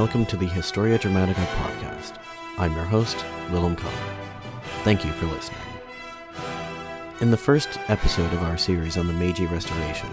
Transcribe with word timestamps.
Welcome 0.00 0.24
to 0.26 0.38
the 0.38 0.46
Historia 0.46 0.98
Dramatica 0.98 1.44
podcast. 1.56 2.14
I'm 2.56 2.74
your 2.74 2.86
host, 2.86 3.22
Willem 3.50 3.76
Connor. 3.76 4.14
Thank 4.82 5.04
you 5.04 5.12
for 5.12 5.26
listening. 5.26 5.60
In 7.20 7.30
the 7.30 7.36
first 7.36 7.78
episode 7.88 8.32
of 8.32 8.42
our 8.42 8.56
series 8.56 8.96
on 8.96 9.06
the 9.06 9.12
Meiji 9.12 9.44
Restoration, 9.44 10.08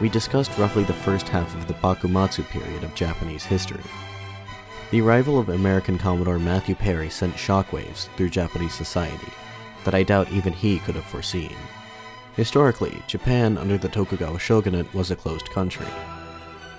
we 0.00 0.08
discussed 0.08 0.56
roughly 0.56 0.84
the 0.84 0.94
first 0.94 1.28
half 1.28 1.54
of 1.54 1.68
the 1.68 1.74
Bakumatsu 1.74 2.48
period 2.48 2.82
of 2.82 2.94
Japanese 2.94 3.44
history. 3.44 3.82
The 4.90 5.02
arrival 5.02 5.38
of 5.38 5.50
American 5.50 5.98
Commodore 5.98 6.38
Matthew 6.38 6.74
Perry 6.74 7.10
sent 7.10 7.34
shockwaves 7.34 8.08
through 8.16 8.30
Japanese 8.30 8.72
society 8.72 9.30
that 9.84 9.94
I 9.94 10.02
doubt 10.02 10.32
even 10.32 10.54
he 10.54 10.78
could 10.78 10.94
have 10.94 11.04
foreseen. 11.04 11.56
Historically, 12.36 13.02
Japan 13.06 13.58
under 13.58 13.76
the 13.76 13.90
Tokugawa 13.90 14.38
shogunate 14.38 14.94
was 14.94 15.10
a 15.10 15.16
closed 15.16 15.50
country. 15.50 15.86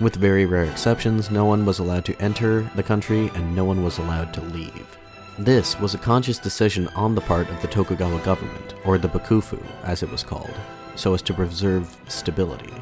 With 0.02 0.16
very 0.16 0.48
rare 0.48 0.64
exceptions, 0.66 1.30
no 1.30 1.46
one 1.46 1.64
was 1.64 1.78
allowed 1.78 2.06
to 2.06 2.20
enter 2.20 2.68
the 2.76 2.82
country 2.82 3.30
and 3.36 3.56
no 3.56 3.64
one 3.64 3.84
was 3.84 4.00
allowed 4.00 4.34
to 4.34 4.42
leave. 4.42 4.98
This 5.38 5.80
was 5.80 5.94
a 5.94 6.00
conscious 6.00 6.40
decision 6.40 6.88
on 6.96 7.14
the 7.14 7.22
part 7.22 7.48
of 7.52 7.62
the 7.62 7.68
Tokugawa 7.68 8.20
government, 8.22 8.74
or 8.84 8.98
the 8.98 9.08
Bakufu 9.08 9.64
as 9.84 10.02
it 10.02 10.10
was 10.10 10.24
called, 10.24 10.56
so 10.96 11.14
as 11.14 11.22
to 11.22 11.36
preserve 11.36 11.96
stability. 12.08 12.74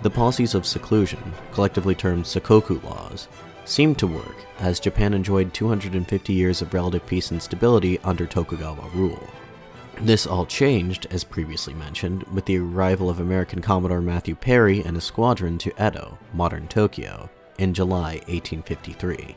The 0.00 0.08
policies 0.08 0.54
of 0.54 0.64
seclusion, 0.64 1.20
collectively 1.52 1.94
termed 1.94 2.24
Sakoku 2.24 2.82
laws, 2.84 3.28
seemed 3.66 3.98
to 3.98 4.06
work 4.06 4.36
as 4.60 4.80
Japan 4.80 5.12
enjoyed 5.12 5.52
250 5.52 6.32
years 6.32 6.62
of 6.62 6.72
relative 6.72 7.04
peace 7.04 7.30
and 7.30 7.42
stability 7.42 7.98
under 7.98 8.24
Tokugawa 8.26 8.88
rule. 8.94 9.28
This 10.02 10.26
all 10.26 10.46
changed, 10.46 11.06
as 11.10 11.24
previously 11.24 11.74
mentioned, 11.74 12.22
with 12.32 12.46
the 12.46 12.58
arrival 12.58 13.10
of 13.10 13.20
American 13.20 13.60
Commodore 13.60 14.00
Matthew 14.00 14.34
Perry 14.34 14.82
and 14.82 14.96
a 14.96 15.00
squadron 15.00 15.58
to 15.58 15.72
Edo, 15.72 16.16
modern 16.32 16.68
Tokyo, 16.68 17.28
in 17.58 17.74
July 17.74 18.14
1853. 18.26 19.36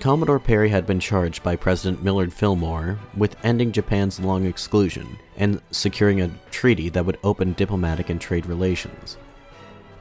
Commodore 0.00 0.40
Perry 0.40 0.70
had 0.70 0.88
been 0.88 0.98
charged 0.98 1.44
by 1.44 1.54
President 1.54 2.02
Millard 2.02 2.32
Fillmore 2.32 2.98
with 3.16 3.36
ending 3.44 3.70
Japan's 3.70 4.18
long 4.18 4.44
exclusion 4.44 5.18
and 5.36 5.62
securing 5.70 6.20
a 6.20 6.32
treaty 6.50 6.88
that 6.88 7.06
would 7.06 7.18
open 7.22 7.52
diplomatic 7.52 8.10
and 8.10 8.20
trade 8.20 8.46
relations. 8.46 9.16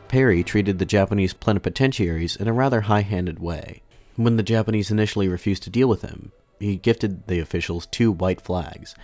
Perry 0.07 0.43
treated 0.43 0.79
the 0.79 0.85
Japanese 0.85 1.33
plenipotentiaries 1.35 2.35
in 2.35 2.47
a 2.47 2.53
rather 2.53 2.81
high 2.81 3.01
handed 3.01 3.37
way. 3.37 3.83
When 4.15 4.35
the 4.35 4.43
Japanese 4.43 4.89
initially 4.89 5.27
refused 5.27 5.61
to 5.63 5.69
deal 5.69 5.87
with 5.87 6.01
him, 6.01 6.31
he 6.59 6.75
gifted 6.75 7.27
the 7.27 7.39
officials 7.39 7.85
two 7.85 8.11
white 8.11 8.41
flags 8.41 8.95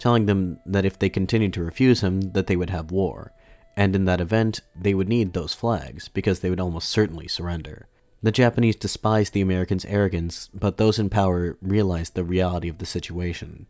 telling 0.00 0.24
them 0.24 0.58
that 0.64 0.86
if 0.86 0.98
they 0.98 1.10
continued 1.10 1.52
to 1.52 1.62
refuse 1.62 2.00
him, 2.00 2.32
that 2.32 2.46
they 2.46 2.56
would 2.56 2.70
have 2.70 2.90
war, 2.90 3.32
and 3.76 3.94
in 3.94 4.06
that 4.06 4.20
event, 4.20 4.60
they 4.74 4.94
would 4.94 5.08
need 5.08 5.32
those 5.32 5.52
flags, 5.54 6.08
because 6.08 6.40
they 6.40 6.48
would 6.48 6.58
almost 6.58 6.88
certainly 6.88 7.28
surrender. 7.28 7.86
The 8.22 8.32
Japanese 8.32 8.76
despised 8.76 9.34
the 9.34 9.42
Americans' 9.42 9.84
arrogance, 9.84 10.48
but 10.54 10.78
those 10.78 10.98
in 10.98 11.10
power 11.10 11.58
realized 11.60 12.14
the 12.14 12.24
reality 12.24 12.68
of 12.68 12.78
the 12.78 12.86
situation. 12.86 13.68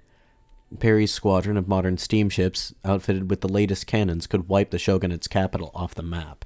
Perry's 0.78 1.12
squadron 1.12 1.56
of 1.56 1.66
modern 1.66 1.98
steamships, 1.98 2.72
outfitted 2.84 3.28
with 3.28 3.40
the 3.40 3.48
latest 3.48 3.88
cannons, 3.88 4.28
could 4.28 4.48
wipe 4.48 4.70
the 4.70 4.78
shogunate's 4.78 5.26
capital 5.26 5.72
off 5.74 5.96
the 5.96 6.02
map. 6.02 6.44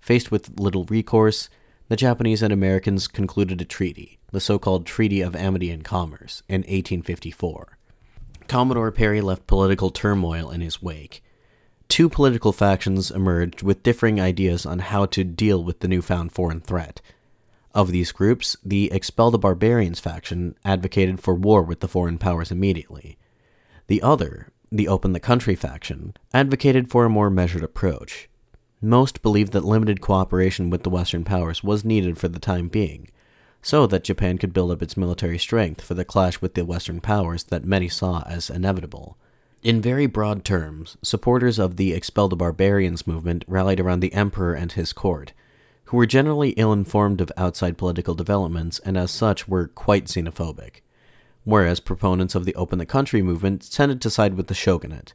Faced 0.00 0.30
with 0.30 0.60
little 0.60 0.84
recourse, 0.84 1.50
the 1.88 1.96
Japanese 1.96 2.40
and 2.40 2.52
Americans 2.52 3.08
concluded 3.08 3.60
a 3.60 3.64
treaty, 3.64 4.20
the 4.30 4.40
so 4.40 4.60
called 4.60 4.86
Treaty 4.86 5.20
of 5.20 5.34
Amity 5.34 5.72
and 5.72 5.82
Commerce, 5.82 6.44
in 6.48 6.60
1854. 6.60 7.75
Commodore 8.48 8.92
Perry 8.92 9.20
left 9.20 9.46
political 9.46 9.90
turmoil 9.90 10.50
in 10.50 10.60
his 10.60 10.82
wake. 10.82 11.22
Two 11.88 12.08
political 12.08 12.52
factions 12.52 13.10
emerged 13.10 13.62
with 13.62 13.82
differing 13.82 14.20
ideas 14.20 14.66
on 14.66 14.80
how 14.80 15.06
to 15.06 15.24
deal 15.24 15.62
with 15.62 15.80
the 15.80 15.88
newfound 15.88 16.32
foreign 16.32 16.60
threat. 16.60 17.00
Of 17.74 17.90
these 17.90 18.12
groups, 18.12 18.56
the 18.64 18.90
Expel 18.92 19.30
the 19.30 19.38
Barbarians 19.38 20.00
faction 20.00 20.56
advocated 20.64 21.20
for 21.20 21.34
war 21.34 21.62
with 21.62 21.80
the 21.80 21.88
foreign 21.88 22.18
powers 22.18 22.50
immediately. 22.50 23.18
The 23.86 24.02
other, 24.02 24.48
the 24.72 24.88
Open 24.88 25.12
the 25.12 25.20
Country 25.20 25.54
faction, 25.54 26.14
advocated 26.34 26.90
for 26.90 27.04
a 27.04 27.10
more 27.10 27.30
measured 27.30 27.62
approach. 27.62 28.28
Most 28.80 29.22
believed 29.22 29.52
that 29.52 29.64
limited 29.64 30.00
cooperation 30.00 30.70
with 30.70 30.82
the 30.82 30.90
Western 30.90 31.24
powers 31.24 31.62
was 31.62 31.84
needed 31.84 32.18
for 32.18 32.28
the 32.28 32.38
time 32.38 32.68
being, 32.68 33.10
so 33.62 33.86
that 33.86 34.04
Japan 34.04 34.38
could 34.38 34.52
build 34.52 34.70
up 34.70 34.82
its 34.82 34.96
military 34.96 35.38
strength 35.38 35.80
for 35.80 35.94
the 35.94 36.04
clash 36.04 36.40
with 36.40 36.54
the 36.54 36.64
Western 36.64 37.00
powers 37.00 37.44
that 37.44 37.64
many 37.64 37.88
saw 37.88 38.22
as 38.26 38.48
inevitable. 38.48 39.16
In 39.62 39.80
very 39.80 40.06
broad 40.06 40.44
terms, 40.44 40.96
supporters 41.02 41.58
of 41.58 41.76
the 41.76 41.92
Expel 41.92 42.28
the 42.28 42.36
Barbarians 42.36 43.06
movement 43.06 43.44
rallied 43.48 43.80
around 43.80 44.00
the 44.00 44.14
Emperor 44.14 44.54
and 44.54 44.70
his 44.70 44.92
court, 44.92 45.32
who 45.86 45.96
were 45.96 46.06
generally 46.06 46.50
ill 46.50 46.72
informed 46.72 47.20
of 47.20 47.32
outside 47.36 47.76
political 47.76 48.14
developments 48.14 48.78
and 48.80 48.96
as 48.96 49.10
such 49.10 49.48
were 49.48 49.66
quite 49.66 50.04
xenophobic, 50.04 50.82
whereas 51.42 51.80
proponents 51.80 52.36
of 52.36 52.44
the 52.44 52.54
Open 52.54 52.78
the 52.78 52.86
Country 52.86 53.22
movement 53.22 53.68
tended 53.72 54.00
to 54.02 54.10
side 54.10 54.34
with 54.34 54.46
the 54.46 54.54
shogunate. 54.54 55.14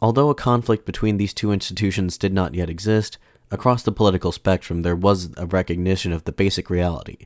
Although 0.00 0.30
a 0.30 0.34
conflict 0.34 0.84
between 0.84 1.16
these 1.16 1.32
two 1.32 1.52
institutions 1.52 2.18
did 2.18 2.32
not 2.32 2.54
yet 2.54 2.68
exist, 2.68 3.18
across 3.50 3.84
the 3.84 3.92
political 3.92 4.32
spectrum 4.32 4.82
there 4.82 4.96
was 4.96 5.30
a 5.36 5.46
recognition 5.46 6.12
of 6.12 6.24
the 6.24 6.32
basic 6.32 6.68
reality 6.68 7.18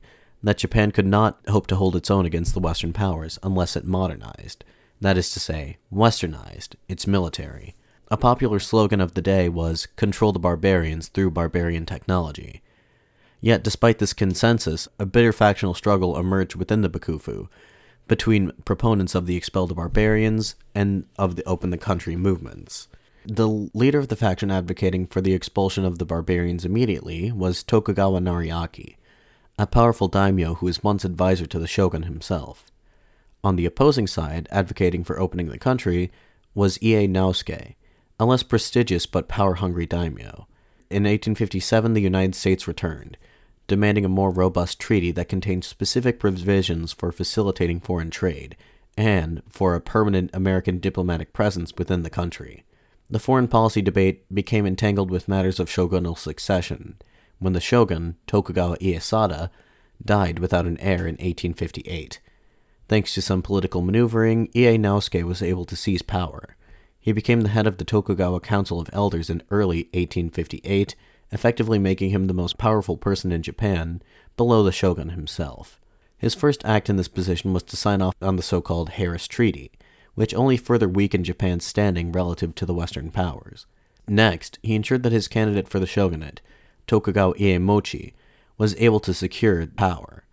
that 0.43 0.59
Japan 0.59 0.91
could 0.91 1.07
not 1.07 1.39
hope 1.49 1.67
to 1.69 1.77
hold 1.77 1.97
its 1.97 2.11
own 2.11 2.27
against 2.27 2.55
the 2.55 2.61
Western 2.61 2.93
powers 2.93 3.39
unless 3.43 3.77
it 3.77 3.85
modernized, 3.85 4.65
that 5.01 5.19
is 5.19 5.31
to 5.33 5.41
say, 5.41 5.79
westernized, 5.93 6.75
its 6.89 7.07
military. 7.07 7.75
A 8.11 8.17
popular 8.17 8.59
slogan 8.59 9.01
of 9.01 9.15
the 9.15 9.23
day 9.23 9.49
was 9.49 9.87
control 9.97 10.33
the 10.33 10.39
barbarians 10.39 11.09
through 11.09 11.31
barbarian 11.31 11.87
technology. 11.87 12.63
Yet, 13.41 13.63
despite 13.63 13.99
this 13.99 14.13
consensus, 14.13 14.89
a 14.99 15.07
bitter 15.07 15.33
factional 15.33 15.75
struggle 15.75 16.19
emerged 16.19 16.57
within 16.57 16.83
the 16.83 16.91
Bakufu 16.91 17.49
between 18.09 18.51
proponents 18.65 19.15
of 19.15 19.27
the 19.27 19.37
expel 19.37 19.69
the 19.69 19.75
barbarians 19.75 20.57
and 20.75 21.05
of 21.17 21.37
the 21.37 21.45
open 21.45 21.71
the 21.71 21.79
country 21.79 22.17
movements. 22.17 22.89
The 23.25 23.49
leader 23.49 24.01
of 24.01 24.09
the 24.09 24.17
faction 24.17 24.51
advocating 24.51 25.07
for 25.07 25.21
the 25.21 25.33
expulsion 25.33 25.85
of 25.85 25.99
the 25.99 26.05
barbarians 26.05 26.65
immediately 26.65 27.31
was 27.31 27.63
Tokugawa 27.63 28.19
Nariaki, 28.19 28.97
a 29.61 29.67
powerful 29.67 30.09
daimyo 30.09 30.55
who 30.55 30.65
was 30.65 30.83
once 30.83 31.05
advisor 31.05 31.45
to 31.45 31.59
the 31.59 31.67
shogun 31.67 32.05
himself. 32.05 32.65
On 33.45 33.57
the 33.57 33.67
opposing 33.67 34.07
side, 34.07 34.49
advocating 34.51 35.05
for 35.05 35.21
opening 35.21 35.49
the 35.49 35.59
country, 35.59 36.11
was 36.55 36.83
Ie 36.83 37.07
Naosuke, 37.07 37.75
a 38.19 38.25
less 38.25 38.43
prestigious 38.43 39.05
but 39.05 39.29
power 39.29 39.57
hungry 39.57 39.85
daimyo. 39.85 40.47
In 40.89 41.03
1857, 41.03 41.93
the 41.93 42.01
United 42.01 42.35
States 42.35 42.67
returned, 42.67 43.19
demanding 43.67 44.07
a 44.07 44.09
more 44.09 44.31
robust 44.31 44.81
treaty 44.81 45.11
that 45.13 45.29
contained 45.29 45.65
specific 45.65 46.19
provisions 46.19 46.95
for 46.95 47.13
facilitating 47.13 47.81
foreign 47.81 48.09
trade 48.09 48.57
and 48.97 49.43
for 49.51 49.75
a 49.75 49.81
permanent 49.83 50.31
American 50.33 50.79
diplomatic 50.79 51.35
presence 51.35 51.75
within 51.77 52.03
the 52.03 52.09
country. 52.09 52.65
The 53.11 53.19
foreign 53.19 53.47
policy 53.47 53.83
debate 53.83 54.25
became 54.33 54.65
entangled 54.65 55.11
with 55.11 55.29
matters 55.29 55.61
of 55.61 55.69
shogunal 55.69 56.17
succession, 56.17 56.97
when 57.41 57.53
the 57.55 57.61
shogun, 57.61 58.17
Tokugawa 58.29 58.77
Ieyasu, 58.79 59.51
died 60.05 60.39
without 60.39 60.67
an 60.67 60.79
heir 60.79 61.07
in 61.07 61.17
1858. 61.17 62.21
Thanks 62.89 63.15
to 63.15 63.23
some 63.23 63.43
political 63.43 63.83
maneuvering, 63.83 64.49
Ie 64.55 64.79
was 64.79 65.43
able 65.43 65.65
to 65.65 65.77
seize 65.77 66.03
power. 66.03 66.57
He 67.01 67.13
became 67.13 67.41
the 67.41 67.49
head 67.49 67.67
of 67.67 67.79
the 67.79 67.85
Tokugawa 67.85 68.41
Council 68.41 68.81
of 68.81 68.91
Elders 68.93 69.31
in 69.31 69.43
early 69.51 69.85
1858, 69.95 70.95
effectively 71.33 71.79
making 71.79 72.11
him 72.11 72.27
the 72.27 72.35
most 72.35 72.59
powerful 72.59 72.97
person 72.97 73.33
in 73.33 73.43
Japan, 73.43 74.03
below 74.37 74.63
the 74.63 74.73
shogun 74.73 75.11
himself. 75.11 75.81
His 76.19 76.35
first 76.35 76.65
act 76.65 76.91
in 76.91 76.97
this 76.97 77.09
position 77.09 77.55
was 77.55 77.63
to 77.63 77.77
sign 77.77 78.03
off 78.03 78.15
on 78.21 78.37
the 78.37 78.43
so 78.43 78.61
called 78.61 78.91
Harris 78.91 79.27
Treaty, 79.27 79.71
which 80.15 80.35
only 80.35 80.59
further 80.59 80.89
weakened 80.89 81.25
Japan's 81.25 81.65
standing 81.65 82.13
relative 82.13 82.55
to 82.57 82.67
the 82.67 82.75
Western 82.75 83.11
powers. 83.11 83.67
Next, 84.07 84.59
he 84.63 84.75
ensured 84.75 85.03
that 85.05 85.13
his 85.13 85.29
candidate 85.29 85.69
for 85.69 85.79
the 85.79 85.87
shogunate, 85.87 86.43
Tokugawa 86.91 87.35
Iemochi, 87.35 88.15
was 88.59 88.75
able 88.75 88.99
to 88.99 89.15
secure 89.15 89.65
power. 89.65 90.25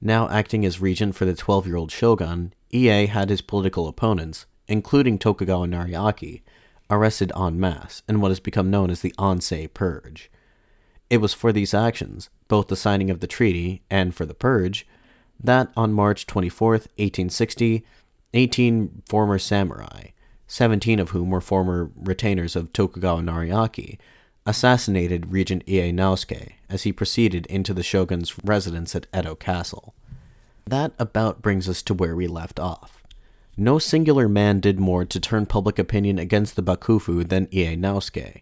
Now 0.00 0.26
acting 0.30 0.64
as 0.64 0.80
regent 0.80 1.14
for 1.14 1.26
the 1.26 1.34
12 1.34 1.66
year 1.66 1.76
old 1.76 1.92
shogun, 1.92 2.54
Ie 2.72 3.04
had 3.06 3.28
his 3.28 3.42
political 3.42 3.86
opponents, 3.86 4.46
including 4.68 5.18
Tokugawa 5.18 5.66
Nariaki, 5.66 6.40
arrested 6.88 7.30
en 7.36 7.60
masse 7.60 8.02
in 8.08 8.22
what 8.22 8.30
has 8.30 8.40
become 8.40 8.70
known 8.70 8.88
as 8.88 9.02
the 9.02 9.12
Ansei 9.18 9.68
Purge. 9.72 10.30
It 11.10 11.18
was 11.18 11.34
for 11.34 11.52
these 11.52 11.74
actions, 11.74 12.30
both 12.48 12.68
the 12.68 12.76
signing 12.76 13.10
of 13.10 13.20
the 13.20 13.26
treaty 13.26 13.82
and 13.90 14.14
for 14.14 14.24
the 14.24 14.32
purge, 14.32 14.86
that 15.38 15.70
on 15.76 15.92
March 15.92 16.26
24, 16.26 16.70
1860, 16.70 17.84
18 18.32 19.02
former 19.06 19.38
samurai, 19.38 20.06
17 20.46 21.00
of 21.00 21.10
whom 21.10 21.28
were 21.28 21.42
former 21.42 21.90
retainers 21.94 22.56
of 22.56 22.72
Tokugawa 22.72 23.20
Nariaki, 23.20 23.98
assassinated 24.48 25.30
Regent 25.30 25.62
Ie 25.68 25.92
Naosuke 25.92 26.54
as 26.70 26.84
he 26.84 26.90
proceeded 26.90 27.44
into 27.46 27.74
the 27.74 27.82
shogun's 27.82 28.34
residence 28.42 28.96
at 28.96 29.06
Edo 29.14 29.34
Castle. 29.34 29.94
That 30.66 30.92
about 30.98 31.42
brings 31.42 31.68
us 31.68 31.82
to 31.82 31.92
where 31.92 32.16
we 32.16 32.26
left 32.26 32.58
off. 32.58 33.02
No 33.58 33.78
singular 33.78 34.26
man 34.26 34.60
did 34.60 34.80
more 34.80 35.04
to 35.04 35.20
turn 35.20 35.44
public 35.44 35.78
opinion 35.78 36.18
against 36.18 36.56
the 36.56 36.62
Bakufu 36.62 37.28
than 37.28 37.48
Ie 37.52 37.76
Naosuke, 37.76 38.40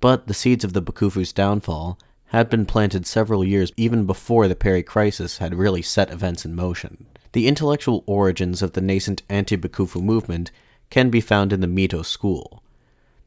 but 0.00 0.26
the 0.26 0.34
seeds 0.34 0.64
of 0.64 0.74
the 0.74 0.82
Bakufu's 0.82 1.32
downfall 1.32 1.98
had 2.26 2.50
been 2.50 2.66
planted 2.66 3.06
several 3.06 3.42
years 3.42 3.72
even 3.78 4.04
before 4.04 4.48
the 4.48 4.54
Perry 4.54 4.82
crisis 4.82 5.38
had 5.38 5.54
really 5.54 5.80
set 5.80 6.10
events 6.10 6.44
in 6.44 6.54
motion. 6.54 7.06
The 7.32 7.48
intellectual 7.48 8.04
origins 8.06 8.60
of 8.60 8.72
the 8.72 8.82
nascent 8.82 9.22
anti-Bakufu 9.30 10.02
movement 10.02 10.50
can 10.90 11.08
be 11.08 11.22
found 11.22 11.54
in 11.54 11.62
the 11.62 11.66
Mito 11.66 12.04
school. 12.04 12.62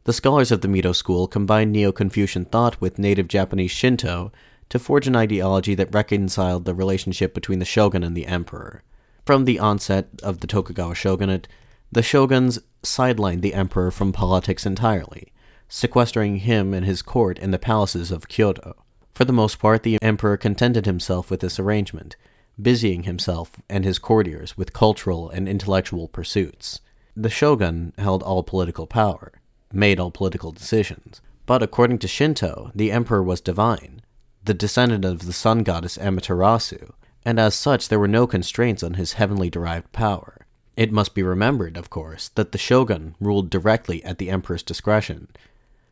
The 0.03 0.13
scholars 0.13 0.51
of 0.51 0.62
the 0.62 0.68
Mito 0.68 0.95
school 0.95 1.27
combined 1.27 1.71
Neo-Confucian 1.71 2.45
thought 2.45 2.81
with 2.81 2.98
native 2.98 3.27
Japanese 3.27 3.69
Shinto 3.69 4.31
to 4.69 4.80
forge 4.80 5.06
an 5.06 5.15
ideology 5.15 5.75
that 5.75 5.94
reconciled 5.94 6.65
the 6.65 6.74
relationship 6.74 7.36
between 7.36 7.59
the 7.59 7.65
shogun 7.65 8.03
and 8.03 8.18
the 8.18 8.25
emperor. 8.25 8.81
From 9.27 9.45
the 9.45 9.59
onset 9.59 10.07
of 10.24 10.39
the 10.39 10.48
Tokugawa 10.48 10.95
shogunate, 10.95 11.48
the 11.92 12.01
shoguns 12.01 12.57
sidelined 12.81 13.42
the 13.42 13.53
emperor 13.53 13.92
from 13.92 14.12
politics 14.12 14.65
entirely, 14.65 15.31
sequestering 15.69 16.38
him 16.38 16.74
and 16.74 16.83
his 16.83 17.03
court 17.03 17.38
in 17.38 17.51
the 17.51 17.59
palaces 17.59 18.12
of 18.12 18.27
Kyoto. 18.27 18.83
For 19.13 19.25
the 19.25 19.33
most 19.33 19.59
part, 19.59 19.83
the 19.83 20.00
emperor 20.01 20.36
contented 20.36 20.88
himself 20.88 21.30
with 21.30 21.42
this 21.42 21.59
arrangement, 21.59 22.15
busying 22.59 23.03
himself 23.03 23.51
and 23.69 23.86
his 23.86 24.00
courtiers 24.00 24.57
with 24.57 24.74
cultural 24.74 25.30
and 25.30 25.48
intellectual 25.48 26.07
pursuits. 26.07 26.81
The 27.15 27.30
shogun 27.30 27.94
held 28.00 28.24
all 28.24 28.42
political 28.42 28.88
power, 28.88 29.33
made 29.73 30.00
all 30.00 30.12
political 30.12 30.51
decisions, 30.51 31.21
but 31.45 31.63
according 31.63 32.00
to 32.00 32.07
Shinto, 32.07 32.71
the 32.75 32.91
emperor 32.91 33.23
was 33.23 33.41
divine, 33.41 34.01
the 34.44 34.53
descendant 34.53 35.06
of 35.06 35.25
the 35.25 35.33
sun 35.33 35.63
goddess 35.63 35.97
Amaterasu, 35.97 36.94
and 37.25 37.39
as 37.39 37.56
such 37.56 37.89
there 37.89 38.00
were 38.00 38.07
no 38.07 38.25
constraints 38.25 38.83
on 38.83 38.95
his 38.95 39.13
heavenly 39.13 39.50
derived 39.50 39.91
power. 39.91 40.45
It 40.75 40.91
must 40.91 41.13
be 41.13 41.23
remembered, 41.23 41.77
of 41.77 41.89
course, 41.89 42.29
that 42.29 42.51
the 42.51 42.57
shogun 42.57 43.15
ruled 43.19 43.50
directly 43.50 44.03
at 44.03 44.18
the 44.18 44.29
emperor's 44.29 44.63
discretion. 44.63 45.27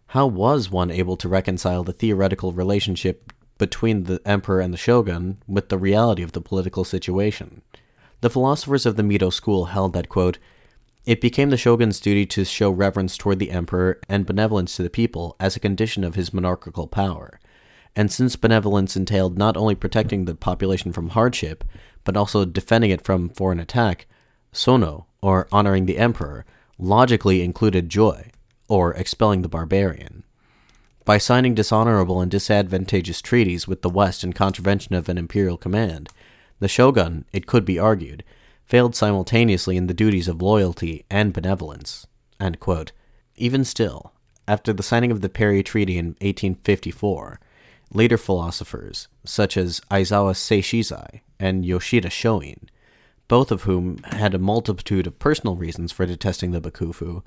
How 0.07 0.25
was 0.25 0.71
one 0.71 0.89
able 0.89 1.17
to 1.17 1.29
reconcile 1.29 1.83
the 1.83 1.93
theoretical 1.93 2.53
relationship 2.53 3.31
between 3.57 4.05
the 4.05 4.21
emperor 4.25 4.61
and 4.61 4.73
the 4.73 4.77
shogun 4.77 5.43
with 5.47 5.69
the 5.69 5.77
reality 5.77 6.23
of 6.23 6.31
the 6.31 6.41
political 6.41 6.83
situation? 6.83 7.61
The 8.21 8.29
philosophers 8.29 8.85
of 8.85 8.95
the 8.95 9.03
Mito 9.03 9.31
school 9.31 9.65
held 9.65 9.93
that, 9.93 10.09
quote, 10.09 10.39
it 11.09 11.21
became 11.21 11.49
the 11.49 11.57
shogun's 11.57 11.99
duty 11.99 12.23
to 12.23 12.45
show 12.45 12.69
reverence 12.69 13.17
toward 13.17 13.39
the 13.39 13.49
emperor 13.49 13.99
and 14.07 14.27
benevolence 14.27 14.75
to 14.75 14.83
the 14.83 14.91
people 14.91 15.35
as 15.39 15.55
a 15.55 15.59
condition 15.59 16.03
of 16.03 16.13
his 16.13 16.31
monarchical 16.31 16.85
power. 16.85 17.39
And 17.95 18.11
since 18.11 18.35
benevolence 18.35 18.95
entailed 18.95 19.35
not 19.35 19.57
only 19.57 19.73
protecting 19.73 20.25
the 20.25 20.35
population 20.35 20.93
from 20.93 21.09
hardship, 21.09 21.63
but 22.03 22.15
also 22.15 22.45
defending 22.45 22.91
it 22.91 23.03
from 23.03 23.29
foreign 23.29 23.59
attack, 23.59 24.05
sono, 24.51 25.07
or 25.19 25.47
honoring 25.51 25.87
the 25.87 25.97
emperor, 25.97 26.45
logically 26.77 27.41
included 27.41 27.89
joi, 27.89 28.29
or 28.67 28.93
expelling 28.93 29.41
the 29.41 29.49
barbarian. 29.49 30.23
By 31.05 31.17
signing 31.17 31.55
dishonorable 31.55 32.21
and 32.21 32.29
disadvantageous 32.29 33.23
treaties 33.23 33.67
with 33.67 33.81
the 33.81 33.89
West 33.89 34.23
in 34.23 34.33
contravention 34.33 34.93
of 34.93 35.09
an 35.09 35.17
imperial 35.17 35.57
command, 35.57 36.09
the 36.59 36.67
shogun, 36.67 37.25
it 37.33 37.47
could 37.47 37.65
be 37.65 37.79
argued, 37.79 38.23
failed 38.69 38.95
simultaneously 38.95 39.75
in 39.77 39.87
the 39.87 39.95
duties 39.95 40.27
of 40.27 40.43
loyalty 40.43 41.03
and 41.09 41.33
benevolence. 41.33 42.05
Even 43.35 43.65
still, 43.65 44.13
after 44.47 44.71
the 44.71 44.83
signing 44.83 45.11
of 45.11 45.21
the 45.21 45.29
Perry 45.29 45.63
Treaty 45.63 45.97
in 45.97 46.09
1854, 46.21 47.39
later 47.91 48.17
philosophers, 48.17 49.07
such 49.25 49.57
as 49.57 49.81
Aizawa 49.89 50.35
Seishisai 50.35 51.21
and 51.39 51.65
Yoshida 51.65 52.11
Shoin, 52.11 52.69
both 53.27 53.51
of 53.51 53.63
whom 53.63 53.97
had 54.03 54.35
a 54.35 54.39
multitude 54.39 55.07
of 55.07 55.17
personal 55.17 55.55
reasons 55.55 55.91
for 55.91 56.05
detesting 56.05 56.51
the 56.51 56.61
Bakufu, 56.61 57.23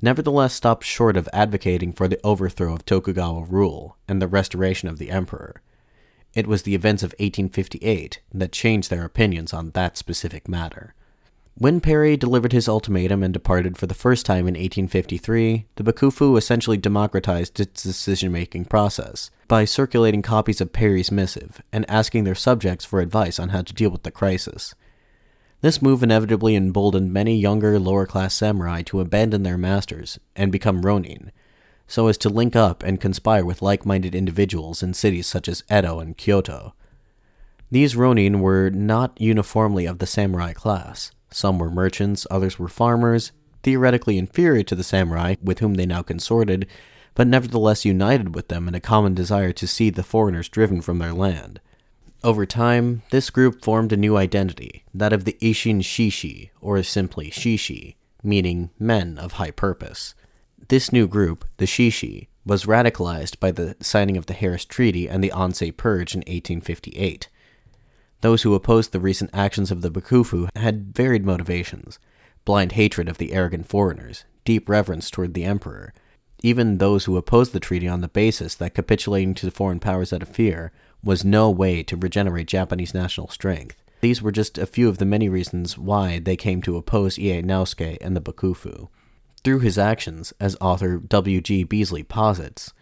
nevertheless 0.00 0.54
stopped 0.54 0.84
short 0.84 1.14
of 1.14 1.28
advocating 1.34 1.92
for 1.92 2.08
the 2.08 2.20
overthrow 2.24 2.72
of 2.72 2.86
Tokugawa 2.86 3.44
rule 3.44 3.98
and 4.08 4.22
the 4.22 4.28
restoration 4.28 4.88
of 4.88 4.96
the 4.96 5.10
emperor. 5.10 5.60
It 6.34 6.46
was 6.46 6.62
the 6.62 6.74
events 6.74 7.02
of 7.02 7.10
1858 7.18 8.20
that 8.32 8.52
changed 8.52 8.90
their 8.90 9.04
opinions 9.04 9.52
on 9.52 9.70
that 9.70 9.96
specific 9.96 10.48
matter. 10.48 10.94
When 11.56 11.80
Perry 11.80 12.16
delivered 12.16 12.52
his 12.52 12.68
ultimatum 12.68 13.22
and 13.22 13.34
departed 13.34 13.76
for 13.76 13.86
the 13.86 13.94
first 13.94 14.24
time 14.24 14.46
in 14.46 14.54
1853, 14.54 15.66
the 15.74 15.82
Bakufu 15.82 16.38
essentially 16.38 16.76
democratized 16.76 17.58
its 17.60 17.82
decision 17.82 18.32
making 18.32 18.66
process 18.66 19.30
by 19.48 19.64
circulating 19.64 20.22
copies 20.22 20.60
of 20.60 20.72
Perry's 20.72 21.10
missive 21.10 21.60
and 21.72 21.84
asking 21.90 22.24
their 22.24 22.36
subjects 22.36 22.84
for 22.84 23.00
advice 23.00 23.38
on 23.38 23.50
how 23.50 23.62
to 23.62 23.74
deal 23.74 23.90
with 23.90 24.04
the 24.04 24.10
crisis. 24.10 24.74
This 25.60 25.82
move 25.82 26.02
inevitably 26.02 26.56
emboldened 26.56 27.12
many 27.12 27.36
younger, 27.36 27.78
lower 27.78 28.06
class 28.06 28.34
samurai 28.34 28.82
to 28.82 29.00
abandon 29.00 29.42
their 29.42 29.58
masters 29.58 30.18
and 30.34 30.50
become 30.50 30.82
ronin, 30.82 31.32
so 31.90 32.06
as 32.06 32.16
to 32.16 32.28
link 32.28 32.54
up 32.54 32.84
and 32.84 33.00
conspire 33.00 33.44
with 33.44 33.60
like 33.60 33.84
minded 33.84 34.14
individuals 34.14 34.80
in 34.80 34.94
cities 34.94 35.26
such 35.26 35.48
as 35.48 35.64
Edo 35.68 35.98
and 35.98 36.16
Kyoto. 36.16 36.72
These 37.68 37.96
ronin 37.96 38.40
were 38.40 38.70
not 38.70 39.20
uniformly 39.20 39.86
of 39.86 39.98
the 39.98 40.06
samurai 40.06 40.52
class. 40.52 41.10
Some 41.32 41.58
were 41.58 41.70
merchants, 41.70 42.28
others 42.30 42.60
were 42.60 42.68
farmers, 42.68 43.32
theoretically 43.64 44.18
inferior 44.18 44.62
to 44.62 44.76
the 44.76 44.84
samurai 44.84 45.34
with 45.42 45.58
whom 45.58 45.74
they 45.74 45.84
now 45.84 46.02
consorted, 46.02 46.68
but 47.16 47.26
nevertheless 47.26 47.84
united 47.84 48.36
with 48.36 48.46
them 48.46 48.68
in 48.68 48.76
a 48.76 48.80
common 48.80 49.12
desire 49.12 49.52
to 49.52 49.66
see 49.66 49.90
the 49.90 50.04
foreigners 50.04 50.48
driven 50.48 50.80
from 50.80 51.00
their 51.00 51.12
land. 51.12 51.60
Over 52.22 52.46
time, 52.46 53.02
this 53.10 53.30
group 53.30 53.64
formed 53.64 53.92
a 53.92 53.96
new 53.96 54.16
identity, 54.16 54.84
that 54.94 55.12
of 55.12 55.24
the 55.24 55.36
Ishin 55.42 55.80
Shishi, 55.80 56.50
or 56.60 56.80
simply 56.84 57.32
Shishi, 57.32 57.96
meaning 58.22 58.70
men 58.78 59.18
of 59.18 59.32
high 59.32 59.50
purpose. 59.50 60.14
This 60.70 60.92
new 60.92 61.08
group, 61.08 61.44
the 61.56 61.64
Shishi, 61.64 62.28
was 62.46 62.64
radicalized 62.64 63.40
by 63.40 63.50
the 63.50 63.74
signing 63.80 64.16
of 64.16 64.26
the 64.26 64.34
Harris 64.34 64.64
Treaty 64.64 65.08
and 65.08 65.20
the 65.22 65.32
Ansei 65.34 65.76
Purge 65.76 66.14
in 66.14 66.20
1858. 66.20 67.28
Those 68.20 68.42
who 68.42 68.54
opposed 68.54 68.92
the 68.92 69.00
recent 69.00 69.30
actions 69.34 69.72
of 69.72 69.82
the 69.82 69.90
Bakufu 69.90 70.48
had 70.54 70.94
varied 70.94 71.26
motivations 71.26 71.98
blind 72.44 72.72
hatred 72.72 73.08
of 73.08 73.18
the 73.18 73.32
arrogant 73.32 73.66
foreigners, 73.66 74.24
deep 74.44 74.68
reverence 74.68 75.10
toward 75.10 75.34
the 75.34 75.42
emperor. 75.42 75.92
Even 76.40 76.78
those 76.78 77.04
who 77.04 77.16
opposed 77.16 77.52
the 77.52 77.58
treaty 77.58 77.88
on 77.88 78.00
the 78.00 78.06
basis 78.06 78.54
that 78.54 78.74
capitulating 78.74 79.34
to 79.34 79.50
foreign 79.50 79.80
powers 79.80 80.12
out 80.12 80.22
of 80.22 80.28
fear 80.28 80.70
was 81.02 81.24
no 81.24 81.50
way 81.50 81.82
to 81.82 81.96
regenerate 81.96 82.46
Japanese 82.46 82.94
national 82.94 83.26
strength. 83.26 83.82
These 84.02 84.22
were 84.22 84.30
just 84.30 84.56
a 84.56 84.66
few 84.66 84.88
of 84.88 84.98
the 84.98 85.04
many 85.04 85.28
reasons 85.28 85.76
why 85.76 86.20
they 86.20 86.36
came 86.36 86.62
to 86.62 86.76
oppose 86.76 87.18
Ie 87.18 87.42
Naosuke 87.42 87.98
and 88.00 88.14
the 88.16 88.20
Bakufu. 88.20 88.86
Through 89.42 89.60
his 89.60 89.78
actions, 89.78 90.32
as 90.38 90.56
author 90.60 90.98
W.G. 90.98 91.64
Beasley 91.64 92.02
posits, 92.02 92.72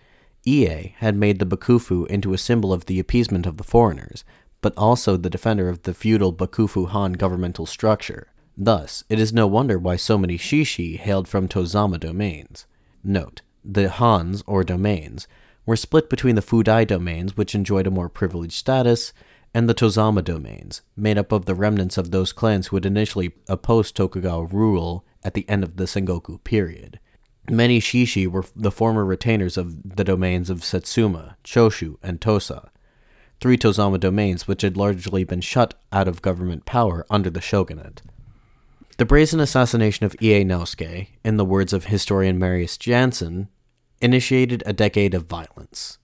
Ie 0.47 0.95
had 0.99 1.15
made 1.15 1.39
the 1.39 1.47
Bakufu 1.47 2.07
into 2.07 2.33
a 2.33 2.39
symbol 2.39 2.73
of 2.73 2.87
the 2.87 2.99
appeasement 2.99 3.47
of 3.47 3.59
the 3.59 3.65
foreigners, 3.65 4.25
but 4.61 4.77
also 4.77 5.17
the 5.17 5.31
defender 5.31 5.69
of 5.69 5.83
the 5.83 5.95
feudal 5.95 6.33
Bakufu 6.33 6.89
Han 6.89 7.13
governmental 7.13 7.67
structure. 7.67 8.29
Thus, 8.57 9.05
it 9.09 9.21
is 9.21 9.33
no 9.33 9.47
wonder 9.47 9.79
why 9.79 9.95
so 9.97 10.19
many 10.19 10.37
Shishi 10.37 10.99
hailed 10.99 11.29
from 11.29 11.47
Tozama 11.47 12.01
domains. 12.01 12.67
Note, 13.05 13.43
the 13.65 13.89
Hans, 13.89 14.43
or 14.47 14.65
domains, 14.65 15.29
were 15.65 15.77
split 15.77 16.11
between 16.11 16.35
the 16.35 16.43
Fudai 16.43 16.85
domains, 16.85 17.37
which 17.37 17.55
enjoyed 17.55 17.87
a 17.87 17.91
more 17.91 18.09
privileged 18.09 18.55
status, 18.55 19.13
and 19.55 19.69
the 19.69 19.75
Tozama 19.75 20.25
domains, 20.25 20.83
made 20.97 21.19
up 21.19 21.31
of 21.31 21.45
the 21.45 21.55
remnants 21.55 21.97
of 21.97 22.11
those 22.11 22.33
clans 22.33 22.67
who 22.67 22.77
had 22.77 22.87
initially 22.87 23.33
opposed 23.49 23.95
Tokugawa 23.95 24.47
rule 24.47 25.05
at 25.29 25.35
the 25.35 25.47
end 25.47 25.63
of 25.63 25.77
the 25.77 25.85
Sengoku 25.85 26.43
period. 26.43 26.99
Many 27.51 27.81
Shishi 27.81 28.27
were 28.27 28.47
the 28.57 28.71
former 28.71 29.05
retainers 29.05 29.59
of 29.59 29.97
the 29.97 30.03
domains 30.03 30.49
of 30.49 30.65
Satsuma, 30.65 31.37
Choshu, 31.45 31.99
and 32.03 32.19
Tosa, 32.19 32.71
three 33.43 33.59
Tozama 33.59 34.01
domains 34.01 34.49
which 34.49 34.63
had 34.63 34.79
largely 34.79 35.25
been 35.25 35.43
shut 35.43 35.75
out 35.93 36.09
of 36.09 36.23
government 36.23 36.65
power 36.65 37.05
under 37.11 37.29
the 37.29 37.43
shogunate. 37.43 38.01
The 38.97 39.05
brazen 39.05 39.39
assassination 39.39 40.07
of 40.07 40.17
Ie 40.23 40.47
Naosuke, 40.47 41.09
in 41.23 41.37
the 41.37 41.45
words 41.45 41.75
of 41.75 41.85
historian 41.85 42.39
Marius 42.39 42.79
Jansen, 42.79 43.49
initiated 44.01 44.63
a 44.65 44.73
decade 44.73 45.13
of 45.13 45.27
violence. 45.27 45.99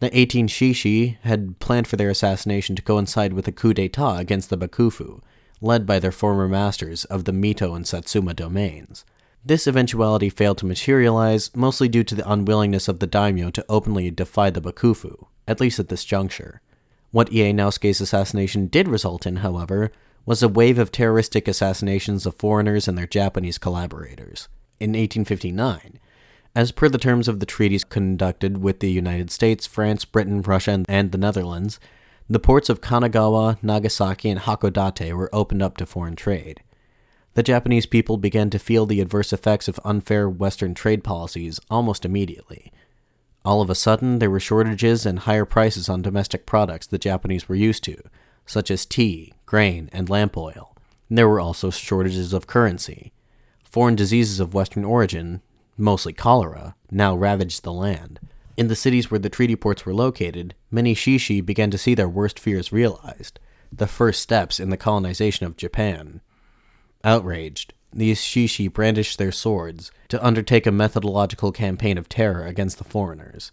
The 0.00 0.10
18 0.18 0.48
Shishi 0.48 1.18
had 1.20 1.60
planned 1.60 1.86
for 1.86 1.94
their 1.94 2.10
assassination 2.10 2.74
to 2.74 2.82
coincide 2.82 3.32
with 3.32 3.46
a 3.46 3.52
coup 3.52 3.74
d'etat 3.74 4.18
against 4.18 4.50
the 4.50 4.58
Bakufu, 4.58 5.22
led 5.60 5.86
by 5.86 5.98
their 5.98 6.12
former 6.12 6.48
masters 6.48 7.04
of 7.06 7.24
the 7.24 7.32
Mito 7.32 7.74
and 7.74 7.86
Satsuma 7.86 8.34
domains. 8.34 9.04
This 9.44 9.66
eventuality 9.66 10.28
failed 10.28 10.58
to 10.58 10.66
materialize, 10.66 11.54
mostly 11.54 11.88
due 11.88 12.02
to 12.04 12.14
the 12.14 12.30
unwillingness 12.30 12.88
of 12.88 12.98
the 12.98 13.06
daimyo 13.06 13.50
to 13.50 13.64
openly 13.68 14.10
defy 14.10 14.50
the 14.50 14.60
Bakufu, 14.60 15.26
at 15.46 15.60
least 15.60 15.78
at 15.78 15.88
this 15.88 16.04
juncture. 16.04 16.60
What 17.12 17.30
Ienosuke's 17.30 18.00
assassination 18.00 18.66
did 18.66 18.88
result 18.88 19.24
in, 19.26 19.36
however, 19.36 19.92
was 20.26 20.42
a 20.42 20.48
wave 20.48 20.78
of 20.78 20.90
terroristic 20.90 21.46
assassinations 21.46 22.26
of 22.26 22.34
foreigners 22.34 22.88
and 22.88 22.98
their 22.98 23.06
Japanese 23.06 23.58
collaborators. 23.58 24.48
In 24.80 24.90
1859, 24.90 26.00
as 26.56 26.72
per 26.72 26.88
the 26.88 26.98
terms 26.98 27.28
of 27.28 27.38
the 27.38 27.46
treaties 27.46 27.84
conducted 27.84 28.58
with 28.58 28.80
the 28.80 28.90
United 28.90 29.30
States, 29.30 29.66
France, 29.66 30.04
Britain, 30.04 30.42
Russia, 30.42 30.84
and 30.88 31.12
the 31.12 31.18
Netherlands, 31.18 31.78
the 32.28 32.40
ports 32.40 32.68
of 32.68 32.80
Kanagawa, 32.80 33.62
Nagasaki, 33.62 34.28
and 34.30 34.40
Hakodate 34.40 35.12
were 35.12 35.32
opened 35.32 35.62
up 35.62 35.76
to 35.76 35.86
foreign 35.86 36.16
trade. 36.16 36.62
The 37.34 37.42
Japanese 37.42 37.86
people 37.86 38.16
began 38.16 38.50
to 38.50 38.58
feel 38.58 38.86
the 38.86 39.00
adverse 39.00 39.32
effects 39.32 39.68
of 39.68 39.78
unfair 39.84 40.28
Western 40.28 40.74
trade 40.74 41.04
policies 41.04 41.60
almost 41.70 42.04
immediately. 42.04 42.72
All 43.44 43.60
of 43.60 43.70
a 43.70 43.74
sudden, 43.76 44.18
there 44.18 44.30
were 44.30 44.40
shortages 44.40 45.06
and 45.06 45.20
higher 45.20 45.44
prices 45.44 45.88
on 45.88 46.02
domestic 46.02 46.46
products 46.46 46.86
the 46.86 46.98
Japanese 46.98 47.48
were 47.48 47.54
used 47.54 47.84
to, 47.84 47.96
such 48.44 48.70
as 48.70 48.86
tea, 48.86 49.34
grain, 49.44 49.88
and 49.92 50.10
lamp 50.10 50.36
oil. 50.36 50.74
There 51.08 51.28
were 51.28 51.38
also 51.38 51.70
shortages 51.70 52.32
of 52.32 52.48
currency. 52.48 53.12
Foreign 53.62 53.94
diseases 53.94 54.40
of 54.40 54.54
Western 54.54 54.84
origin, 54.84 55.42
mostly 55.76 56.12
cholera, 56.12 56.74
now 56.90 57.14
ravaged 57.14 57.62
the 57.62 57.72
land. 57.72 58.18
In 58.56 58.68
the 58.68 58.76
cities 58.76 59.10
where 59.10 59.20
the 59.20 59.28
treaty 59.28 59.54
ports 59.54 59.84
were 59.84 59.94
located, 59.94 60.54
many 60.70 60.94
Shishi 60.94 61.44
began 61.44 61.70
to 61.70 61.78
see 61.78 61.94
their 61.94 62.08
worst 62.08 62.38
fears 62.38 62.72
realized, 62.72 63.38
the 63.70 63.86
first 63.86 64.22
steps 64.22 64.58
in 64.58 64.70
the 64.70 64.76
colonization 64.76 65.44
of 65.44 65.56
Japan. 65.56 66.22
Outraged, 67.04 67.74
these 67.92 68.20
Shishi 68.20 68.72
brandished 68.72 69.18
their 69.18 69.32
swords 69.32 69.90
to 70.08 70.24
undertake 70.24 70.66
a 70.66 70.72
methodological 70.72 71.52
campaign 71.52 71.98
of 71.98 72.08
terror 72.08 72.46
against 72.46 72.78
the 72.78 72.84
foreigners. 72.84 73.52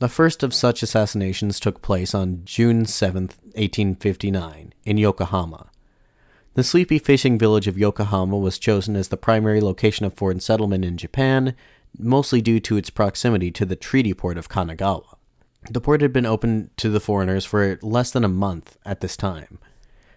The 0.00 0.08
first 0.08 0.42
of 0.42 0.54
such 0.54 0.82
assassinations 0.82 1.60
took 1.60 1.82
place 1.82 2.14
on 2.14 2.42
June 2.46 2.86
7, 2.86 3.24
1859, 3.24 4.72
in 4.84 4.96
Yokohama. 4.96 5.70
The 6.54 6.64
sleepy 6.64 6.98
fishing 6.98 7.38
village 7.38 7.68
of 7.68 7.78
Yokohama 7.78 8.36
was 8.36 8.58
chosen 8.58 8.96
as 8.96 9.08
the 9.08 9.16
primary 9.16 9.60
location 9.60 10.06
of 10.06 10.14
foreign 10.14 10.40
settlement 10.40 10.84
in 10.84 10.96
Japan, 10.96 11.54
mostly 11.98 12.40
due 12.40 12.60
to 12.60 12.76
its 12.76 12.90
proximity 12.90 13.50
to 13.50 13.64
the 13.64 13.76
treaty 13.76 14.14
port 14.14 14.38
of 14.38 14.48
Kanagawa. 14.48 15.16
The 15.70 15.80
port 15.80 16.00
had 16.00 16.12
been 16.12 16.26
open 16.26 16.70
to 16.78 16.88
the 16.88 17.00
foreigners 17.00 17.44
for 17.44 17.78
less 17.82 18.10
than 18.10 18.24
a 18.24 18.28
month 18.28 18.78
at 18.84 19.00
this 19.00 19.16
time. 19.16 19.58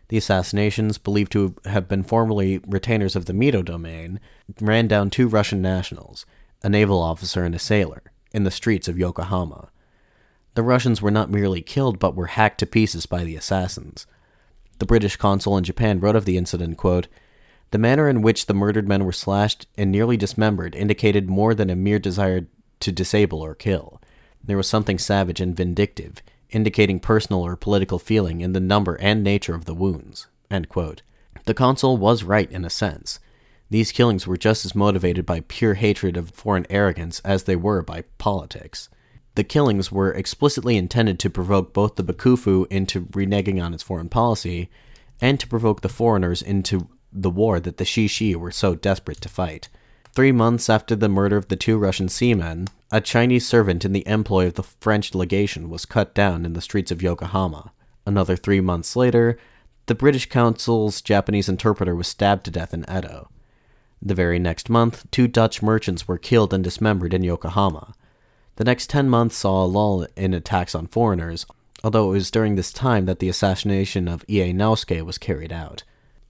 The 0.07 0.17
assassinations, 0.17 0.97
believed 0.97 1.31
to 1.33 1.55
have 1.65 1.87
been 1.87 2.03
formerly 2.03 2.59
retainers 2.67 3.15
of 3.15 3.25
the 3.25 3.33
Mito 3.33 3.63
domain, 3.63 4.19
ran 4.61 4.87
down 4.87 5.09
two 5.09 5.27
Russian 5.27 5.61
nationals, 5.61 6.25
a 6.61 6.69
naval 6.69 7.01
officer 7.01 7.43
and 7.43 7.55
a 7.55 7.59
sailor, 7.59 8.03
in 8.31 8.43
the 8.43 8.51
streets 8.51 8.87
of 8.87 8.97
Yokohama. 8.97 9.69
The 10.55 10.63
Russians 10.63 11.01
were 11.01 11.11
not 11.11 11.31
merely 11.31 11.61
killed, 11.61 11.99
but 11.99 12.15
were 12.15 12.27
hacked 12.27 12.59
to 12.59 12.65
pieces 12.65 13.05
by 13.05 13.23
the 13.23 13.35
assassins. 13.35 14.05
The 14.79 14.85
British 14.85 15.15
consul 15.15 15.57
in 15.57 15.63
Japan 15.63 15.99
wrote 15.99 16.15
of 16.15 16.25
the 16.25 16.37
incident, 16.37 16.77
quote, 16.77 17.07
The 17.73 17.79
manner 17.79 18.07
in 18.07 18.21
which 18.21 18.45
the 18.45 18.53
murdered 18.53 18.87
men 18.87 19.03
were 19.03 19.11
slashed 19.11 19.65
and 19.79 19.91
nearly 19.91 20.15
dismembered 20.15 20.75
indicated 20.75 21.27
more 21.27 21.55
than 21.55 21.71
a 21.71 21.75
mere 21.75 21.97
desire 21.97 22.45
to 22.81 22.91
disable 22.91 23.41
or 23.41 23.55
kill. 23.55 23.99
There 24.43 24.57
was 24.57 24.69
something 24.69 24.99
savage 24.99 25.41
and 25.41 25.57
vindictive, 25.57 26.21
indicating 26.51 26.99
personal 26.99 27.41
or 27.41 27.55
political 27.55 27.97
feeling 27.97 28.41
in 28.41 28.53
the 28.53 28.59
number 28.59 28.93
and 29.01 29.23
nature 29.23 29.55
of 29.55 29.65
the 29.65 29.73
wounds. 29.73 30.27
The 30.51 31.55
consul 31.55 31.97
was 31.97 32.23
right 32.23 32.51
in 32.51 32.63
a 32.63 32.69
sense. 32.69 33.19
These 33.71 33.91
killings 33.91 34.27
were 34.27 34.37
just 34.37 34.65
as 34.65 34.75
motivated 34.75 35.25
by 35.25 35.39
pure 35.39 35.73
hatred 35.73 36.15
of 36.15 36.29
foreign 36.29 36.67
arrogance 36.69 37.21
as 37.21 37.45
they 37.45 37.55
were 37.55 37.81
by 37.81 38.03
politics. 38.19 38.87
The 39.33 39.43
killings 39.43 39.91
were 39.91 40.13
explicitly 40.13 40.77
intended 40.77 41.17
to 41.17 41.29
provoke 41.31 41.73
both 41.73 41.95
the 41.95 42.03
Bakufu 42.03 42.67
into 42.69 43.05
reneging 43.05 43.59
on 43.59 43.73
its 43.73 43.81
foreign 43.81 44.09
policy 44.09 44.69
and 45.19 45.39
to 45.39 45.47
provoke 45.47 45.81
the 45.81 45.89
foreigners 45.89 46.43
into 46.43 46.87
the 47.13 47.29
war 47.29 47.59
that 47.59 47.77
the 47.77 47.83
Shishi 47.83 48.35
were 48.35 48.51
so 48.51 48.75
desperate 48.75 49.21
to 49.21 49.29
fight. 49.29 49.69
Three 50.15 50.31
months 50.31 50.69
after 50.69 50.95
the 50.95 51.09
murder 51.09 51.37
of 51.37 51.47
the 51.47 51.55
two 51.55 51.77
Russian 51.77 52.09
seamen, 52.09 52.67
a 52.91 53.01
Chinese 53.01 53.47
servant 53.47 53.83
in 53.83 53.93
the 53.93 54.07
employ 54.07 54.47
of 54.47 54.53
the 54.53 54.63
French 54.63 55.15
legation 55.15 55.69
was 55.69 55.85
cut 55.85 56.13
down 56.13 56.45
in 56.45 56.53
the 56.53 56.61
streets 56.61 56.91
of 56.91 57.01
Yokohama. 57.01 57.71
Another 58.05 58.35
three 58.35 58.61
months 58.61 58.95
later, 58.95 59.37
the 59.87 59.95
British 59.95 60.29
consul's 60.29 61.01
Japanese 61.01 61.49
interpreter 61.49 61.95
was 61.95 62.07
stabbed 62.07 62.45
to 62.45 62.51
death 62.51 62.73
in 62.73 62.85
Edo. 62.89 63.29
The 64.01 64.13
very 64.13 64.37
next 64.37 64.69
month, 64.69 65.09
two 65.11 65.27
Dutch 65.27 65.61
merchants 65.61 66.07
were 66.07 66.17
killed 66.17 66.53
and 66.53 66.63
dismembered 66.63 67.13
in 67.13 67.23
Yokohama. 67.23 67.93
The 68.57 68.65
next 68.65 68.89
ten 68.89 69.09
months 69.09 69.37
saw 69.37 69.63
a 69.63 69.65
lull 69.65 70.05
in 70.15 70.33
attacks 70.33 70.75
on 70.75 70.87
foreigners, 70.87 71.45
although 71.83 72.09
it 72.09 72.13
was 72.13 72.29
during 72.29 72.55
this 72.55 72.71
time 72.71 73.05
that 73.05 73.19
the 73.19 73.29
assassination 73.29 74.07
of 74.07 74.23
Ie 74.29 74.53
Naosuke 74.53 75.03
was 75.03 75.17
carried 75.17 75.51
out. 75.51 75.83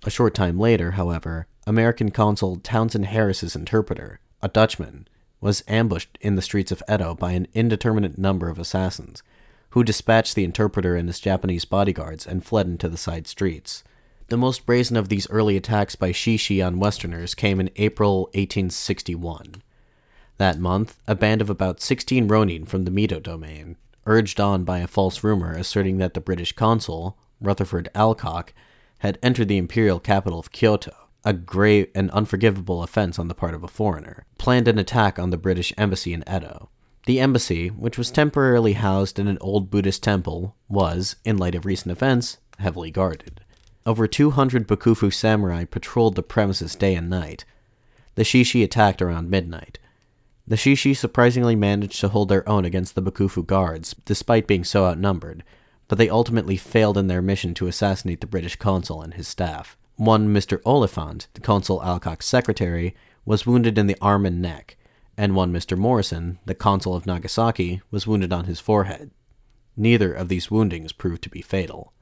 A 0.05 0.10
short 0.10 0.33
time 0.33 0.60
later, 0.60 0.91
however, 0.91 1.48
American 1.65 2.12
consul 2.12 2.57
Townsend 2.57 3.05
Harris's 3.05 3.55
interpreter, 3.55 4.19
a 4.41 4.50
Dutchman, 4.50 5.07
was 5.39 5.63
ambushed 5.67 6.17
in 6.19 6.36
the 6.36 6.41
streets 6.41 6.72
of 6.72 6.83
Edo 6.91 7.15
by 7.15 7.31
an 7.31 7.48
indeterminate 7.53 8.17
number 8.17 8.50
of 8.50 8.60
assassins, 8.60 9.24
who 9.69 9.83
dispatched 9.83 10.36
the 10.36 10.43
interpreter 10.43 10.95
and 10.95 11.07
his 11.07 11.22
Japanese 11.22 11.63
bodyguards 11.63 12.27
and 12.27 12.45
fled 12.45 12.67
into 12.67 12.89
the 12.89 12.98
side 12.98 13.27
streets. 13.27 13.83
The 14.27 14.38
most 14.38 14.65
brazen 14.65 14.98
of 14.98 15.07
these 15.10 15.29
early 15.29 15.55
attacks 15.55 15.95
by 15.95 16.12
Shishi 16.12 16.65
on 16.65 16.79
Westerners 16.79 17.33
came 17.33 17.60
in 17.60 17.69
April 17.77 18.24
1861. 18.33 19.62
That 20.38 20.60
month, 20.60 20.98
a 21.07 21.15
band 21.15 21.41
of 21.41 21.50
about 21.50 21.79
16 21.79 22.27
Ronin 22.27 22.65
from 22.65 22.83
the 22.83 22.91
Mito 22.91 23.24
domain, 23.24 23.77
urged 24.05 24.39
on 24.39 24.65
by 24.65 24.79
a 24.79 24.88
false 24.88 25.24
rumor 25.24 25.53
asserting 25.53 25.98
that 26.00 26.13
the 26.13 26.22
British 26.22 26.51
consul, 26.51 27.17
Rutherford 27.39 27.89
Alcock, 27.95 28.53
had 29.03 29.19
entered 29.22 29.50
the 29.50 29.57
imperial 29.57 30.00
capital 30.00 30.39
of 30.39 30.53
Kyoto, 30.53 30.95
a 31.25 31.33
grave 31.33 31.89
and 31.93 32.10
unforgivable 32.12 32.81
offense 32.81 33.19
on 33.19 33.27
the 33.27 33.36
part 33.36 33.53
of 33.53 33.62
a 33.62 33.67
foreigner, 33.67 34.25
planned 34.38 34.65
an 34.69 34.79
attack 34.79 35.19
on 35.19 35.29
the 35.29 35.38
British 35.38 35.74
embassy 35.77 36.13
in 36.13 36.24
Edo. 36.24 36.69
The 37.05 37.19
embassy, 37.19 37.67
which 37.67 37.98
was 37.98 38.10
temporarily 38.10 38.74
housed 38.74 39.19
in 39.19 39.27
an 39.27 39.38
old 39.41 39.69
Buddhist 39.69 40.03
temple, 40.03 40.55
was, 40.69 41.17
in 41.25 41.36
light 41.36 41.53
of 41.53 41.65
recent 41.65 41.91
events, 41.91 42.38
heavily 42.60 42.91
guarded. 42.91 43.41
Over 43.86 44.07
200 44.07 44.69
Bakufu 44.69 45.13
samurai 45.13 45.65
patrolled 45.65 46.15
the 46.15 46.24
premises 46.24 46.74
day 46.74 46.95
and 46.95 47.10
night. 47.10 47.43
The 48.15 48.24
Shishi 48.24 48.63
attacked 48.63 49.01
around 49.01 49.29
midnight. 49.29 49.79
The 50.48 50.55
Shishi 50.55 50.95
surprisingly 50.95 51.57
managed 51.57 52.00
to 52.00 52.07
hold 52.07 52.29
their 52.29 52.48
own 52.48 52.63
against 52.63 52.95
the 52.95 53.01
Bakufu 53.01 53.45
guards, 53.45 53.95
despite 54.05 54.48
being 54.48 54.63
so 54.63 54.86
outnumbered, 54.86 55.43
but 55.93 56.00
they 56.00 56.09
ultimately 56.09 56.57
failed 56.57 56.97
in 56.97 57.05
their 57.05 57.21
mission 57.21 57.53
to 57.53 57.67
assassinate 57.67 58.19
the 58.19 58.25
British 58.25 58.55
consul 58.55 59.03
and 59.03 59.13
his 59.13 59.27
staff. 59.27 59.77
One 59.95 60.33
Mr. 60.33 60.59
Oliphant, 60.65 61.27
the 61.35 61.39
Consul 61.39 61.83
Alcock's 61.83 62.25
secretary, 62.25 62.95
was 63.25 63.45
wounded 63.45 63.77
in 63.77 63.85
the 63.85 63.95
arm 64.01 64.25
and 64.25 64.41
neck, 64.41 64.75
and 65.15 65.35
one 65.35 65.53
Mr. 65.53 65.77
Morrison, 65.77 66.39
the 66.47 66.55
consul 66.55 66.95
of 66.95 67.05
Nagasaki, 67.05 67.83
was 67.91 68.07
wounded 68.07 68.33
on 68.33 68.45
his 68.45 68.59
forehead. 68.59 69.12
Neither 69.77 70.12
of 70.12 70.29
these 70.29 70.50
woundings 70.50 70.93
proved 70.93 71.21
to 71.21 71.29
be 71.29 71.43
fatal. 71.43 71.93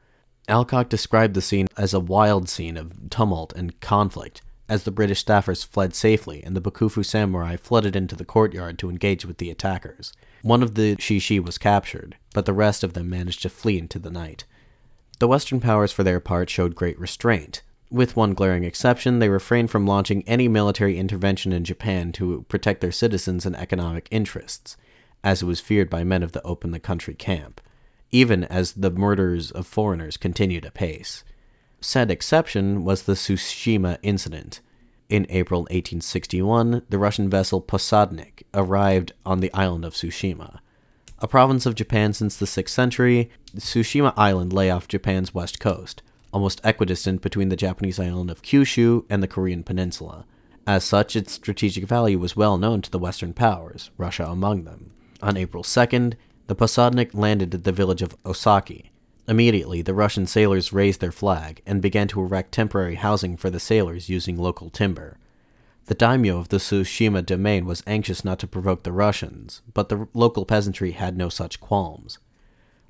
Alcock 0.48 0.88
described 0.88 1.34
the 1.34 1.42
scene 1.42 1.68
as 1.76 1.94
a 1.94 2.00
wild 2.00 2.48
scene 2.48 2.78
of 2.78 3.10
tumult 3.10 3.52
and 3.58 3.78
conflict, 3.82 4.42
as 4.70 4.84
the 4.84 4.92
British 4.92 5.26
staffers 5.26 5.68
fled 5.68 5.94
safely 5.94 6.42
and 6.42 6.56
the 6.56 6.62
Bakufu 6.62 7.04
samurai 7.04 7.58
flooded 7.58 7.98
into 7.98 8.16
the 8.16 8.24
courtyard 8.24 8.80
to 8.80 8.90
engage 8.90 9.26
with 9.26 9.38
the 9.38 9.50
attackers. 9.50 10.14
One 10.42 10.64
of 10.64 10.76
the 10.76 10.96
Shishi 10.96 11.44
was 11.44 11.58
captured, 11.58 12.18
but 12.34 12.46
the 12.46 12.54
rest 12.54 12.84
of 12.84 12.94
them 12.94 13.10
managed 13.10 13.42
to 13.44 13.50
flee 13.50 13.78
into 13.78 14.00
the 14.00 14.10
night. 14.10 14.46
The 15.20 15.28
Western 15.28 15.60
powers, 15.60 15.92
for 15.92 16.04
their 16.04 16.20
part, 16.20 16.50
showed 16.50 16.76
great 16.76 17.00
restraint, 17.00 17.62
with 17.92 18.16
one 18.16 18.34
glaring 18.34 18.64
exception, 18.64 19.20
they 19.20 19.28
refrained 19.28 19.70
from 19.70 19.86
launching 19.86 20.24
any 20.26 20.48
military 20.48 20.98
intervention 20.98 21.52
in 21.52 21.66
Japan 21.66 22.14
to 22.14 22.46
protect 22.48 22.80
their 22.80 22.92
citizens 22.92 23.46
and 23.46 23.56
economic 23.58 24.08
interests, 24.10 24.78
as 25.26 25.42
it 25.42 25.46
was 25.46 25.60
feared 25.60 25.90
by 25.90 26.06
men 26.06 26.24
of 26.24 26.32
the 26.32 26.42
Open 26.44 26.72
the 26.72 26.80
Country 26.80 27.14
camp, 27.14 27.60
even 28.10 28.46
as 28.46 28.72
the 28.72 28.92
murders 28.92 29.52
of 29.52 29.68
foreigners 29.68 30.16
continued 30.16 30.64
apace. 30.64 31.26
Said 31.82 32.10
exception 32.10 32.86
was 32.86 33.04
the 33.04 33.14
Tsushima 33.14 33.98
incident. 34.02 34.62
In 35.12 35.28
April 35.30 35.64
1861, 35.64 36.84
the 36.90 36.98
Russian 36.98 37.30
vessel 37.30 37.62
Posadnik 37.62 38.44
arrived 38.54 39.12
on 39.26 39.42
the 39.42 39.54
island 39.54 39.84
of 39.84 39.94
Tsushima. 39.94 40.60
A 41.20 41.28
province 41.28 41.66
of 41.66 41.76
Japan 41.76 42.14
since 42.14 42.38
the 42.38 42.46
6th 42.46 42.70
century, 42.70 43.30
Tsushima 43.58 44.14
Island 44.16 44.54
lay 44.54 44.72
off 44.72 44.88
Japan's 44.88 45.34
west 45.36 45.60
coast 45.60 46.02
almost 46.32 46.62
equidistant 46.64 47.22
between 47.22 47.50
the 47.50 47.58
Japanese 47.58 48.00
island 48.00 48.32
of 48.32 48.42
Kyushu 48.42 49.04
and 49.10 49.22
the 49.22 49.28
Korean 49.28 49.64
peninsula. 49.64 50.26
As 50.66 50.86
such, 50.86 51.18
its 51.18 51.34
strategic 51.34 51.84
value 51.86 52.18
was 52.18 52.38
well 52.38 52.58
known 52.58 52.82
to 52.84 52.90
the 52.90 52.98
Western 52.98 53.34
powers, 53.34 53.90
Russia 53.98 54.26
among 54.26 54.64
them. 54.64 54.92
On 55.22 55.36
April 55.36 55.62
2nd, 55.62 56.14
the 56.48 56.56
Posadnik 56.56 57.14
landed 57.14 57.54
at 57.54 57.66
the 57.66 57.74
village 57.74 58.02
of 58.02 58.16
Osaki. 58.24 58.92
Immediately, 59.28 59.82
the 59.82 59.94
Russian 59.94 60.26
sailors 60.26 60.74
raised 60.74 61.00
their 61.00 61.12
flag 61.12 61.62
and 61.66 61.82
began 61.82 62.08
to 62.10 62.22
erect 62.22 62.52
temporary 62.52 62.96
housing 62.96 63.38
for 63.38 63.50
the 63.50 63.60
sailors 63.60 64.10
using 64.10 64.38
local 64.38 64.70
timber. 64.70 65.18
The 65.86 65.96
daimyo 65.96 66.38
of 66.38 66.50
the 66.50 66.58
Tsushima 66.58 67.26
domain 67.26 67.66
was 67.66 67.84
anxious 67.86 68.24
not 68.24 68.40
to 68.40 68.48
provoke 68.48 68.84
the 68.84 68.92
Russians, 68.92 69.62
but 69.74 69.90
the 69.90 70.08
local 70.14 70.46
peasantry 70.46 70.92
had 70.92 71.18
no 71.18 71.30
such 71.30 71.60
qualms. 71.60 72.18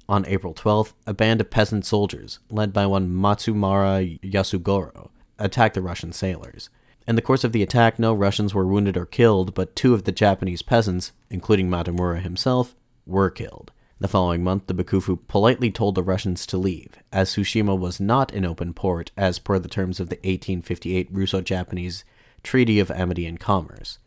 On 0.08 0.26
April 0.26 0.54
12th, 0.54 0.94
a 1.08 1.14
band 1.14 1.42
of 1.42 1.50
peasant 1.50 1.86
soldiers, 1.86 2.40
led 2.50 2.74
by 2.74 2.86
one 2.86 3.10
Matsumura 3.10 4.20
Yasugoro, 4.22 5.10
attacked 5.40 5.76
the 5.76 5.82
Russian 5.82 6.12
sailors. 6.12 6.70
In 7.08 7.16
the 7.16 7.22
course 7.22 7.44
of 7.44 7.52
the 7.52 7.64
attack, 7.64 7.98
no 7.98 8.14
Russians 8.14 8.54
were 8.54 8.68
wounded 8.68 8.98
or 8.98 9.06
killed, 9.06 9.54
but 9.54 9.76
two 9.76 9.94
of 9.94 10.04
the 10.04 10.12
Japanese 10.12 10.62
peasants, 10.62 11.12
including 11.30 11.70
Matsumura 11.70 12.22
himself, 12.22 12.76
were 13.06 13.30
killed. 13.30 13.72
The 14.02 14.08
following 14.08 14.44
month, 14.44 14.66
the 14.66 14.74
Bakufu 14.74 15.20
politely 15.28 15.70
told 15.70 15.94
the 15.94 16.02
Russians 16.02 16.48
to 16.48 16.58
leave, 16.58 16.98
as 17.12 17.30
Tsushima 17.30 17.78
was 17.78 18.00
not 18.00 18.34
an 18.34 18.46
open 18.46 18.74
port 18.74 19.12
as 19.16 19.38
per 19.38 19.60
the 19.60 19.70
terms 19.70 20.00
of 20.00 20.10
the 20.10 20.16
1858 20.16 21.08
Russo 21.12 21.40
Japanese 21.40 22.04
Treaty 22.42 22.80
of 22.80 22.90
Amity 22.90 23.28
and 23.28 23.40
Commerce. 23.40 24.00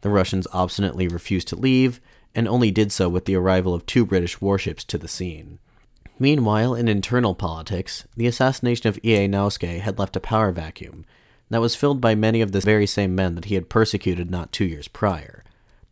The 0.00 0.08
Russians 0.08 0.46
obstinately 0.54 1.08
refused 1.08 1.46
to 1.48 1.56
leave, 1.56 2.00
and 2.34 2.48
only 2.48 2.70
did 2.70 2.90
so 2.90 3.10
with 3.10 3.26
the 3.26 3.34
arrival 3.34 3.74
of 3.74 3.84
two 3.84 4.06
British 4.06 4.40
warships 4.40 4.82
to 4.84 4.96
the 4.96 5.08
scene. 5.08 5.58
Meanwhile, 6.18 6.74
in 6.74 6.88
internal 6.88 7.34
politics, 7.34 8.06
the 8.16 8.26
assassination 8.26 8.88
of 8.88 8.98
Ie 9.04 9.28
Naosuke 9.28 9.80
had 9.80 9.98
left 9.98 10.16
a 10.16 10.20
power 10.20 10.52
vacuum 10.52 11.04
that 11.50 11.60
was 11.60 11.76
filled 11.76 12.00
by 12.00 12.14
many 12.14 12.40
of 12.40 12.52
the 12.52 12.60
very 12.60 12.86
same 12.86 13.14
men 13.14 13.34
that 13.34 13.44
he 13.44 13.56
had 13.56 13.68
persecuted 13.68 14.30
not 14.30 14.52
two 14.52 14.64
years 14.64 14.88
prior. 14.88 15.44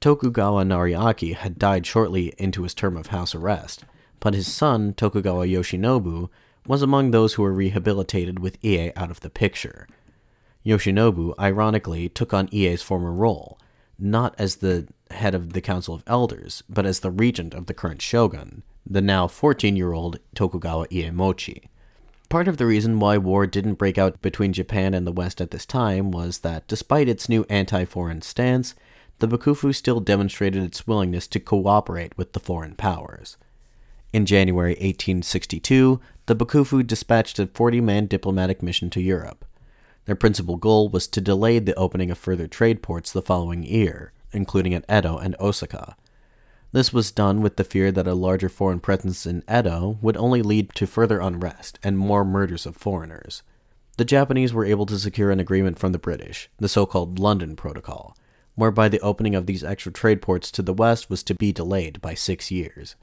Tokugawa 0.06 0.62
Nariaki 0.62 1.34
had 1.34 1.58
died 1.58 1.84
shortly 1.84 2.32
into 2.38 2.62
his 2.62 2.74
term 2.74 2.96
of 2.96 3.08
house 3.08 3.34
arrest, 3.34 3.84
but 4.20 4.34
his 4.34 4.46
son, 4.46 4.94
Tokugawa 4.94 5.48
Yoshinobu, 5.48 6.28
was 6.64 6.80
among 6.80 7.10
those 7.10 7.34
who 7.34 7.42
were 7.42 7.52
rehabilitated 7.52 8.38
with 8.38 8.64
Ie 8.64 8.94
out 8.94 9.10
of 9.10 9.18
the 9.18 9.28
picture. 9.28 9.88
Yoshinobu, 10.64 11.34
ironically, 11.40 12.08
took 12.08 12.32
on 12.32 12.48
Ie's 12.52 12.82
former 12.82 13.10
role, 13.10 13.58
not 13.98 14.36
as 14.38 14.54
the 14.54 14.86
head 15.10 15.34
of 15.34 15.54
the 15.54 15.60
Council 15.60 15.96
of 15.96 16.04
Elders, 16.06 16.62
but 16.68 16.86
as 16.86 17.00
the 17.00 17.10
regent 17.10 17.52
of 17.52 17.66
the 17.66 17.74
current 17.74 18.00
shogun, 18.00 18.62
the 18.88 19.02
now 19.02 19.26
14 19.26 19.74
year 19.74 19.92
old 19.92 20.20
Tokugawa 20.36 20.86
Iemochi. 20.86 21.64
Part 22.28 22.46
of 22.46 22.58
the 22.58 22.66
reason 22.66 23.00
why 23.00 23.18
war 23.18 23.44
didn't 23.44 23.74
break 23.74 23.98
out 23.98 24.22
between 24.22 24.52
Japan 24.52 24.94
and 24.94 25.04
the 25.04 25.10
West 25.10 25.40
at 25.40 25.50
this 25.50 25.66
time 25.66 26.12
was 26.12 26.38
that, 26.38 26.68
despite 26.68 27.08
its 27.08 27.28
new 27.28 27.44
anti 27.48 27.84
foreign 27.84 28.22
stance, 28.22 28.76
the 29.18 29.28
Bakufu 29.28 29.74
still 29.74 30.00
demonstrated 30.00 30.62
its 30.62 30.86
willingness 30.86 31.26
to 31.28 31.40
cooperate 31.40 32.16
with 32.18 32.32
the 32.32 32.40
foreign 32.40 32.74
powers. 32.74 33.36
In 34.12 34.26
January 34.26 34.72
1862, 34.72 36.00
the 36.26 36.36
Bakufu 36.36 36.86
dispatched 36.86 37.38
a 37.38 37.46
40 37.46 37.80
man 37.80 38.06
diplomatic 38.06 38.62
mission 38.62 38.90
to 38.90 39.00
Europe. 39.00 39.44
Their 40.04 40.16
principal 40.16 40.56
goal 40.56 40.88
was 40.88 41.06
to 41.08 41.20
delay 41.20 41.58
the 41.58 41.74
opening 41.74 42.10
of 42.10 42.18
further 42.18 42.46
trade 42.46 42.82
ports 42.82 43.12
the 43.12 43.22
following 43.22 43.62
year, 43.62 44.12
including 44.32 44.74
at 44.74 44.84
Edo 44.90 45.18
and 45.18 45.34
Osaka. 45.40 45.96
This 46.72 46.92
was 46.92 47.10
done 47.10 47.42
with 47.42 47.56
the 47.56 47.64
fear 47.64 47.90
that 47.92 48.06
a 48.06 48.14
larger 48.14 48.48
foreign 48.48 48.80
presence 48.80 49.26
in 49.26 49.42
Edo 49.50 49.98
would 50.02 50.16
only 50.16 50.42
lead 50.42 50.74
to 50.74 50.86
further 50.86 51.20
unrest 51.20 51.78
and 51.82 51.96
more 51.96 52.24
murders 52.24 52.66
of 52.66 52.76
foreigners. 52.76 53.42
The 53.96 54.04
Japanese 54.04 54.52
were 54.52 54.64
able 54.64 54.84
to 54.86 54.98
secure 54.98 55.30
an 55.30 55.40
agreement 55.40 55.78
from 55.78 55.92
the 55.92 55.98
British, 55.98 56.50
the 56.58 56.68
so 56.68 56.84
called 56.84 57.18
London 57.18 57.56
Protocol, 57.56 58.16
whereby 58.56 58.88
the 58.88 59.00
opening 59.00 59.34
of 59.34 59.46
these 59.46 59.62
extra 59.62 59.92
trade 59.92 60.20
ports 60.20 60.50
to 60.50 60.62
the 60.62 60.74
west 60.74 61.08
was 61.08 61.22
to 61.22 61.34
be 61.34 61.52
delayed 61.52 62.00
by 62.00 62.14
six 62.14 62.50
years. 62.50 62.96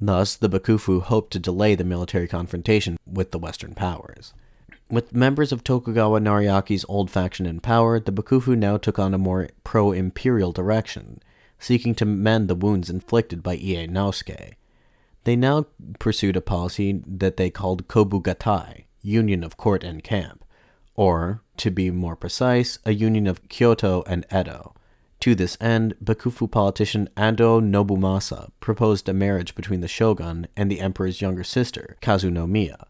Thus, 0.00 0.34
the 0.34 0.48
Bakufu 0.48 1.02
hoped 1.02 1.32
to 1.32 1.38
delay 1.38 1.74
the 1.74 1.84
military 1.84 2.26
confrontation 2.26 2.96
with 3.06 3.30
the 3.30 3.38
Western 3.38 3.74
powers. 3.74 4.32
With 4.90 5.14
members 5.14 5.50
of 5.50 5.64
Tokugawa 5.64 6.20
Nariaki's 6.20 6.84
old 6.88 7.10
faction 7.10 7.46
in 7.46 7.60
power, 7.60 7.98
the 7.98 8.12
Bakufu 8.12 8.56
now 8.56 8.76
took 8.76 8.98
on 8.98 9.14
a 9.14 9.18
more 9.18 9.48
pro 9.64 9.92
imperial 9.92 10.52
direction, 10.52 11.20
seeking 11.58 11.94
to 11.96 12.04
mend 12.04 12.48
the 12.48 12.54
wounds 12.54 12.90
inflicted 12.90 13.42
by 13.42 13.54
Ie 13.54 13.88
Naosuke. 13.88 14.54
They 15.24 15.36
now 15.36 15.66
pursued 15.98 16.36
a 16.36 16.42
policy 16.42 17.02
that 17.06 17.36
they 17.36 17.50
called 17.50 17.88
Kobugatai, 17.88 18.84
Union 19.02 19.42
of 19.42 19.56
Court 19.56 19.82
and 19.82 20.04
Camp, 20.04 20.44
or, 20.94 21.42
to 21.56 21.70
be 21.70 21.90
more 21.90 22.14
precise, 22.14 22.78
a 22.84 22.92
union 22.92 23.26
of 23.26 23.48
Kyoto 23.48 24.04
and 24.06 24.26
Edo. 24.32 24.74
To 25.24 25.34
this 25.34 25.56
end, 25.58 25.94
Bakufu 26.04 26.50
politician 26.50 27.08
Ando 27.16 27.58
Nobumasa 27.58 28.50
proposed 28.60 29.08
a 29.08 29.14
marriage 29.14 29.54
between 29.54 29.80
the 29.80 29.88
shogun 29.88 30.48
and 30.54 30.70
the 30.70 30.80
emperor's 30.80 31.22
younger 31.22 31.42
sister, 31.42 31.96
Kazunomiya. 32.02 32.84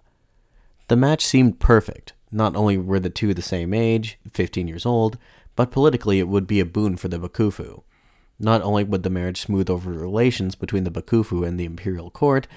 The 0.88 0.96
match 0.96 1.24
seemed 1.24 1.60
perfect. 1.60 2.12
Not 2.32 2.56
only 2.56 2.76
were 2.76 2.98
the 2.98 3.08
two 3.08 3.34
the 3.34 3.40
same 3.40 3.72
age, 3.72 4.18
15 4.32 4.66
years 4.66 4.84
old, 4.84 5.16
but 5.54 5.70
politically 5.70 6.18
it 6.18 6.26
would 6.26 6.48
be 6.48 6.58
a 6.58 6.64
boon 6.64 6.96
for 6.96 7.06
the 7.06 7.20
Bakufu. 7.20 7.84
Not 8.40 8.62
only 8.62 8.82
would 8.82 9.04
the 9.04 9.10
marriage 9.10 9.40
smooth 9.40 9.70
over 9.70 9.92
relations 9.92 10.56
between 10.56 10.82
the 10.82 10.90
Bakufu 10.90 11.46
and 11.46 11.56
the 11.56 11.64
imperial 11.64 12.10
court, 12.10 12.48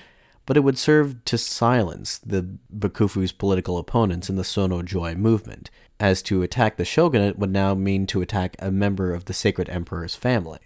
but 0.48 0.56
it 0.56 0.62
would 0.62 0.78
serve 0.78 1.24
to 1.26 1.38
silence 1.38 2.18
the 2.20 2.58
Bakufu's 2.76 3.34
political 3.34 3.78
opponents 3.78 4.30
in 4.30 4.38
the 4.38 4.46
Sono 4.46 4.82
Joi 4.82 5.14
movement, 5.14 5.70
as 6.00 6.22
to 6.24 6.42
attack 6.42 6.78
the 6.78 6.86
shogunate 6.86 7.38
would 7.38 7.52
now 7.52 7.76
mean 7.76 8.08
to 8.08 8.22
attack 8.22 8.56
a 8.58 8.72
member 8.72 9.14
of 9.14 9.26
the 9.26 9.34
sacred 9.34 9.70
emperor's 9.70 10.16
family. 10.16 10.60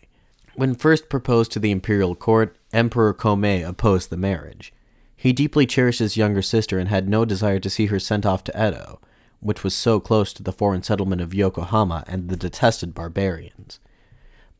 When 0.53 0.75
first 0.75 1.09
proposed 1.09 1.51
to 1.53 1.59
the 1.59 1.71
imperial 1.71 2.13
court, 2.13 2.55
Emperor 2.71 3.11
Komei 3.13 3.67
opposed 3.67 4.11
the 4.11 4.17
marriage. 4.17 4.71
He 5.17 5.33
deeply 5.33 5.65
cherished 5.65 5.99
his 5.99 6.17
younger 6.17 6.43
sister 6.43 6.77
and 6.77 6.87
had 6.87 7.09
no 7.09 7.25
desire 7.25 7.59
to 7.59 7.69
see 7.69 7.87
her 7.87 7.99
sent 7.99 8.25
off 8.25 8.43
to 8.45 8.51
Edo, 8.55 8.99
which 9.39 9.63
was 9.63 9.73
so 9.73 9.99
close 9.99 10.31
to 10.33 10.43
the 10.43 10.53
foreign 10.53 10.83
settlement 10.83 11.21
of 11.21 11.33
Yokohama 11.33 12.03
and 12.05 12.29
the 12.29 12.37
detested 12.37 12.93
barbarians. 12.93 13.79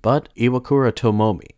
But 0.01 0.29
Iwakura 0.35 0.93
Tomomi, 0.93 1.51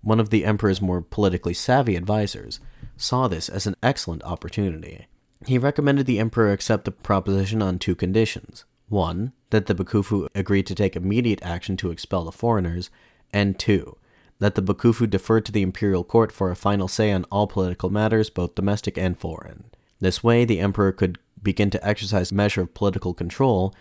one 0.00 0.20
of 0.20 0.30
the 0.30 0.46
emperor's 0.46 0.80
more 0.80 1.02
politically 1.02 1.52
savvy 1.52 1.98
advisers, 1.98 2.60
saw 3.00 3.28
this 3.28 3.48
as 3.48 3.66
an 3.66 3.76
excellent 3.82 4.22
opportunity. 4.24 5.06
He 5.46 5.58
recommended 5.58 6.06
the 6.06 6.18
emperor 6.18 6.52
accept 6.52 6.84
the 6.84 6.90
proposition 6.90 7.62
on 7.62 7.78
two 7.78 7.94
conditions. 7.94 8.64
One, 8.88 9.32
that 9.50 9.66
the 9.66 9.74
Bakufu 9.74 10.28
agreed 10.34 10.66
to 10.66 10.74
take 10.74 10.96
immediate 10.96 11.42
action 11.42 11.76
to 11.78 11.90
expel 11.90 12.24
the 12.24 12.32
foreigners, 12.32 12.90
and 13.32 13.58
two, 13.58 13.96
that 14.38 14.54
the 14.54 14.62
Bakufu 14.62 15.08
deferred 15.08 15.46
to 15.46 15.52
the 15.52 15.62
imperial 15.62 16.04
court 16.04 16.32
for 16.32 16.50
a 16.50 16.56
final 16.56 16.88
say 16.88 17.12
on 17.12 17.24
all 17.30 17.46
political 17.46 17.90
matters, 17.90 18.30
both 18.30 18.54
domestic 18.54 18.98
and 18.98 19.18
foreign. 19.18 19.64
This 20.00 20.24
way, 20.24 20.44
the 20.44 20.60
emperor 20.60 20.92
could 20.92 21.18
begin 21.42 21.70
to 21.70 21.86
exercise 21.86 22.32
measure 22.32 22.62
of 22.62 22.74
political 22.74 23.14
control 23.14 23.74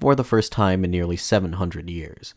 for 0.00 0.14
the 0.14 0.24
first 0.24 0.50
time 0.50 0.84
in 0.84 0.90
nearly 0.90 1.16
700 1.16 1.88
years. 1.88 2.34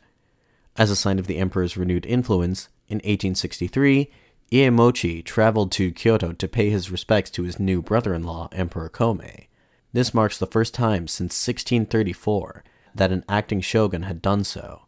As 0.76 0.92
a 0.92 0.96
sign 0.96 1.18
of 1.18 1.28
the 1.28 1.38
emperor's 1.38 1.78
renewed 1.78 2.06
influence, 2.06 2.70
in 2.90 2.98
1863, 2.98 4.10
Iemochi 4.52 5.24
traveled 5.26 5.72
to 5.74 5.92
Kyoto 5.92 6.32
to 6.32 6.48
pay 6.48 6.70
his 6.70 6.90
respects 6.90 7.30
to 7.32 7.44
his 7.44 7.60
new 7.60 7.82
brother 7.82 8.14
in 8.14 8.24
law, 8.24 8.48
Emperor 8.54 8.90
Komei. 8.90 9.48
This 9.92 10.14
marks 10.14 10.38
the 10.38 10.48
first 10.48 10.74
time 10.74 11.08
since 11.08 11.34
1634 11.48 12.64
that 12.96 13.12
an 13.12 13.26
acting 13.28 13.62
shogun 13.62 14.04
had 14.04 14.22
done 14.22 14.44
so. 14.44 14.84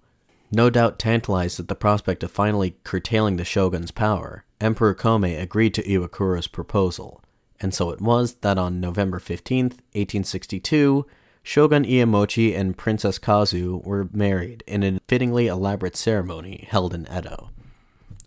No 0.51 0.69
doubt 0.69 0.97
tantalized 0.97 1.59
at 1.59 1.67
the 1.67 1.75
prospect 1.75 2.23
of 2.23 2.31
finally 2.31 2.75
curtailing 2.83 3.35
the 3.35 3.45
shogun's 3.45 3.91
power, 3.91 4.45
Emperor 4.61 4.95
Komei 4.95 5.39
agreed 5.39 5.73
to 5.73 5.83
Iwakura's 5.83 6.47
proposal, 6.47 7.21
and 7.59 7.73
so 7.73 7.91
it 7.91 8.01
was 8.01 8.35
that 8.35 8.57
on 8.57 8.79
November 8.79 9.19
15, 9.19 9.65
1862, 9.65 11.05
Shogun 11.43 11.83
Iemochi 11.83 12.55
and 12.57 12.77
Princess 12.77 13.17
Kazu 13.17 13.81
were 13.83 14.09
married 14.11 14.63
in 14.67 14.83
a 14.83 14.99
fittingly 15.07 15.47
elaborate 15.47 15.95
ceremony 15.95 16.67
held 16.69 16.93
in 16.93 17.07
Edo. 17.11 17.49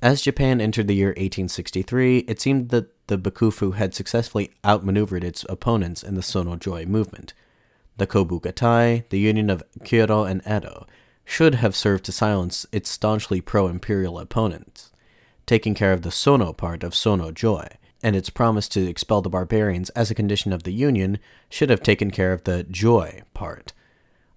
As 0.02 0.20
Japan 0.20 0.60
entered 0.60 0.88
the 0.88 0.96
year 0.96 1.10
1863, 1.10 2.24
it 2.26 2.40
seemed 2.40 2.70
that 2.70 3.06
the 3.06 3.16
Bakufu 3.16 3.76
had 3.76 3.94
successfully 3.94 4.50
outmaneuvered 4.64 5.22
its 5.22 5.46
opponents 5.48 6.02
in 6.02 6.16
the 6.16 6.24
Sono 6.24 6.56
Joi 6.56 6.84
movement. 6.84 7.34
The 7.98 8.08
Kobugatai, 8.08 9.08
the 9.10 9.20
union 9.20 9.48
of 9.48 9.62
Kyoto 9.84 10.24
and 10.24 10.42
Edo, 10.44 10.88
should 11.24 11.54
have 11.54 11.76
served 11.76 12.04
to 12.06 12.12
silence 12.12 12.66
its 12.72 12.90
staunchly 12.90 13.40
pro 13.40 13.68
imperial 13.68 14.18
opponents, 14.18 14.90
taking 15.46 15.72
care 15.72 15.92
of 15.92 16.02
the 16.02 16.10
Sono 16.10 16.52
part 16.52 16.82
of 16.82 16.96
Sono 16.96 17.30
Joi, 17.30 17.68
and 18.02 18.16
its 18.16 18.28
promise 18.28 18.68
to 18.70 18.84
expel 18.84 19.22
the 19.22 19.30
barbarians 19.30 19.90
as 19.90 20.10
a 20.10 20.16
condition 20.16 20.52
of 20.52 20.64
the 20.64 20.72
union 20.72 21.20
should 21.48 21.70
have 21.70 21.80
taken 21.80 22.10
care 22.10 22.32
of 22.32 22.42
the 22.42 22.64
Joi 22.64 23.22
part. 23.34 23.72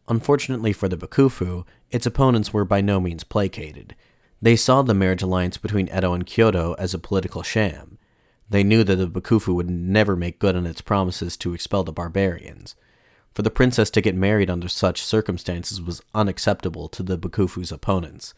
Unfortunately 0.08 0.74
for 0.74 0.88
the 0.88 0.98
Bakufu, 0.98 1.66
its 1.90 2.06
opponents 2.06 2.54
were 2.54 2.66
by 2.66 2.82
no 2.82 3.00
means 3.00 3.24
placated. 3.24 3.96
They 4.42 4.56
saw 4.56 4.82
the 4.82 4.94
marriage 4.94 5.22
alliance 5.22 5.58
between 5.58 5.90
Edo 5.96 6.14
and 6.14 6.26
Kyoto 6.26 6.74
as 6.78 6.94
a 6.94 7.00
political 7.00 7.44
sham. 7.44 7.98
They 8.50 8.64
knew 8.64 8.84
that 8.84 8.96
the 8.98 9.08
Bakufu 9.08 9.56
would 9.56 9.70
never 9.70 10.16
make 10.16 10.40
good 10.40 10.56
on 10.56 10.68
its 10.68 10.82
promises 10.82 11.36
to 11.38 11.54
expel 11.54 11.84
the 11.84 11.92
barbarians. 11.92 12.76
For 13.34 13.42
the 13.42 13.50
princess 13.50 13.90
to 13.92 14.02
get 14.02 14.16
married 14.16 14.50
under 14.50 14.68
such 14.68 15.04
circumstances 15.04 15.82
was 15.82 16.02
unacceptable 16.14 16.88
to 16.90 17.04
the 17.04 17.18
Bakufu's 17.18 17.72
opponents. 17.72 18.34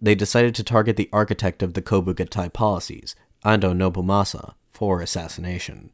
They 0.00 0.14
decided 0.14 0.54
to 0.56 0.64
target 0.64 0.96
the 0.96 1.08
architect 1.12 1.62
of 1.62 1.74
the 1.74 1.82
Kobugatai 1.82 2.52
policies, 2.52 3.14
Ando 3.44 3.74
Nobumasa, 3.74 4.54
for 4.72 5.00
assassination. 5.00 5.90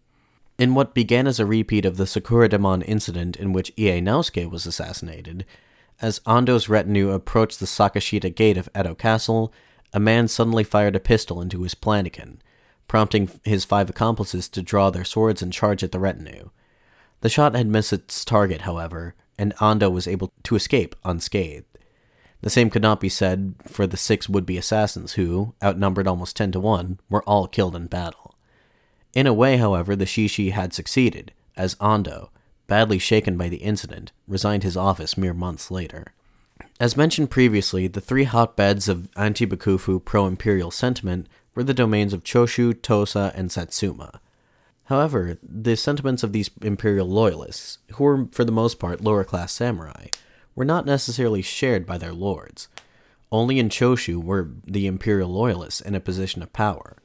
In 0.58 0.74
what 0.74 0.94
began 0.94 1.26
as 1.26 1.38
a 1.38 1.46
repeat 1.46 1.84
of 1.84 1.96
the 1.96 2.04
Sakuradamon 2.04 2.82
incident 2.86 3.36
in 3.36 3.52
which 3.52 3.72
Ie 3.78 4.00
Naosuke 4.00 4.50
was 4.50 4.66
assassinated, 4.66 5.44
as 6.00 6.20
Ando's 6.20 6.68
retinue 6.68 7.10
approached 7.10 7.60
the 7.60 7.66
Sakashita 7.66 8.34
gate 8.34 8.56
of 8.56 8.68
Edo 8.78 8.94
Castle, 8.94 9.52
a 9.92 10.00
man 10.00 10.28
suddenly 10.28 10.64
fired 10.64 10.96
a 10.96 11.00
pistol 11.00 11.40
into 11.40 11.62
his 11.62 11.74
palanquin, 11.74 12.40
prompting 12.88 13.28
his 13.44 13.64
five 13.64 13.90
accomplices 13.90 14.48
to 14.48 14.62
draw 14.62 14.90
their 14.90 15.04
swords 15.04 15.42
and 15.42 15.52
charge 15.52 15.82
at 15.82 15.92
the 15.92 15.98
retinue. 15.98 16.50
The 17.20 17.28
shot 17.28 17.54
had 17.54 17.66
missed 17.66 17.92
its 17.92 18.24
target, 18.24 18.62
however, 18.62 19.14
and 19.38 19.54
Ando 19.56 19.90
was 19.90 20.06
able 20.08 20.32
to 20.44 20.56
escape 20.56 20.96
unscathed. 21.04 21.66
The 22.42 22.50
same 22.50 22.70
could 22.70 22.82
not 22.82 23.00
be 23.00 23.10
said 23.10 23.54
for 23.66 23.86
the 23.86 23.96
six 23.96 24.28
would 24.28 24.46
be 24.46 24.56
assassins 24.56 25.12
who, 25.12 25.54
outnumbered 25.62 26.06
almost 26.06 26.36
ten 26.36 26.52
to 26.52 26.60
one, 26.60 26.98
were 27.10 27.22
all 27.24 27.46
killed 27.46 27.76
in 27.76 27.86
battle. 27.86 28.34
In 29.12 29.26
a 29.26 29.34
way, 29.34 29.58
however, 29.58 29.94
the 29.94 30.06
Shishi 30.06 30.52
had 30.52 30.72
succeeded, 30.72 31.32
as 31.56 31.74
Ando, 31.76 32.30
badly 32.70 33.00
shaken 33.00 33.37
by 33.37 33.48
the 33.48 33.56
incident, 33.56 34.12
resigned 34.28 34.62
his 34.62 34.76
office 34.76 35.18
mere 35.18 35.35
months 35.35 35.72
later. 35.72 36.14
As 36.78 36.96
mentioned 36.96 37.28
previously, 37.28 37.88
the 37.88 38.00
three 38.00 38.22
hotbeds 38.22 38.88
of 38.88 39.09
anti 39.16 39.44
Bakufu 39.44 40.02
pro 40.04 40.24
imperial 40.28 40.70
sentiment 40.70 41.26
were 41.56 41.64
the 41.64 41.74
domains 41.74 42.12
of 42.12 42.22
Choshu, 42.22 42.80
Tosa, 42.80 43.33
and 43.35 43.50
Satsuma. 43.50 44.20
However, 44.85 45.37
the 45.42 45.76
sentiments 45.76 46.22
of 46.22 46.33
these 46.33 46.48
imperial 46.62 47.09
loyalists, 47.09 47.78
who 47.94 48.04
were 48.04 48.28
for 48.30 48.44
the 48.44 48.52
most 48.52 48.78
part 48.78 49.00
lower 49.00 49.24
class 49.24 49.52
samurai, 49.52 50.06
were 50.54 50.64
not 50.64 50.87
necessarily 50.87 51.42
shared 51.42 51.85
by 51.85 51.98
their 51.98 52.12
lords. 52.12 52.68
Only 53.33 53.59
in 53.59 53.68
Choshu 53.68 54.22
were 54.22 54.48
the 54.64 54.87
imperial 54.87 55.28
loyalists 55.28 55.80
in 55.80 55.96
a 55.96 56.00
position 56.00 56.40
of 56.40 56.52
power. 56.52 56.98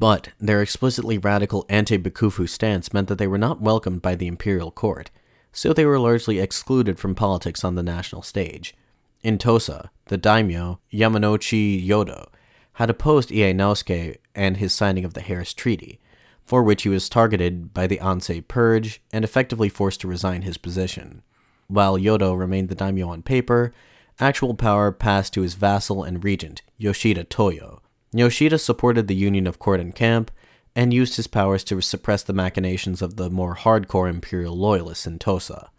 But 0.00 0.30
their 0.40 0.62
explicitly 0.62 1.18
radical 1.18 1.66
anti 1.68 1.98
Bakufu 1.98 2.48
stance 2.48 2.94
meant 2.94 3.08
that 3.08 3.18
they 3.18 3.26
were 3.26 3.36
not 3.36 3.60
welcomed 3.60 4.00
by 4.00 4.14
the 4.14 4.28
imperial 4.28 4.70
court, 4.70 5.10
so 5.52 5.74
they 5.74 5.84
were 5.84 5.98
largely 5.98 6.38
excluded 6.38 6.98
from 6.98 7.14
politics 7.14 7.62
on 7.64 7.74
the 7.74 7.82
national 7.82 8.22
stage. 8.22 8.74
In 9.22 9.36
Tosa, 9.36 9.90
the 10.06 10.16
daimyo, 10.16 10.80
Yamanouchi 10.90 11.86
Yodo, 11.86 12.28
had 12.74 12.88
opposed 12.88 13.28
Ieyasu 13.28 14.16
and 14.34 14.56
his 14.56 14.72
signing 14.72 15.04
of 15.04 15.12
the 15.12 15.20
Harris 15.20 15.52
Treaty, 15.52 16.00
for 16.46 16.62
which 16.62 16.84
he 16.84 16.88
was 16.88 17.10
targeted 17.10 17.74
by 17.74 17.86
the 17.86 17.98
Ansei 17.98 18.40
Purge 18.40 19.02
and 19.12 19.22
effectively 19.22 19.68
forced 19.68 20.00
to 20.00 20.08
resign 20.08 20.40
his 20.40 20.56
position. 20.56 21.20
While 21.68 21.98
Yodo 21.98 22.38
remained 22.38 22.70
the 22.70 22.74
daimyo 22.74 23.10
on 23.10 23.20
paper, 23.20 23.74
actual 24.18 24.54
power 24.54 24.92
passed 24.92 25.34
to 25.34 25.42
his 25.42 25.52
vassal 25.52 26.02
and 26.04 26.24
regent, 26.24 26.62
Yoshida 26.78 27.24
Toyo. 27.24 27.82
Yoshida 28.12 28.58
supported 28.58 29.06
the 29.06 29.14
union 29.14 29.46
of 29.46 29.58
court 29.58 29.80
and 29.80 29.94
camp 29.94 30.30
and 30.74 30.92
used 30.92 31.16
his 31.16 31.26
powers 31.26 31.64
to 31.64 31.80
suppress 31.80 32.22
the 32.22 32.32
machinations 32.32 33.02
of 33.02 33.16
the 33.16 33.30
more 33.30 33.56
hardcore 33.56 34.10
imperial 34.10 34.56
loyalists 34.56 35.06
in 35.06 35.18
Tosa. 35.18 35.70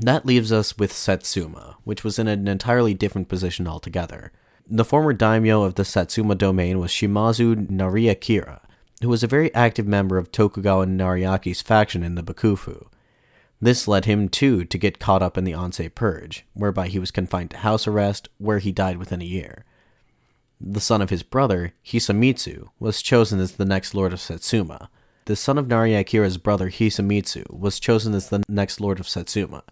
That 0.00 0.26
leaves 0.26 0.50
us 0.50 0.76
with 0.76 0.92
Satsuma, 0.92 1.76
which 1.84 2.02
was 2.02 2.18
in 2.18 2.26
an 2.26 2.48
entirely 2.48 2.94
different 2.94 3.28
position 3.28 3.66
altogether. 3.66 4.32
The 4.66 4.84
former 4.84 5.12
daimyo 5.12 5.62
of 5.62 5.74
the 5.74 5.84
Satsuma 5.84 6.34
domain 6.34 6.78
was 6.78 6.90
Shimazu 6.90 7.68
Nariakira, 7.68 8.60
who 9.02 9.08
was 9.08 9.22
a 9.22 9.28
very 9.28 9.54
active 9.54 9.86
member 9.86 10.16
of 10.16 10.32
Tokugawa 10.32 10.86
Nariaki's 10.86 11.62
faction 11.62 12.02
in 12.02 12.14
the 12.14 12.22
Bakufu. 12.22 12.86
This 13.60 13.86
led 13.86 14.04
him, 14.04 14.28
too, 14.28 14.64
to 14.64 14.78
get 14.78 14.98
caught 14.98 15.22
up 15.22 15.38
in 15.38 15.44
the 15.44 15.52
Ansei 15.52 15.94
Purge, 15.94 16.44
whereby 16.54 16.88
he 16.88 16.98
was 16.98 17.10
confined 17.10 17.50
to 17.50 17.58
house 17.58 17.86
arrest, 17.86 18.28
where 18.38 18.58
he 18.58 18.72
died 18.72 18.96
within 18.96 19.22
a 19.22 19.26
year. 19.26 19.64
The 20.66 20.80
son 20.80 21.02
of 21.02 21.10
his 21.10 21.22
brother, 21.22 21.74
Hisamitsu, 21.84 22.68
was 22.78 23.02
chosen 23.02 23.38
as 23.38 23.52
the 23.52 23.66
next 23.66 23.94
lord 23.94 24.14
of 24.14 24.20
Satsuma. 24.20 24.88
The 25.26 25.36
son 25.36 25.58
of 25.58 25.66
Nariakira's 25.66 26.38
brother, 26.38 26.70
Hisamitsu, 26.70 27.50
was 27.50 27.78
chosen 27.78 28.14
as 28.14 28.30
the 28.30 28.42
next 28.48 28.80
lord 28.80 28.98
of 28.98 29.06
Satsuma. 29.06 29.64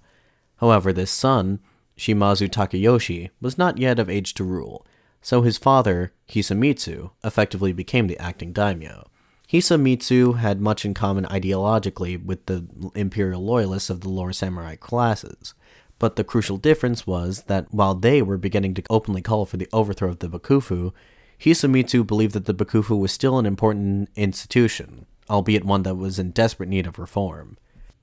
However, 0.57 0.93
this 0.93 1.11
son, 1.11 1.61
Shimazu 1.97 2.47
Tadayoshi, 2.47 3.31
was 3.41 3.57
not 3.57 3.79
yet 3.79 3.99
of 3.99 4.11
age 4.11 4.35
to 4.35 4.45
rule, 4.45 4.87
so 5.23 5.41
his 5.41 5.57
father, 5.57 6.13
Hisamitsu, 6.29 7.13
effectively 7.25 7.73
became 7.73 8.07
the 8.07 8.19
acting 8.19 8.53
daimyo. 8.53 9.09
Hisamitsu 9.51 10.37
had 10.41 10.61
much 10.61 10.85
in 10.85 10.93
common 10.93 11.25
ideologically 11.25 12.23
with 12.23 12.45
the 12.45 12.67
imperial 12.95 13.43
loyalists 13.43 13.89
of 13.89 14.03
the 14.03 14.11
lower 14.11 14.35
samurai 14.35 14.77
classes, 14.77 15.55
but 16.03 16.17
the 16.17 16.25
crucial 16.25 16.57
difference 16.57 17.07
was 17.07 17.43
that 17.45 17.73
while 17.73 17.95
they 17.95 18.21
were 18.23 18.37
beginning 18.37 18.75
to 18.75 18.83
openly 18.91 19.23
call 19.23 19.47
for 19.47 19.57
the 19.57 19.69
overthrow 19.73 20.09
of 20.09 20.19
the 20.19 20.29
Bakufu, 20.29 20.93
Hisamitsu 21.39 22.05
believed 22.05 22.33
that 22.33 22.47
the 22.47 22.53
Bakufu 22.53 22.99
was 22.99 23.13
still 23.13 23.39
an 23.39 23.47
important 23.47 24.09
institution, 24.17 25.07
albeit 25.31 25.65
one 25.65 25.85
that 25.85 25.95
was 25.95 26.19
in 26.19 26.33
desperate 26.33 26.69
need 26.69 26.89
of 26.89 26.99
reform. 26.99 27.57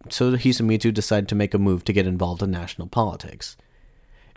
So 0.08 0.32
Hisamitsu 0.38 0.94
decided 0.94 1.28
to 1.28 1.36
make 1.36 1.54
a 1.54 1.58
move 1.58 1.84
to 1.84 1.92
get 1.92 2.08
involved 2.08 2.42
in 2.42 2.52
national 2.52 2.88
politics. 2.88 3.58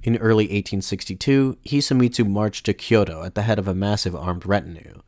In 0.02 0.16
early 0.16 0.46
1862, 0.46 1.58
Hisamitsu 1.64 2.28
marched 2.28 2.66
to 2.66 2.74
Kyoto 2.74 3.22
at 3.22 3.36
the 3.36 3.42
head 3.42 3.60
of 3.60 3.68
a 3.68 3.74
massive 3.74 4.16
armed 4.16 4.44
retinue. 4.44 5.02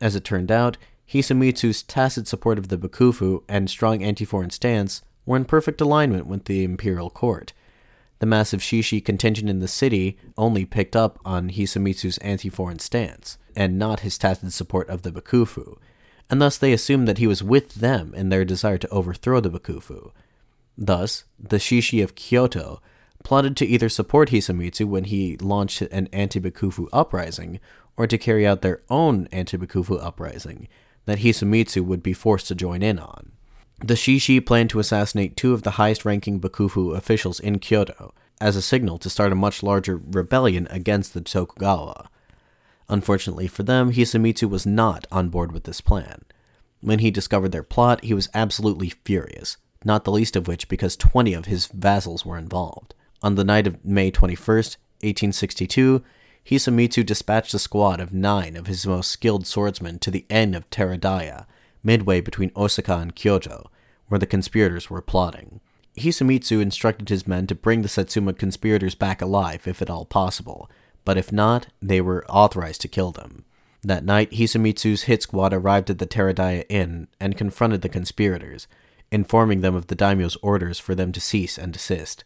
As 0.00 0.16
it 0.16 0.24
turned 0.24 0.50
out, 0.50 0.78
Hisamitsu's 1.06 1.82
tacit 1.82 2.26
support 2.26 2.56
of 2.56 2.68
the 2.68 2.78
Bakufu 2.78 3.42
and 3.50 3.68
strong 3.68 4.02
anti-foreign 4.02 4.48
stance 4.48 5.02
were 5.26 5.36
in 5.36 5.44
perfect 5.44 5.82
alignment 5.82 6.26
with 6.26 6.46
the 6.46 6.64
imperial 6.64 7.10
court. 7.10 7.52
The 8.18 8.26
massive 8.26 8.60
Shishi 8.60 9.04
contingent 9.04 9.50
in 9.50 9.60
the 9.60 9.68
city 9.68 10.16
only 10.38 10.64
picked 10.64 10.96
up 10.96 11.18
on 11.24 11.50
Hisamitsu's 11.50 12.18
anti-foreign 12.18 12.78
stance, 12.78 13.36
and 13.54 13.78
not 13.78 14.00
his 14.00 14.16
tacit 14.16 14.52
support 14.52 14.88
of 14.88 15.02
the 15.02 15.12
Bakufu, 15.12 15.76
and 16.30 16.40
thus 16.40 16.56
they 16.56 16.72
assumed 16.72 17.06
that 17.08 17.18
he 17.18 17.26
was 17.26 17.42
with 17.42 17.74
them 17.74 18.14
in 18.14 18.30
their 18.30 18.44
desire 18.44 18.78
to 18.78 18.88
overthrow 18.88 19.40
the 19.40 19.50
Bakufu. 19.50 20.12
Thus, 20.78 21.24
the 21.38 21.58
Shishi 21.58 22.02
of 22.02 22.14
Kyoto 22.14 22.80
plotted 23.22 23.56
to 23.56 23.66
either 23.66 23.88
support 23.88 24.30
Hisamitsu 24.30 24.86
when 24.86 25.04
he 25.04 25.36
launched 25.36 25.82
an 25.82 26.08
anti-Bakufu 26.12 26.88
uprising, 26.92 27.60
or 27.96 28.06
to 28.06 28.18
carry 28.18 28.46
out 28.46 28.62
their 28.62 28.82
own 28.88 29.26
anti-Bakufu 29.32 30.02
uprising, 30.02 30.68
that 31.06 31.18
Hisamitsu 31.18 31.84
would 31.84 32.02
be 32.02 32.12
forced 32.12 32.48
to 32.48 32.54
join 32.54 32.82
in 32.82 32.98
on. 32.98 33.32
The 33.80 33.94
Shishi 33.94 34.44
planned 34.44 34.70
to 34.70 34.78
assassinate 34.78 35.36
two 35.36 35.52
of 35.52 35.62
the 35.62 35.72
highest 35.72 36.04
ranking 36.04 36.40
Bakufu 36.40 36.96
officials 36.96 37.38
in 37.38 37.58
Kyoto 37.58 38.14
as 38.40 38.56
a 38.56 38.62
signal 38.62 38.96
to 38.98 39.10
start 39.10 39.32
a 39.32 39.36
much 39.36 39.62
larger 39.62 39.98
rebellion 39.98 40.66
against 40.70 41.12
the 41.12 41.20
Tokugawa. 41.20 42.08
Unfortunately 42.88 43.46
for 43.46 43.64
them, 43.64 43.92
Hisamitsu 43.92 44.48
was 44.48 44.64
not 44.64 45.06
on 45.12 45.28
board 45.28 45.52
with 45.52 45.64
this 45.64 45.80
plan. 45.80 46.22
When 46.80 47.00
he 47.00 47.10
discovered 47.10 47.52
their 47.52 47.62
plot, 47.62 48.04
he 48.04 48.14
was 48.14 48.30
absolutely 48.32 48.90
furious, 49.04 49.56
not 49.84 50.04
the 50.04 50.12
least 50.12 50.36
of 50.36 50.48
which 50.48 50.68
because 50.68 50.96
20 50.96 51.34
of 51.34 51.46
his 51.46 51.66
vassals 51.66 52.24
were 52.24 52.38
involved. 52.38 52.94
On 53.22 53.34
the 53.34 53.44
night 53.44 53.66
of 53.66 53.84
May 53.84 54.10
21st, 54.10 54.76
1862, 55.02 56.02
Hisamitsu 56.48 57.04
dispatched 57.04 57.54
a 57.54 57.58
squad 57.58 58.00
of 58.00 58.12
nine 58.12 58.56
of 58.56 58.68
his 58.68 58.86
most 58.86 59.10
skilled 59.10 59.46
swordsmen 59.46 59.98
to 59.98 60.10
the 60.10 60.24
end 60.30 60.54
of 60.54 60.68
Teradaya, 60.70 61.46
midway 61.86 62.20
between 62.20 62.52
Osaka 62.54 62.98
and 62.98 63.14
Kyoto, 63.14 63.70
where 64.08 64.18
the 64.18 64.26
conspirators 64.26 64.90
were 64.90 65.00
plotting. 65.00 65.60
Hisamitsu 65.96 66.60
instructed 66.60 67.08
his 67.08 67.26
men 67.26 67.46
to 67.46 67.54
bring 67.54 67.80
the 67.80 67.88
Satsuma 67.88 68.34
conspirators 68.34 68.94
back 68.94 69.22
alive 69.22 69.66
if 69.66 69.80
at 69.80 69.88
all 69.88 70.04
possible, 70.04 70.70
but 71.04 71.16
if 71.16 71.32
not, 71.32 71.68
they 71.80 72.00
were 72.00 72.26
authorized 72.28 72.82
to 72.82 72.88
kill 72.88 73.12
them. 73.12 73.44
That 73.82 74.04
night, 74.04 74.32
Hisamitsu's 74.32 75.04
hit 75.04 75.22
squad 75.22 75.54
arrived 75.54 75.88
at 75.88 75.98
the 75.98 76.06
Teradaya 76.06 76.64
Inn 76.68 77.08
and 77.20 77.36
confronted 77.36 77.82
the 77.82 77.88
conspirators, 77.88 78.66
informing 79.12 79.60
them 79.60 79.74
of 79.74 79.86
the 79.86 79.94
daimyo's 79.94 80.36
orders 80.42 80.78
for 80.78 80.94
them 80.94 81.12
to 81.12 81.20
cease 81.20 81.56
and 81.56 81.72
desist. 81.72 82.24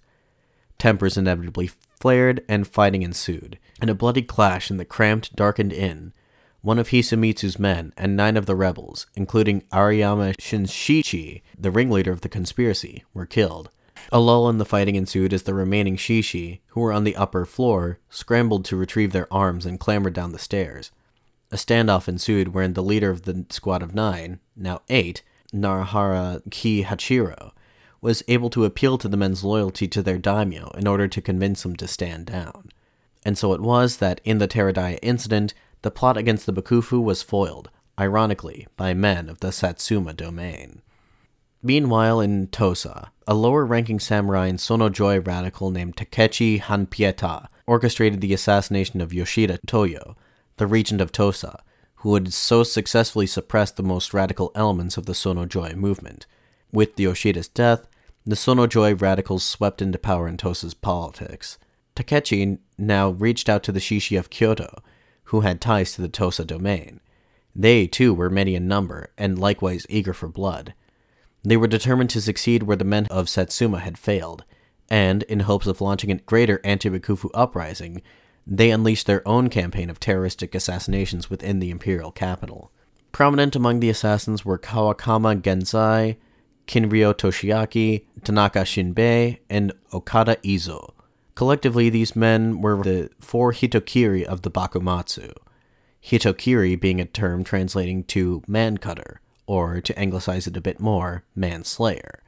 Tempers 0.79 1.19
inevitably 1.19 1.71
flared 2.01 2.43
and 2.49 2.67
fighting 2.67 3.03
ensued. 3.03 3.59
In 3.83 3.91
a 3.91 3.95
bloody 3.95 4.23
clash 4.23 4.71
in 4.71 4.79
the 4.79 4.87
cramped, 4.87 5.37
darkened 5.37 5.75
inn, 5.75 6.15
one 6.63 6.79
of 6.79 6.89
Hisamitsu's 6.89 7.59
men 7.59 7.93
and 7.97 8.17
nine 8.17 8.37
of 8.37 8.47
the 8.47 8.57
rebels, 8.57 9.07
including 9.15 9.65
Arima 9.73 10.35
Shinshichi, 10.35 11.43
the 11.59 11.71
ringleader 11.71 12.13
of 12.13 12.21
the 12.21 12.29
conspiracy, 12.29 13.05
were 13.15 13.27
killed. 13.27 13.71
A 14.13 14.19
lull 14.19 14.49
in 14.49 14.59
the 14.59 14.65
fighting 14.65 14.97
ensued 14.97 15.33
as 15.33 15.45
the 15.45 15.55
remaining 15.55 15.97
Shishi, 15.97 16.61
who 16.69 16.81
were 16.81 16.93
on 16.93 17.05
the 17.05 17.17
upper 17.17 17.45
floor, 17.45 17.99
scrambled 18.09 18.65
to 18.67 18.77
retrieve 18.77 19.13
their 19.13 19.33
arms 19.33 19.67
and 19.67 19.79
clambered 19.79 20.15
down 20.15 20.33
the 20.33 20.39
stairs. 20.39 20.91
A 21.53 21.57
standoff 21.57 22.09
ensued 22.09 22.49
wherein 22.49 22.75
the 22.75 22.83
leader 22.83 23.11
of 23.11 23.23
the 23.23 23.45
squad 23.51 23.83
of 23.83 23.95
nine, 23.95 24.41
now 24.57 24.83
eight, 24.89 25.23
Narahara 25.53 26.43
Kihachiro, 26.49 27.53
was 28.01 28.23
able 28.29 28.51
to 28.51 28.65
appeal 28.65 28.99
to 28.99 29.09
the 29.09 29.17
men's 29.17 29.45
loyalty 29.45 29.87
to 29.89 30.03
their 30.03 30.19
daimyo 30.19 30.71
in 30.77 30.87
order 30.87 31.09
to 31.09 31.21
convince 31.21 31.63
them 31.63 31.77
to 31.77 31.89
stand 31.89 32.27
down. 32.27 32.71
And 33.25 33.37
so 33.37 33.53
it 33.53 33.61
was 33.61 33.99
that 33.99 34.21
in 34.25 34.39
the 34.39 34.49
Teradaya 34.49 34.99
incident, 35.03 35.53
the 35.83 35.91
plot 35.91 36.17
against 36.17 36.47
the 36.47 36.53
Bakufu 36.53 37.03
was 37.03 37.23
foiled, 37.23 37.71
ironically, 37.99 38.67
by 38.77 38.95
men 38.95 39.29
of 39.29 39.41
the 39.41 39.53
Satsuma 39.53 40.13
domain. 40.13 40.83
Meanwhile, 41.63 42.21
in 42.21 42.47
Tosa, 42.49 43.11
a 43.27 43.35
lower 43.35 43.67
ranking 43.67 44.01
samurai 44.01 44.47
and 44.47 44.59
Sonojoi 44.59 45.27
radical 45.27 45.71
named 45.71 45.97
Takechi 45.97 46.61
Hanpeita 46.61 47.49
orchestrated 47.67 48.21
the 48.21 48.33
assassination 48.33 49.01
of 49.01 49.13
Yoshida 49.13 49.59
Toyo, 49.67 50.17
the 50.57 50.67
regent 50.67 51.01
of 51.01 51.13
Tosa, 51.13 51.63
who 51.97 52.15
had 52.15 52.33
so 52.33 52.63
successfully 52.63 53.27
suppressed 53.27 53.77
the 53.77 53.83
most 53.83 54.15
radical 54.15 54.51
elements 54.55 54.97
of 54.97 55.05
the 55.05 55.13
Sonojoi 55.13 55.75
movement. 55.75 56.27
With 56.73 56.99
Yoshida's 56.99 57.49
death, 57.49 57.87
the 58.25 58.37
Sonojoi 58.37 59.01
radicals 59.01 59.45
swept 59.45 59.83
into 59.83 59.99
power 59.99 60.27
in 60.27 60.37
Tosa's 60.39 60.75
politics. 60.75 61.59
Takechi 61.95 62.59
now 62.79 63.11
reached 63.11 63.49
out 63.51 63.63
to 63.65 63.73
the 63.73 63.81
Shishi 63.81 64.19
of 64.19 64.31
Kyoto, 64.31 64.83
who 65.31 65.41
had 65.41 65.61
ties 65.61 65.93
to 65.93 66.03
the 66.03 66.09
Tosa 66.09 66.45
domain. 66.45 67.01
They, 67.55 67.87
too, 67.87 68.13
were 68.13 68.31
many 68.31 68.55
in 68.55 68.67
number, 68.69 69.11
and 69.17 69.39
likewise 69.39 69.87
eager 69.89 70.13
for 70.13 70.29
blood. 70.29 70.75
They 71.45 71.57
were 71.57 71.67
determined 71.67 72.11
to 72.11 72.21
succeed 72.21 72.65
where 72.65 72.77
the 72.77 72.85
men 72.85 73.07
of 73.11 73.29
Satsuma 73.29 73.79
had 73.79 73.97
failed, 73.97 74.45
and, 74.89 75.23
in 75.25 75.41
hopes 75.41 75.67
of 75.67 75.81
launching 75.81 76.11
a 76.11 76.17
greater 76.17 76.61
anti-Bakufu 76.65 77.31
uprising, 77.33 78.03
they 78.47 78.71
unleashed 78.71 79.07
their 79.07 79.27
own 79.27 79.49
campaign 79.49 79.89
of 79.89 80.01
terroristic 80.01 80.55
assassinations 80.55 81.31
within 81.31 81.61
the 81.61 81.71
imperial 81.71 82.11
capital. 82.11 82.73
Prominent 83.13 83.55
among 83.55 83.81
the 83.81 83.91
assassins 83.91 84.45
were 84.45 84.59
Kawakami 84.59 85.41
Gensai, 85.43 86.17
Kirino 86.67 87.15
Toshiaki, 87.15 88.05
Tanaka 88.25 88.61
Shinbei, 88.61 89.39
and 89.49 89.73
Okada 89.93 90.37
Izo. 90.45 90.93
Collectively, 91.41 91.89
these 91.89 92.15
men 92.15 92.61
were 92.61 92.83
the 92.83 93.09
four 93.19 93.55
hitokiri 93.55 94.25
of 94.25 94.43
the 94.43 94.51
Bakumatsu. 94.51 95.33
Hitokiri 96.05 96.79
being 96.79 97.01
a 97.01 97.07
term 97.07 97.45
translating 97.45 98.05
to 98.13 98.43
man 98.47 98.77
cutter, 98.77 99.23
or 99.47 99.81
to 99.81 99.99
anglicize 99.99 100.47
it 100.47 100.59
a 100.59 100.61
bit 100.61 100.81
more, 100.81 101.25
manslayer. 101.35 102.21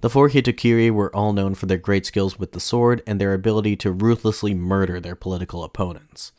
The 0.00 0.08
four 0.08 0.30
Hitokiri 0.30 0.90
were 0.90 1.14
all 1.14 1.34
known 1.34 1.54
for 1.54 1.66
their 1.66 1.76
great 1.76 2.06
skills 2.06 2.38
with 2.38 2.52
the 2.52 2.58
sword 2.58 3.02
and 3.06 3.20
their 3.20 3.34
ability 3.34 3.76
to 3.76 3.92
ruthlessly 3.92 4.54
murder 4.54 4.98
their 4.98 5.14
political 5.14 5.62
opponents. 5.62 6.32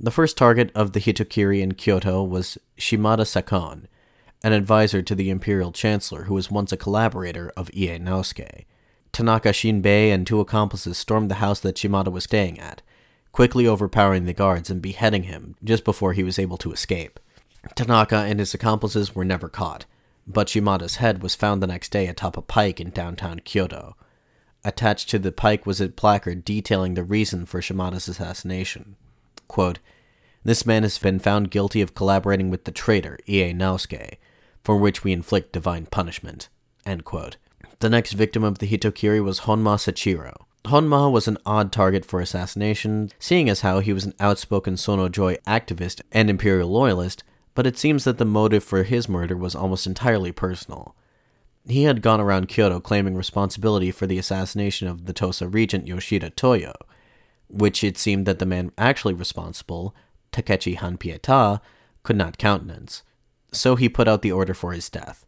The 0.00 0.10
first 0.10 0.36
target 0.36 0.72
of 0.74 0.94
the 0.94 1.00
Hitokiri 1.00 1.60
in 1.60 1.74
Kyoto 1.74 2.24
was 2.24 2.58
Shimada 2.76 3.24
Sakon, 3.24 3.86
an 4.42 4.52
advisor 4.52 5.00
to 5.02 5.14
the 5.14 5.30
imperial 5.30 5.70
chancellor 5.70 6.24
who 6.24 6.34
was 6.34 6.50
once 6.50 6.72
a 6.72 6.76
collaborator 6.76 7.52
of 7.56 7.70
Ie 7.72 8.00
Naosuke. 8.00 8.64
Tanaka 9.12 9.50
Shinbei 9.50 10.12
and 10.12 10.26
two 10.26 10.40
accomplices 10.40 10.98
stormed 10.98 11.30
the 11.30 11.36
house 11.36 11.60
that 11.60 11.78
Shimada 11.78 12.10
was 12.10 12.24
staying 12.24 12.58
at, 12.60 12.82
quickly 13.32 13.66
overpowering 13.66 14.24
the 14.24 14.32
guards 14.32 14.70
and 14.70 14.82
beheading 14.82 15.24
him 15.24 15.56
just 15.62 15.84
before 15.84 16.12
he 16.12 16.22
was 16.22 16.38
able 16.38 16.56
to 16.58 16.72
escape. 16.72 17.18
Tanaka 17.74 18.16
and 18.16 18.38
his 18.38 18.54
accomplices 18.54 19.14
were 19.14 19.24
never 19.24 19.48
caught, 19.48 19.84
but 20.26 20.48
Shimada's 20.48 20.96
head 20.96 21.22
was 21.22 21.34
found 21.34 21.62
the 21.62 21.66
next 21.66 21.90
day 21.90 22.06
atop 22.06 22.36
a 22.36 22.42
pike 22.42 22.80
in 22.80 22.90
downtown 22.90 23.40
Kyoto. 23.40 23.96
Attached 24.64 25.08
to 25.10 25.18
the 25.18 25.32
pike 25.32 25.66
was 25.66 25.80
a 25.80 25.88
placard 25.88 26.44
detailing 26.44 26.94
the 26.94 27.04
reason 27.04 27.46
for 27.46 27.62
Shimada's 27.62 28.08
assassination. 28.08 28.96
Quote, 29.46 29.78
this 30.44 30.64
man 30.64 30.82
has 30.82 30.98
been 30.98 31.18
found 31.18 31.50
guilty 31.50 31.80
of 31.80 31.94
collaborating 31.94 32.50
with 32.50 32.64
the 32.64 32.72
traitor, 32.72 33.18
Ie 33.28 33.52
Naosuke, 33.52 34.18
for 34.62 34.76
which 34.76 35.04
we 35.04 35.12
inflict 35.12 35.52
divine 35.52 35.86
punishment. 35.86 36.48
The 37.80 37.88
next 37.88 38.14
victim 38.14 38.42
of 38.42 38.58
the 38.58 38.66
Hitokiri 38.66 39.22
was 39.22 39.40
Honma 39.40 39.76
Sachiro. 39.76 40.34
Honma 40.64 41.12
was 41.12 41.28
an 41.28 41.38
odd 41.46 41.70
target 41.70 42.04
for 42.04 42.20
assassination, 42.20 43.12
seeing 43.20 43.48
as 43.48 43.60
how 43.60 43.78
he 43.78 43.92
was 43.92 44.04
an 44.04 44.14
outspoken 44.18 44.76
Sono 44.76 45.08
Joi 45.08 45.36
activist 45.46 46.00
and 46.10 46.28
imperial 46.28 46.70
loyalist, 46.70 47.22
but 47.54 47.68
it 47.68 47.78
seems 47.78 48.02
that 48.02 48.18
the 48.18 48.24
motive 48.24 48.64
for 48.64 48.82
his 48.82 49.08
murder 49.08 49.36
was 49.36 49.54
almost 49.54 49.86
entirely 49.86 50.32
personal. 50.32 50.96
He 51.68 51.84
had 51.84 52.02
gone 52.02 52.20
around 52.20 52.48
Kyoto 52.48 52.80
claiming 52.80 53.14
responsibility 53.14 53.92
for 53.92 54.08
the 54.08 54.18
assassination 54.18 54.88
of 54.88 55.06
the 55.06 55.12
Tosa 55.12 55.46
regent 55.46 55.86
Yoshida 55.86 56.30
Toyo, 56.30 56.74
which 57.46 57.84
it 57.84 57.96
seemed 57.96 58.26
that 58.26 58.40
the 58.40 58.46
man 58.46 58.72
actually 58.76 59.14
responsible, 59.14 59.94
Takechi 60.32 60.78
Hanpeita, 60.78 61.60
could 62.02 62.16
not 62.16 62.38
countenance. 62.38 63.04
So 63.52 63.76
he 63.76 63.88
put 63.88 64.08
out 64.08 64.22
the 64.22 64.32
order 64.32 64.52
for 64.52 64.72
his 64.72 64.90
death. 64.90 65.24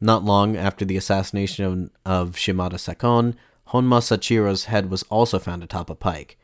Not 0.00 0.24
long 0.24 0.56
after 0.56 0.84
the 0.84 0.96
assassination 0.96 1.90
of, 2.06 2.36
Shimada 2.36 2.78
Sakon, 2.78 3.36
Honma 3.68 4.00
Sachiro's 4.02 4.64
head 4.64 4.90
was 4.90 5.02
also 5.04 5.38
found 5.38 5.62
atop 5.62 5.90
a 5.90 5.94
pike, 5.94 6.38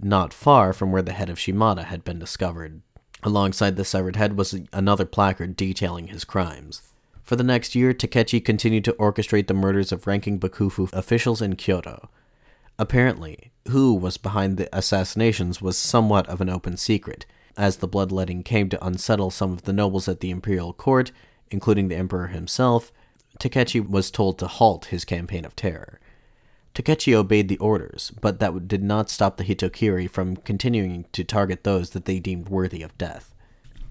not 0.00 0.32
far 0.32 0.72
from 0.72 0.92
where 0.92 1.02
the 1.02 1.12
head 1.12 1.28
of 1.28 1.38
Shimada 1.38 1.84
had 1.84 2.04
been 2.04 2.18
discovered. 2.18 2.82
Alongside 3.22 3.76
the 3.76 3.84
severed 3.84 4.16
head 4.16 4.38
was 4.38 4.58
another 4.72 5.04
placard 5.04 5.56
detailing 5.56 6.06
his 6.06 6.24
crimes. 6.24 6.82
For 7.22 7.36
the 7.36 7.44
next 7.44 7.74
year, 7.74 7.92
Takechi 7.92 8.42
continued 8.42 8.84
to 8.84 8.94
orchestrate 8.94 9.46
the 9.46 9.54
murders 9.54 9.92
of 9.92 10.06
ranking 10.06 10.40
Bakufu 10.40 10.90
officials 10.92 11.42
in 11.42 11.56
Kyoto. 11.56 12.08
Apparently, 12.78 13.52
who 13.68 13.92
was 13.92 14.16
behind 14.16 14.56
the 14.56 14.74
assassinations 14.74 15.60
was 15.60 15.76
somewhat 15.76 16.26
of 16.28 16.40
an 16.40 16.48
open 16.48 16.76
secret, 16.76 17.26
as 17.56 17.76
the 17.76 17.88
bloodletting 17.88 18.42
came 18.42 18.68
to 18.70 18.84
unsettle 18.84 19.30
some 19.30 19.52
of 19.52 19.62
the 19.62 19.72
nobles 19.72 20.08
at 20.08 20.20
the 20.20 20.30
imperial 20.30 20.72
court, 20.72 21.12
including 21.50 21.88
the 21.88 21.96
emperor 21.96 22.28
himself. 22.28 22.90
Takechi 23.40 23.80
was 23.80 24.10
told 24.10 24.38
to 24.38 24.46
halt 24.46 24.86
his 24.86 25.04
campaign 25.04 25.44
of 25.44 25.56
terror. 25.56 25.98
Takechi 26.74 27.14
obeyed 27.14 27.48
the 27.48 27.58
orders, 27.58 28.12
but 28.20 28.38
that 28.38 28.68
did 28.68 28.82
not 28.82 29.10
stop 29.10 29.36
the 29.36 29.44
Hitokiri 29.44 30.08
from 30.08 30.36
continuing 30.36 31.06
to 31.12 31.24
target 31.24 31.64
those 31.64 31.90
that 31.90 32.04
they 32.04 32.20
deemed 32.20 32.48
worthy 32.48 32.82
of 32.82 32.96
death. 32.96 33.34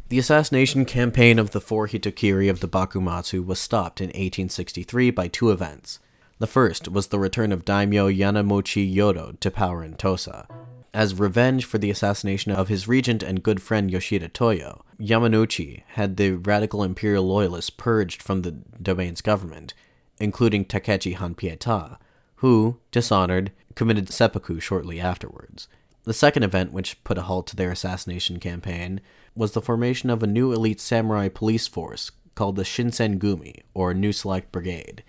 The 0.08 0.20
assassination 0.20 0.86
campaign 0.86 1.38
of 1.38 1.52
the 1.52 1.62
four 1.62 1.88
Hitokiri 1.88 2.50
of 2.50 2.62
the 2.62 2.68
Bakumatsu 2.68 3.46
was 3.46 3.60
stopped 3.60 4.00
in 4.00 4.08
1863 4.08 5.12
by 5.12 5.28
two 5.28 5.52
events. 5.52 6.00
The 6.38 6.48
first 6.48 6.88
was 6.88 7.08
the 7.08 7.20
return 7.20 7.52
of 7.52 7.66
daimyo 7.66 8.10
Yamanouchi 8.10 8.96
Yodo 8.96 9.40
to 9.40 9.52
power 9.52 9.84
in 9.84 9.96
Tosa. 9.96 10.48
As 10.94 11.14
revenge 11.20 11.66
for 11.66 11.78
the 11.78 11.92
assassination 11.92 12.52
of 12.52 12.68
his 12.68 12.88
regent 12.88 13.22
and 13.22 13.44
good 13.44 13.62
friend 13.62 13.92
Yoshida 13.92 14.28
Toyo, 14.28 14.84
Yamanouchi 15.00 15.84
had 15.90 16.18
the 16.18 16.32
radical 16.32 16.84
imperial 16.84 17.26
loyalists 17.26 17.70
purged 17.70 18.24
from 18.24 18.42
the 18.42 18.52
domain's 18.52 19.22
government, 19.22 19.76
including 20.20 20.66
Takechi 20.66 21.16
Hanpeita, 21.16 21.98
who, 22.38 22.78
dishonored, 22.92 23.52
committed 23.76 24.10
seppuku 24.10 24.60
shortly 24.60 25.00
afterwards. 25.00 25.68
The 26.06 26.14
second 26.14 26.44
event 26.44 26.74
which 26.74 27.04
put 27.04 27.20
a 27.20 27.24
halt 27.24 27.46
to 27.48 27.56
their 27.56 27.72
assassination 27.72 28.40
campaign 28.40 29.00
was 29.36 29.52
the 29.52 29.62
formation 29.62 30.10
of 30.10 30.24
a 30.24 30.28
new 30.28 30.52
elite 30.52 30.82
samurai 30.82 31.30
police 31.30 31.68
force 31.68 32.12
called 32.34 32.56
the 32.56 32.64
Shinsengumi, 32.64 33.62
or 33.76 33.94
New 33.94 34.12
Select 34.12 34.52
Brigade. 34.52 35.04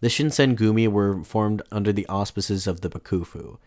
The 0.00 0.08
Shinsengumi 0.08 0.86
were 0.86 1.24
formed 1.24 1.62
under 1.72 1.92
the 1.92 2.06
auspices 2.06 2.66
of 2.66 2.82
the 2.82 2.90
Bakufu, 2.90 3.58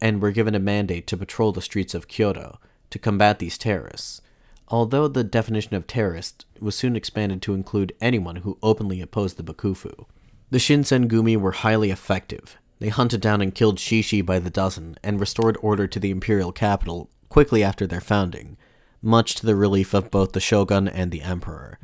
and 0.00 0.20
were 0.20 0.30
given 0.30 0.54
a 0.54 0.60
mandate 0.60 1.06
to 1.08 1.16
patrol 1.16 1.52
the 1.52 1.62
streets 1.62 1.94
of 1.94 2.08
Kyoto 2.08 2.58
to 2.90 2.98
combat 2.98 3.38
these 3.38 3.58
terrorists. 3.58 4.20
Although 4.68 5.08
the 5.08 5.24
definition 5.24 5.74
of 5.74 5.86
terrorist 5.86 6.46
was 6.58 6.74
soon 6.74 6.96
expanded 6.96 7.42
to 7.42 7.54
include 7.54 7.94
anyone 8.00 8.36
who 8.36 8.58
openly 8.62 9.00
opposed 9.00 9.36
the 9.36 9.42
Bakufu. 9.42 10.06
The 10.50 10.58
Shinsengumi 10.58 11.36
were 11.36 11.52
highly 11.52 11.90
effective. 11.90 12.56
They 12.78 12.88
hunted 12.88 13.20
down 13.20 13.40
and 13.40 13.54
killed 13.54 13.78
shishi 13.78 14.24
by 14.24 14.38
the 14.38 14.50
dozen 14.50 14.96
and 15.02 15.20
restored 15.20 15.56
order 15.62 15.86
to 15.86 16.00
the 16.00 16.10
imperial 16.10 16.52
capital 16.52 17.10
quickly 17.28 17.64
after 17.64 17.86
their 17.86 18.00
founding, 18.00 18.56
much 19.02 19.34
to 19.36 19.46
the 19.46 19.56
relief 19.56 19.94
of 19.94 20.10
both 20.10 20.32
the 20.32 20.40
shogun 20.40 20.88
and 20.88 21.10
the 21.10 21.22
emperor. 21.22 21.78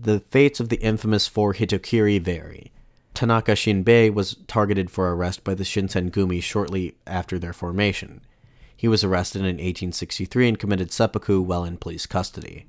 The 0.00 0.20
fates 0.20 0.60
of 0.60 0.68
the 0.68 0.80
infamous 0.80 1.26
four 1.26 1.54
Hitokiri 1.54 2.20
vary. 2.20 2.72
Tanaka 3.18 3.56
Shinbei 3.56 4.14
was 4.14 4.36
targeted 4.46 4.92
for 4.92 5.12
arrest 5.12 5.42
by 5.42 5.52
the 5.52 5.64
Shinsengumi 5.64 6.40
shortly 6.40 6.94
after 7.04 7.36
their 7.36 7.52
formation. 7.52 8.20
He 8.76 8.86
was 8.86 9.02
arrested 9.02 9.40
in 9.40 9.56
1863 9.56 10.50
and 10.50 10.56
committed 10.56 10.92
seppuku 10.92 11.40
while 11.40 11.64
in 11.64 11.78
police 11.78 12.06
custody. 12.06 12.66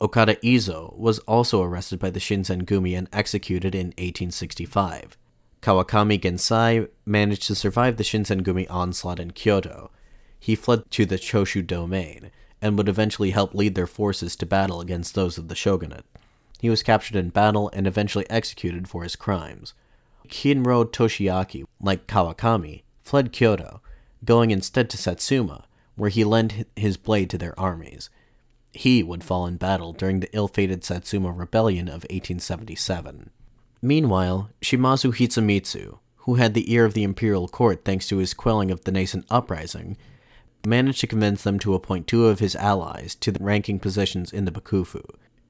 Okada 0.00 0.34
Izo 0.42 0.98
was 0.98 1.20
also 1.20 1.62
arrested 1.62 2.00
by 2.00 2.10
the 2.10 2.18
Shinsengumi 2.18 2.98
and 2.98 3.08
executed 3.12 3.72
in 3.72 3.90
1865. 3.90 5.16
Kawakami 5.62 6.20
Gensai 6.20 6.88
managed 7.06 7.44
to 7.44 7.54
survive 7.54 7.96
the 7.96 8.02
Shinsengumi 8.02 8.66
onslaught 8.68 9.20
in 9.20 9.30
Kyoto. 9.30 9.92
He 10.40 10.56
fled 10.56 10.90
to 10.90 11.06
the 11.06 11.18
Choshu 11.18 11.64
domain 11.64 12.32
and 12.60 12.76
would 12.76 12.88
eventually 12.88 13.30
help 13.30 13.54
lead 13.54 13.76
their 13.76 13.86
forces 13.86 14.34
to 14.34 14.44
battle 14.44 14.80
against 14.80 15.14
those 15.14 15.38
of 15.38 15.46
the 15.46 15.54
shogunate. 15.54 16.04
He 16.60 16.68
was 16.68 16.82
captured 16.82 17.14
in 17.14 17.28
battle 17.28 17.70
and 17.72 17.86
eventually 17.86 18.28
executed 18.28 18.88
for 18.88 19.04
his 19.04 19.14
crimes. 19.14 19.72
Kirino 20.28 20.84
Toshiaki, 20.84 21.64
like 21.80 22.06
Kawakami, 22.06 22.82
fled 23.02 23.32
Kyoto, 23.32 23.80
going 24.24 24.50
instead 24.50 24.88
to 24.90 24.96
Satsuma, 24.96 25.64
where 25.96 26.10
he 26.10 26.24
lent 26.24 26.66
his 26.76 26.96
blade 26.96 27.30
to 27.30 27.38
their 27.38 27.58
armies 27.58 28.10
he 28.74 29.02
would 29.02 29.24
fall 29.24 29.46
in 29.46 29.56
battle 29.56 29.92
during 29.92 30.20
the 30.20 30.34
ill 30.34 30.48
fated 30.48 30.84
Satsuma 30.84 31.32
Rebellion 31.32 31.88
of 31.88 32.04
1877. 32.10 33.30
Meanwhile, 33.80 34.50
Shimazu 34.60 35.14
Hisamitsu, 35.14 35.98
who 36.18 36.34
had 36.34 36.54
the 36.54 36.72
ear 36.72 36.84
of 36.84 36.94
the 36.94 37.04
imperial 37.04 37.48
court 37.48 37.84
thanks 37.84 38.08
to 38.08 38.18
his 38.18 38.34
quelling 38.34 38.70
of 38.70 38.84
the 38.84 38.92
nascent 38.92 39.26
uprising, 39.30 39.96
managed 40.66 41.00
to 41.00 41.06
convince 41.06 41.42
them 41.42 41.58
to 41.60 41.74
appoint 41.74 42.06
two 42.06 42.26
of 42.26 42.40
his 42.40 42.56
allies 42.56 43.14
to 43.16 43.30
the 43.30 43.44
ranking 43.44 43.78
positions 43.78 44.32
in 44.32 44.44
the 44.44 44.50
Bakufu. 44.50 45.04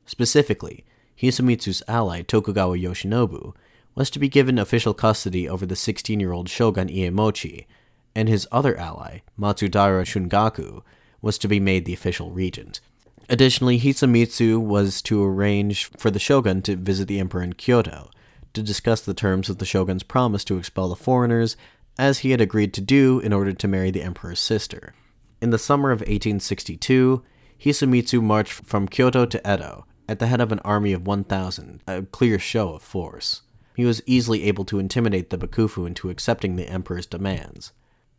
Specifically, 0.04 0.84
Hisamitsu's 1.16 1.82
ally 1.88 2.22
Tokugawa 2.22 2.76
Yoshinobu 2.76 3.54
was 3.94 4.10
to 4.10 4.18
be 4.18 4.28
given 4.28 4.58
official 4.58 4.94
custody 4.94 5.48
over 5.48 5.64
the 5.66 5.76
16 5.76 6.18
year 6.20 6.32
old 6.32 6.48
shogun 6.48 6.88
Iemochi, 6.88 7.66
and 8.14 8.28
his 8.28 8.46
other 8.52 8.76
ally, 8.76 9.20
Matsudaira 9.38 10.04
Shungaku, 10.04 10.82
was 11.20 11.38
to 11.38 11.48
be 11.48 11.60
made 11.60 11.84
the 11.84 11.94
official 11.94 12.30
regent. 12.30 12.80
Additionally, 13.28 13.80
Hisamitsu 13.80 14.60
was 14.60 15.00
to 15.02 15.24
arrange 15.24 15.86
for 15.96 16.10
the 16.10 16.18
shogun 16.18 16.60
to 16.62 16.76
visit 16.76 17.08
the 17.08 17.18
emperor 17.18 17.42
in 17.42 17.54
Kyoto 17.54 18.10
to 18.52 18.62
discuss 18.62 19.00
the 19.00 19.14
terms 19.14 19.48
of 19.48 19.58
the 19.58 19.64
shogun's 19.64 20.02
promise 20.02 20.44
to 20.44 20.58
expel 20.58 20.88
the 20.88 20.96
foreigners, 20.96 21.56
as 21.98 22.20
he 22.20 22.30
had 22.30 22.40
agreed 22.40 22.74
to 22.74 22.80
do 22.80 23.20
in 23.20 23.32
order 23.32 23.52
to 23.52 23.68
marry 23.68 23.90
the 23.90 24.02
emperor's 24.02 24.40
sister. 24.40 24.94
In 25.40 25.50
the 25.50 25.58
summer 25.58 25.90
of 25.90 26.00
1862, 26.00 27.22
Hisamitsu 27.58 28.22
marched 28.22 28.52
from 28.52 28.88
Kyoto 28.88 29.26
to 29.26 29.38
Edo 29.40 29.86
at 30.08 30.18
the 30.18 30.26
head 30.26 30.40
of 30.40 30.52
an 30.52 30.60
army 30.60 30.92
of 30.92 31.06
1,000, 31.06 31.80
a 31.86 32.02
clear 32.02 32.38
show 32.38 32.74
of 32.74 32.82
force. 32.82 33.42
He 33.74 33.84
was 33.84 34.02
easily 34.06 34.44
able 34.44 34.64
to 34.66 34.78
intimidate 34.78 35.30
the 35.30 35.38
Bakufu 35.38 35.86
into 35.86 36.10
accepting 36.10 36.56
the 36.56 36.68
emperor's 36.68 37.06
demands. 37.06 37.72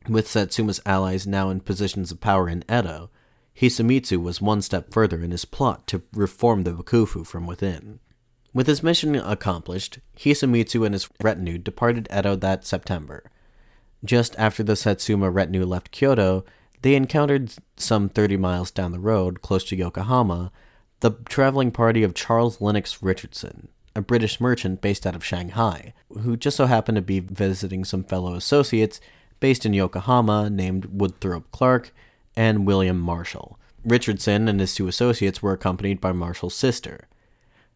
With 0.07 0.27
Satsuma's 0.27 0.81
allies 0.85 1.25
now 1.25 1.49
in 1.49 1.61
positions 1.61 2.11
of 2.11 2.19
power 2.19 2.49
in 2.49 2.63
Edo, 2.69 3.09
Hisamitsu 3.59 4.21
was 4.21 4.41
one 4.41 4.61
step 4.61 4.91
further 4.91 5.21
in 5.21 5.31
his 5.31 5.45
plot 5.45 5.87
to 5.87 6.03
reform 6.13 6.63
the 6.63 6.73
Bakufu 6.73 7.25
from 7.25 7.47
within. 7.47 7.99
With 8.53 8.67
his 8.67 8.83
mission 8.83 9.15
accomplished, 9.15 9.99
Hisamitsu 10.17 10.85
and 10.85 10.93
his 10.93 11.09
retinue 11.21 11.57
departed 11.57 12.07
Edo 12.15 12.35
that 12.35 12.65
September. 12.65 13.23
Just 14.03 14.35
after 14.37 14.61
the 14.61 14.75
Satsuma 14.75 15.31
retinue 15.31 15.65
left 15.65 15.91
Kyoto, 15.91 16.45
they 16.81 16.95
encountered 16.95 17.53
some 17.77 18.09
30 18.09 18.37
miles 18.37 18.71
down 18.71 18.91
the 18.91 18.99
road, 18.99 19.41
close 19.41 19.63
to 19.65 19.75
Yokohama, 19.75 20.51
the 20.99 21.11
traveling 21.27 21.71
party 21.71 22.03
of 22.03 22.13
Charles 22.13 22.61
Lennox 22.61 23.01
Richardson, 23.01 23.69
a 23.95 24.01
British 24.01 24.41
merchant 24.41 24.81
based 24.81 25.07
out 25.07 25.15
of 25.15 25.23
Shanghai, 25.23 25.93
who 26.21 26.35
just 26.35 26.57
so 26.57 26.65
happened 26.65 26.97
to 26.97 27.01
be 27.01 27.19
visiting 27.19 27.85
some 27.85 28.03
fellow 28.03 28.35
associates 28.35 28.99
based 29.39 29.65
in 29.65 29.73
Yokohama 29.73 30.49
named 30.49 30.87
Woodthorpe 30.97 31.45
Clark 31.51 31.93
and 32.35 32.65
William 32.65 32.99
Marshall. 32.99 33.57
Richardson 33.83 34.47
and 34.47 34.59
his 34.59 34.75
two 34.75 34.87
associates 34.87 35.41
were 35.41 35.53
accompanied 35.53 36.01
by 36.01 36.11
Marshall's 36.11 36.55
sister. 36.55 37.07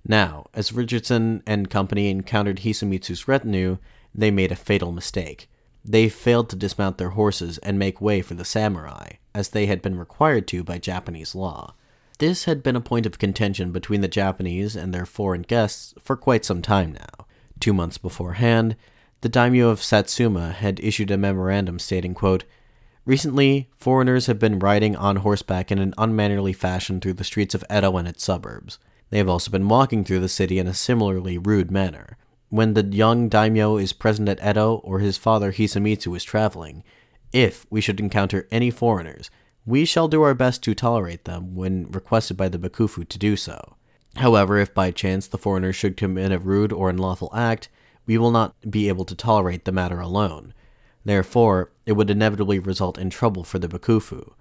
Now, 0.07 0.47
as 0.53 0.73
Richardson 0.73 1.43
and 1.45 1.69
company 1.69 2.09
encountered 2.09 2.59
Hisamitsu's 2.59 3.27
retinue, 3.27 3.77
they 4.13 4.31
made 4.31 4.51
a 4.51 4.55
fatal 4.55 4.91
mistake. 4.91 5.49
They 5.85 6.09
failed 6.09 6.49
to 6.49 6.55
dismount 6.55 6.97
their 6.97 7.11
horses 7.11 7.57
and 7.59 7.77
make 7.77 8.01
way 8.01 8.21
for 8.21 8.33
the 8.33 8.45
samurai, 8.45 9.13
as 9.33 9.49
they 9.49 9.67
had 9.67 9.81
been 9.81 9.97
required 9.97 10.47
to 10.47 10.63
by 10.63 10.77
Japanese 10.77 11.35
law. 11.35 11.75
This 12.19 12.43
had 12.43 12.61
been 12.61 12.75
a 12.75 12.81
point 12.81 13.05
of 13.05 13.17
contention 13.17 13.71
between 13.71 14.01
the 14.01 14.09
Japanese 14.09 14.75
and 14.75 14.93
their 14.93 15.05
foreign 15.05 15.41
guests 15.41 15.93
for 16.01 16.17
quite 16.17 16.43
some 16.43 16.61
time 16.61 16.91
now. 16.91 17.25
Two 17.61 17.73
months 17.73 17.97
beforehand, 17.97 18.75
the 19.21 19.29
daimyo 19.29 19.69
of 19.69 19.81
Satsuma 19.81 20.51
had 20.51 20.81
issued 20.81 21.11
a 21.11 21.17
memorandum 21.17 21.79
stating, 21.79 22.13
quote, 22.13 22.43
Recently, 23.05 23.69
foreigners 23.77 24.25
have 24.25 24.37
been 24.37 24.59
riding 24.59 24.97
on 24.97 25.17
horseback 25.17 25.71
in 25.71 25.79
an 25.79 25.93
unmannerly 25.97 26.51
fashion 26.51 26.99
through 26.99 27.13
the 27.13 27.23
streets 27.23 27.55
of 27.55 27.63
Edo 27.73 27.95
and 27.95 28.07
its 28.07 28.23
suburbs. 28.23 28.79
They 29.09 29.17
have 29.17 29.29
also 29.29 29.49
been 29.49 29.69
walking 29.69 30.03
through 30.03 30.19
the 30.19 30.27
city 30.27 30.59
in 30.59 30.67
a 30.67 30.73
similarly 30.73 31.37
rude 31.37 31.71
manner. 31.71 32.17
When 32.49 32.73
the 32.73 32.83
young 32.83 33.29
daimyo 33.29 33.77
is 33.77 33.93
present 33.93 34.27
at 34.27 34.45
Edo 34.45 34.75
or 34.83 34.99
his 34.99 35.17
father 35.17 35.53
Hisamitsu 35.53 36.15
is 36.17 36.25
traveling, 36.25 36.83
if 37.31 37.65
we 37.69 37.79
should 37.79 38.01
encounter 38.01 38.47
any 38.51 38.71
foreigners, 38.71 39.31
we 39.69 39.85
shall 39.85 40.07
do 40.07 40.23
our 40.23 40.33
best 40.33 40.63
to 40.63 40.73
tolerate 40.73 41.25
them 41.25 41.55
when 41.55 41.85
requested 41.91 42.35
by 42.35 42.49
the 42.49 42.57
Bakufu 42.57 43.07
to 43.07 43.19
do 43.19 43.35
so. 43.35 43.75
However, 44.15 44.57
if 44.57 44.73
by 44.73 44.89
chance 44.89 45.27
the 45.27 45.37
foreigners 45.37 45.75
should 45.75 45.95
commit 45.95 46.31
a 46.31 46.39
rude 46.39 46.73
or 46.73 46.89
unlawful 46.89 47.29
act, 47.35 47.69
we 48.07 48.17
will 48.17 48.31
not 48.31 48.55
be 48.67 48.87
able 48.87 49.05
to 49.05 49.13
tolerate 49.13 49.65
the 49.65 49.71
matter 49.71 49.99
alone. 49.99 50.55
Therefore, 51.05 51.71
it 51.85 51.91
would 51.91 52.09
inevitably 52.09 52.57
result 52.57 52.97
in 52.97 53.11
trouble 53.11 53.43
for 53.43 53.59
the 53.59 53.67
Bakufu. 53.67 54.33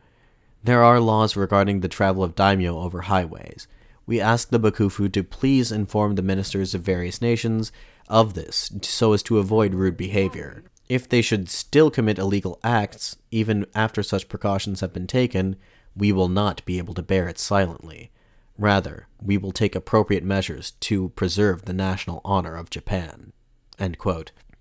There 0.64 0.82
are 0.82 0.98
laws 0.98 1.36
regarding 1.36 1.80
the 1.80 1.88
travel 1.88 2.24
of 2.24 2.34
daimyo 2.34 2.78
over 2.78 3.02
highways. 3.02 3.68
We 4.06 4.22
ask 4.22 4.48
the 4.48 4.58
Bakufu 4.58 5.12
to 5.12 5.22
please 5.22 5.70
inform 5.70 6.14
the 6.14 6.22
ministers 6.22 6.74
of 6.74 6.80
various 6.80 7.20
nations 7.20 7.70
of 8.08 8.32
this 8.32 8.72
so 8.80 9.12
as 9.12 9.22
to 9.24 9.38
avoid 9.38 9.74
rude 9.74 9.98
behavior. 9.98 10.64
If 10.88 11.08
they 11.08 11.20
should 11.20 11.50
still 11.50 11.90
commit 11.90 12.18
illegal 12.18 12.58
acts, 12.64 13.16
even 13.30 13.66
after 13.74 14.02
such 14.02 14.28
precautions 14.28 14.80
have 14.80 14.92
been 14.92 15.06
taken, 15.06 15.56
we 15.94 16.12
will 16.12 16.28
not 16.28 16.64
be 16.64 16.78
able 16.78 16.94
to 16.94 17.02
bear 17.02 17.28
it 17.28 17.38
silently. 17.38 18.10
Rather, 18.56 19.06
we 19.22 19.36
will 19.36 19.52
take 19.52 19.74
appropriate 19.74 20.24
measures 20.24 20.72
to 20.80 21.10
preserve 21.10 21.62
the 21.62 21.72
national 21.72 22.20
honor 22.24 22.56
of 22.56 22.70
Japan. 22.70 23.32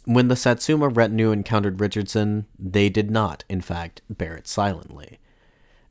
When 0.05 0.27
the 0.27 0.35
Satsuma 0.35 0.89
retinue 0.89 1.31
encountered 1.31 1.79
Richardson, 1.79 2.45
they 2.59 2.89
did 2.89 3.09
not, 3.09 3.43
in 3.49 3.61
fact, 3.61 4.01
bear 4.09 4.35
it 4.35 4.47
silently. 4.47 5.19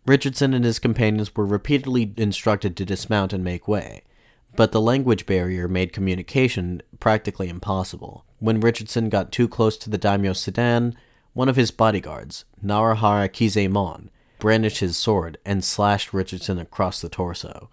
Richardson 0.06 0.54
and 0.54 0.64
his 0.64 0.78
companions 0.78 1.34
were 1.34 1.44
repeatedly 1.44 2.14
instructed 2.16 2.76
to 2.76 2.84
dismount 2.84 3.32
and 3.32 3.42
make 3.42 3.66
way, 3.66 4.02
but 4.56 4.72
the 4.72 4.80
language 4.80 5.26
barrier 5.26 5.68
made 5.68 5.92
communication 5.92 6.82
practically 6.98 7.48
impossible. 7.48 8.24
When 8.38 8.60
Richardson 8.60 9.08
got 9.08 9.32
too 9.32 9.48
close 9.48 9.76
to 9.78 9.90
the 9.90 9.98
daimyo 9.98 10.32
sedan, 10.32 10.96
one 11.32 11.48
of 11.48 11.56
his 11.56 11.70
bodyguards, 11.70 12.44
Narahara 12.64 13.28
Kizaemon, 13.28 14.08
brandished 14.38 14.80
his 14.80 14.96
sword 14.96 15.38
and 15.44 15.64
slashed 15.64 16.12
Richardson 16.12 16.58
across 16.58 17.00
the 17.00 17.08
torso. 17.08 17.70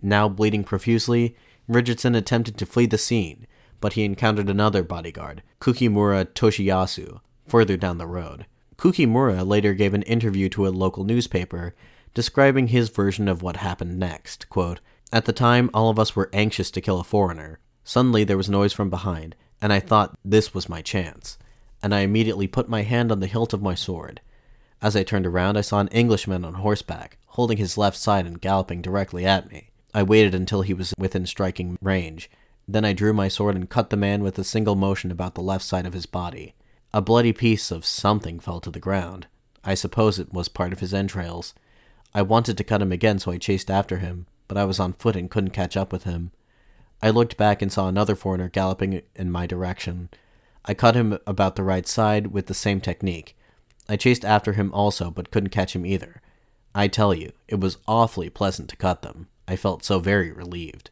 Now 0.00 0.28
bleeding 0.28 0.64
profusely, 0.64 1.36
Richardson 1.66 2.14
attempted 2.14 2.56
to 2.58 2.66
flee 2.66 2.86
the 2.86 2.98
scene, 2.98 3.46
but 3.80 3.94
he 3.94 4.04
encountered 4.04 4.48
another 4.48 4.82
bodyguard, 4.82 5.42
Kukimura 5.60 6.24
Toshiyasu, 6.24 7.20
further 7.46 7.76
down 7.76 7.98
the 7.98 8.06
road. 8.06 8.46
Kukimura 8.76 9.46
later 9.46 9.74
gave 9.74 9.94
an 9.94 10.02
interview 10.02 10.48
to 10.50 10.66
a 10.66 10.70
local 10.70 11.04
newspaper 11.04 11.74
describing 12.14 12.68
his 12.68 12.88
version 12.88 13.28
of 13.28 13.42
what 13.42 13.58
happened 13.58 13.98
next. 13.98 14.48
Quote, 14.48 14.80
At 15.10 15.24
the 15.24 15.32
time, 15.32 15.70
all 15.72 15.88
of 15.88 15.98
us 15.98 16.14
were 16.14 16.28
anxious 16.32 16.70
to 16.70 16.80
kill 16.80 17.00
a 17.00 17.04
foreigner. 17.04 17.60
Suddenly, 17.82 18.24
there 18.24 18.36
was 18.36 18.50
noise 18.50 18.74
from 18.74 18.90
behind, 18.90 19.34
and 19.60 19.72
I 19.72 19.80
thought 19.80 20.18
this 20.22 20.52
was 20.52 20.68
my 20.68 20.82
chance. 20.82 21.38
And 21.82 21.94
I 21.94 22.00
immediately 22.00 22.46
put 22.46 22.68
my 22.68 22.82
hand 22.82 23.10
on 23.10 23.20
the 23.20 23.26
hilt 23.26 23.54
of 23.54 23.62
my 23.62 23.74
sword. 23.74 24.20
As 24.82 24.94
I 24.94 25.02
turned 25.02 25.26
around, 25.26 25.56
I 25.56 25.62
saw 25.62 25.80
an 25.80 25.88
Englishman 25.88 26.44
on 26.44 26.54
horseback, 26.54 27.16
holding 27.28 27.56
his 27.56 27.78
left 27.78 27.96
side 27.96 28.26
and 28.26 28.40
galloping 28.40 28.82
directly 28.82 29.24
at 29.24 29.50
me. 29.50 29.70
I 29.94 30.02
waited 30.02 30.34
until 30.34 30.60
he 30.60 30.74
was 30.74 30.94
within 30.98 31.24
striking 31.24 31.78
range. 31.80 32.30
Then 32.66 32.84
I 32.84 32.92
drew 32.92 33.14
my 33.14 33.28
sword 33.28 33.56
and 33.56 33.70
cut 33.70 33.88
the 33.88 33.96
man 33.96 34.22
with 34.22 34.38
a 34.38 34.44
single 34.44 34.76
motion 34.76 35.10
about 35.10 35.34
the 35.34 35.40
left 35.40 35.64
side 35.64 35.86
of 35.86 35.94
his 35.94 36.04
body. 36.04 36.54
A 36.92 37.00
bloody 37.00 37.32
piece 37.32 37.70
of 37.70 37.86
something 37.86 38.38
fell 38.38 38.60
to 38.60 38.70
the 38.70 38.78
ground. 38.78 39.26
I 39.64 39.74
suppose 39.74 40.18
it 40.18 40.34
was 40.34 40.48
part 40.48 40.72
of 40.74 40.80
his 40.80 40.92
entrails. 40.92 41.54
I 42.14 42.22
wanted 42.22 42.58
to 42.58 42.64
cut 42.64 42.82
him 42.82 42.92
again, 42.92 43.18
so 43.18 43.32
I 43.32 43.38
chased 43.38 43.70
after 43.70 43.98
him, 43.98 44.26
but 44.48 44.56
I 44.56 44.64
was 44.64 44.80
on 44.80 44.94
foot 44.94 45.14
and 45.14 45.30
couldn't 45.30 45.50
catch 45.50 45.76
up 45.76 45.92
with 45.92 46.04
him. 46.04 46.32
I 47.00 47.10
looked 47.10 47.36
back 47.36 47.62
and 47.62 47.70
saw 47.70 47.86
another 47.86 48.16
foreigner 48.16 48.48
galloping 48.48 49.02
in 49.14 49.30
my 49.30 49.46
direction. 49.46 50.08
I 50.64 50.74
cut 50.74 50.96
him 50.96 51.18
about 51.26 51.54
the 51.54 51.62
right 51.62 51.86
side 51.86 52.28
with 52.28 52.46
the 52.46 52.54
same 52.54 52.80
technique. 52.80 53.36
I 53.88 53.96
chased 53.96 54.24
after 54.24 54.54
him 54.54 54.72
also, 54.74 55.10
but 55.10 55.30
couldn't 55.30 55.50
catch 55.50 55.76
him 55.76 55.86
either. 55.86 56.20
I 56.74 56.88
tell 56.88 57.14
you, 57.14 57.32
it 57.46 57.60
was 57.60 57.78
awfully 57.86 58.28
pleasant 58.28 58.68
to 58.70 58.76
cut 58.76 59.02
them. 59.02 59.28
I 59.46 59.56
felt 59.56 59.84
so 59.84 59.98
very 59.98 60.32
relieved. 60.32 60.90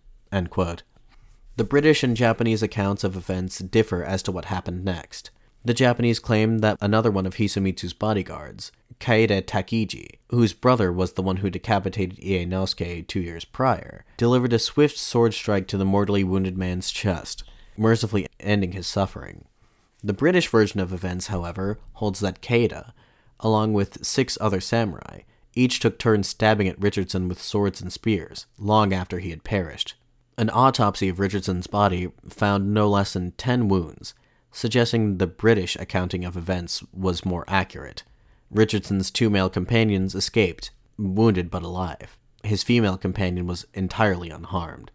The 1.56 1.64
British 1.64 2.02
and 2.02 2.16
Japanese 2.16 2.62
accounts 2.62 3.04
of 3.04 3.16
events 3.16 3.58
differ 3.58 4.04
as 4.04 4.22
to 4.24 4.32
what 4.32 4.46
happened 4.46 4.84
next. 4.84 5.30
The 5.66 5.74
Japanese 5.74 6.20
claim 6.20 6.58
that 6.58 6.78
another 6.80 7.10
one 7.10 7.26
of 7.26 7.34
Hisamitsu's 7.34 7.92
bodyguards, 7.92 8.70
Kaede 9.00 9.42
Takiji, 9.42 10.20
whose 10.28 10.52
brother 10.52 10.92
was 10.92 11.14
the 11.14 11.22
one 11.22 11.38
who 11.38 11.50
decapitated 11.50 12.22
Ii 12.22 12.46
Naosuke 12.46 13.08
two 13.08 13.18
years 13.18 13.44
prior, 13.44 14.04
delivered 14.16 14.52
a 14.52 14.60
swift 14.60 14.96
sword 14.96 15.34
strike 15.34 15.66
to 15.66 15.76
the 15.76 15.84
mortally 15.84 16.22
wounded 16.22 16.56
man's 16.56 16.92
chest, 16.92 17.42
mercifully 17.76 18.28
ending 18.38 18.72
his 18.72 18.86
suffering. 18.86 19.44
The 20.04 20.12
British 20.12 20.46
version 20.46 20.78
of 20.78 20.92
events, 20.92 21.26
however, 21.26 21.80
holds 21.94 22.20
that 22.20 22.40
Kaede, 22.40 22.92
along 23.40 23.72
with 23.72 24.06
six 24.06 24.38
other 24.40 24.60
samurai, 24.60 25.22
each 25.56 25.80
took 25.80 25.98
turns 25.98 26.28
stabbing 26.28 26.68
at 26.68 26.80
Richardson 26.80 27.26
with 27.26 27.42
swords 27.42 27.80
and 27.80 27.92
spears, 27.92 28.46
long 28.56 28.92
after 28.92 29.18
he 29.18 29.30
had 29.30 29.42
perished. 29.42 29.96
An 30.38 30.48
autopsy 30.48 31.08
of 31.08 31.18
Richardson's 31.18 31.66
body 31.66 32.12
found 32.28 32.72
no 32.72 32.88
less 32.88 33.14
than 33.14 33.32
ten 33.32 33.66
wounds, 33.66 34.14
suggesting 34.56 35.18
the 35.18 35.26
British 35.26 35.76
accounting 35.76 36.24
of 36.24 36.34
events 36.34 36.82
was 36.90 37.26
more 37.26 37.44
accurate. 37.46 38.02
Richardson's 38.50 39.10
two 39.10 39.28
male 39.28 39.50
companions 39.50 40.14
escaped, 40.14 40.70
wounded 40.96 41.50
but 41.50 41.62
alive. 41.62 42.16
His 42.42 42.62
female 42.62 42.96
companion 42.96 43.46
was 43.46 43.66
entirely 43.74 44.30
unharmed. 44.30 44.90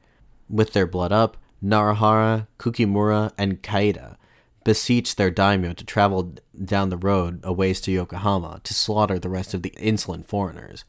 With 0.50 0.74
their 0.74 0.88
blood 0.88 1.12
up, 1.12 1.38
Narahara, 1.64 2.48
Kukimura, 2.58 3.34
and 3.38 3.62
Kaede 3.62 4.18
beseeched 4.64 5.18
their 5.18 5.30
daimyo 5.30 5.74
to 5.74 5.86
travel 5.86 6.34
down 6.66 6.90
the 6.90 6.98
road 6.98 7.40
a 7.44 7.54
ways 7.54 7.80
to 7.82 7.92
Yokohama 7.92 8.62
to 8.64 8.74
slaughter 8.74 9.20
the 9.20 9.30
rest 9.30 9.54
of 9.54 9.62
the 9.62 9.76
insolent 9.78 10.28
foreigners. 10.28 10.86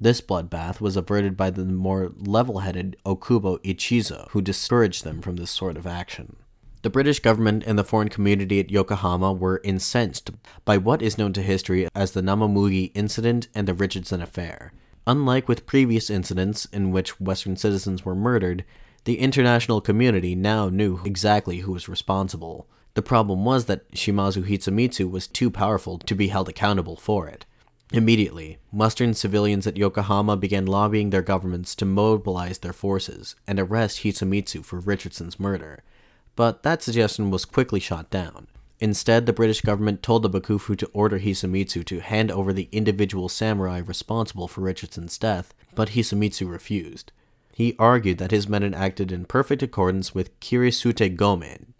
This 0.00 0.20
bloodbath 0.20 0.80
was 0.80 0.96
averted 0.96 1.36
by 1.36 1.50
the 1.50 1.64
more 1.64 2.12
level 2.16 2.60
headed 2.60 2.96
Okubo 3.04 3.58
Ichizo, 3.64 4.30
who 4.30 4.40
discouraged 4.40 5.02
them 5.02 5.22
from 5.22 5.36
this 5.36 5.50
sort 5.50 5.76
of 5.76 5.88
action. 5.88 6.36
The 6.82 6.90
British 6.90 7.20
government 7.20 7.62
and 7.64 7.78
the 7.78 7.84
foreign 7.84 8.08
community 8.08 8.58
at 8.58 8.72
Yokohama 8.72 9.32
were 9.32 9.60
incensed 9.62 10.32
by 10.64 10.78
what 10.78 11.00
is 11.00 11.16
known 11.16 11.32
to 11.34 11.42
history 11.42 11.86
as 11.94 12.10
the 12.10 12.22
Namamugi 12.22 12.90
incident 12.92 13.46
and 13.54 13.68
the 13.68 13.74
Richardson 13.74 14.20
affair. 14.20 14.72
Unlike 15.06 15.48
with 15.48 15.66
previous 15.66 16.10
incidents 16.10 16.64
in 16.66 16.90
which 16.90 17.20
Western 17.20 17.56
citizens 17.56 18.04
were 18.04 18.16
murdered, 18.16 18.64
the 19.04 19.20
international 19.20 19.80
community 19.80 20.34
now 20.34 20.68
knew 20.68 21.00
exactly 21.04 21.58
who 21.58 21.70
was 21.70 21.88
responsible. 21.88 22.66
The 22.94 23.02
problem 23.02 23.44
was 23.44 23.66
that 23.66 23.88
Shimazu 23.92 24.44
Hisamitsu 24.44 25.08
was 25.08 25.28
too 25.28 25.52
powerful 25.52 25.98
to 25.98 26.14
be 26.16 26.28
held 26.28 26.48
accountable 26.48 26.96
for 26.96 27.28
it. 27.28 27.46
Immediately, 27.92 28.58
Western 28.72 29.14
civilians 29.14 29.68
at 29.68 29.76
Yokohama 29.76 30.36
began 30.36 30.66
lobbying 30.66 31.10
their 31.10 31.22
governments 31.22 31.76
to 31.76 31.84
mobilize 31.84 32.58
their 32.58 32.72
forces 32.72 33.36
and 33.46 33.60
arrest 33.60 34.02
Hisamitsu 34.02 34.64
for 34.64 34.80
Richardson's 34.80 35.38
murder 35.38 35.84
but 36.36 36.62
that 36.62 36.82
suggestion 36.82 37.30
was 37.30 37.44
quickly 37.44 37.80
shot 37.80 38.10
down. 38.10 38.46
Instead, 38.80 39.26
the 39.26 39.32
British 39.32 39.60
government 39.60 40.02
told 40.02 40.22
the 40.22 40.30
Bakufu 40.30 40.76
to 40.76 40.90
order 40.92 41.20
Hisamitsu 41.20 41.84
to 41.84 42.00
hand 42.00 42.32
over 42.32 42.52
the 42.52 42.68
individual 42.72 43.28
samurai 43.28 43.78
responsible 43.78 44.48
for 44.48 44.60
Richardson's 44.60 45.18
death, 45.18 45.54
but 45.74 45.90
Hisamitsu 45.90 46.50
refused. 46.50 47.12
He 47.54 47.76
argued 47.78 48.18
that 48.18 48.32
his 48.32 48.48
men 48.48 48.62
had 48.62 48.74
acted 48.74 49.12
in 49.12 49.26
perfect 49.26 49.62
accordance 49.62 50.14
with 50.14 50.38
Kirisute 50.40 51.14
Gomen, 51.16 51.74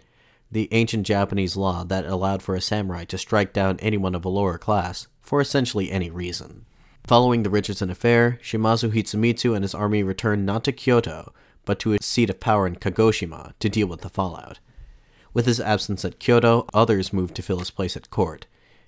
the 0.51 0.69
ancient 0.71 1.07
Japanese 1.07 1.57
law 1.57 1.83
that 1.83 2.05
allowed 2.05 2.43
for 2.43 2.55
a 2.55 2.61
samurai 2.61 3.05
to 3.07 3.19
strike 3.19 3.53
down 3.53 3.81
anyone 3.81 4.15
of 4.15 4.25
a 4.25 4.29
lower 4.29 4.59
class 4.59 5.09
for 5.21 5.41
essentially 5.41 5.91
any 5.91 6.11
reason. 6.11 6.67
Following 7.05 7.43
the 7.43 7.51
Richardson 7.51 7.91
affair, 7.91 8.39
Shimazu 8.43 8.93
Hisamitsu 8.93 9.57
and 9.57 9.65
his 9.65 9.75
army 9.75 10.05
returned 10.05 10.47
not 10.47 10.63
to 10.65 10.73
Kyoto, 10.73 11.33
but 11.65 11.79
to 11.81 11.91
his 11.91 12.05
seat 12.05 12.31
of 12.31 12.41
power 12.41 12.67
in 12.67 12.77
Kagoshima 12.77 13.53
to 13.61 13.69
deal 13.69 13.87
with 13.87 14.01
the 14.01 14.09
fallout. 14.09 14.59
With 15.35 15.47
his 15.47 15.61
absence 15.61 16.05
at 16.05 16.19
Kyoto, 16.19 16.67
others 16.75 17.13
moved 17.13 17.35
to 17.37 17.43
fill 17.43 17.59
his 17.59 17.71
place 17.71 17.97
at 17.97 18.11
court, 18.11 18.47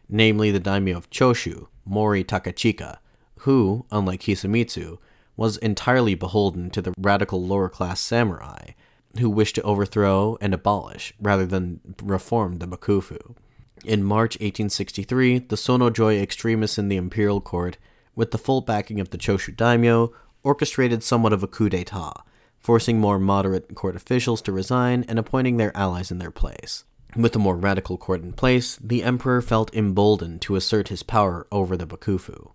namely 0.09 0.51
the 0.51 0.61
daimyo 0.61 0.97
of 0.97 1.11
Choshu, 1.11 1.69
Mori 1.85 2.25
Takachika, 2.25 2.99
who, 3.41 3.87
unlike 3.91 4.23
Hisamitsu, 4.23 4.99
was 5.37 5.57
entirely 5.59 6.15
beholden 6.15 6.71
to 6.71 6.83
the 6.83 6.95
radical 6.99 7.43
lower 7.43 7.69
class 7.69 8.01
samurai 8.01 8.73
who 9.19 9.31
wished 9.31 9.55
to 9.55 9.63
overthrow 9.63 10.37
and 10.41 10.53
abolish 10.53 11.15
rather 11.21 11.47
than 11.47 11.81
reform 12.03 12.59
the 12.59 12.67
Bakufu. 12.67 13.37
In 13.85 14.03
March 14.03 14.35
1863, 14.37 15.41
the 15.41 15.57
Sonojoi 15.57 16.21
extremists 16.21 16.79
in 16.79 16.89
the 16.89 16.97
imperial 16.97 17.41
court, 17.41 17.77
with 18.15 18.31
the 18.31 18.39
full 18.39 18.61
backing 18.61 19.01
of 19.01 19.11
the 19.11 19.19
Choshu 19.19 19.55
daimyo, 19.55 20.13
orchestrated 20.43 21.03
somewhat 21.03 21.33
of 21.33 21.43
a 21.43 21.47
coup 21.49 21.69
d'etat, 21.69 22.23
forcing 22.65 22.99
more 22.99 23.19
moderate 23.19 23.75
court 23.75 23.95
officials 23.95 24.41
to 24.41 24.51
resign 24.51 25.05
and 25.07 25.19
appointing 25.19 25.59
their 25.59 25.77
allies 25.77 26.11
in 26.11 26.19
their 26.19 26.31
place. 26.31 26.85
With 27.15 27.37
a 27.37 27.39
more 27.39 27.57
radical 27.57 27.99
court 27.99 28.23
in 28.23 28.33
place, 28.33 28.77
the 28.77 29.03
emperor 29.03 29.43
felt 29.43 29.75
emboldened 29.75 30.41
to 30.43 30.57
assert 30.57 30.89
his 30.89 31.03
power 31.03 31.47
over 31.53 31.77
the 31.77 31.87
Bakufu. 31.87 32.53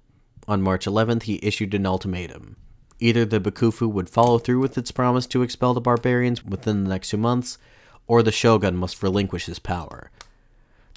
On 0.48 0.64
March 0.64 0.88
11th, 0.88 1.24
he 1.24 1.40
issued 1.44 1.76
an 1.76 1.86
ultimatum. 1.86 2.56
Either 3.00 3.24
the 3.24 3.40
Bakufu 3.40 3.88
would 3.88 4.10
follow 4.10 4.40
through 4.40 4.60
with 4.60 4.80
its 4.80 4.92
promise 4.92 5.28
to 5.28 5.44
expel 5.44 5.76
the 5.76 5.80
barbarians 5.80 6.44
within 6.44 6.84
the 6.84 6.90
next 6.90 7.12
two 7.12 7.18
months, 7.18 7.60
or 8.08 8.24
the 8.24 8.32
shogun 8.32 8.76
must 8.76 9.04
relinquish 9.04 9.46
his 9.46 9.60
power. 9.60 10.10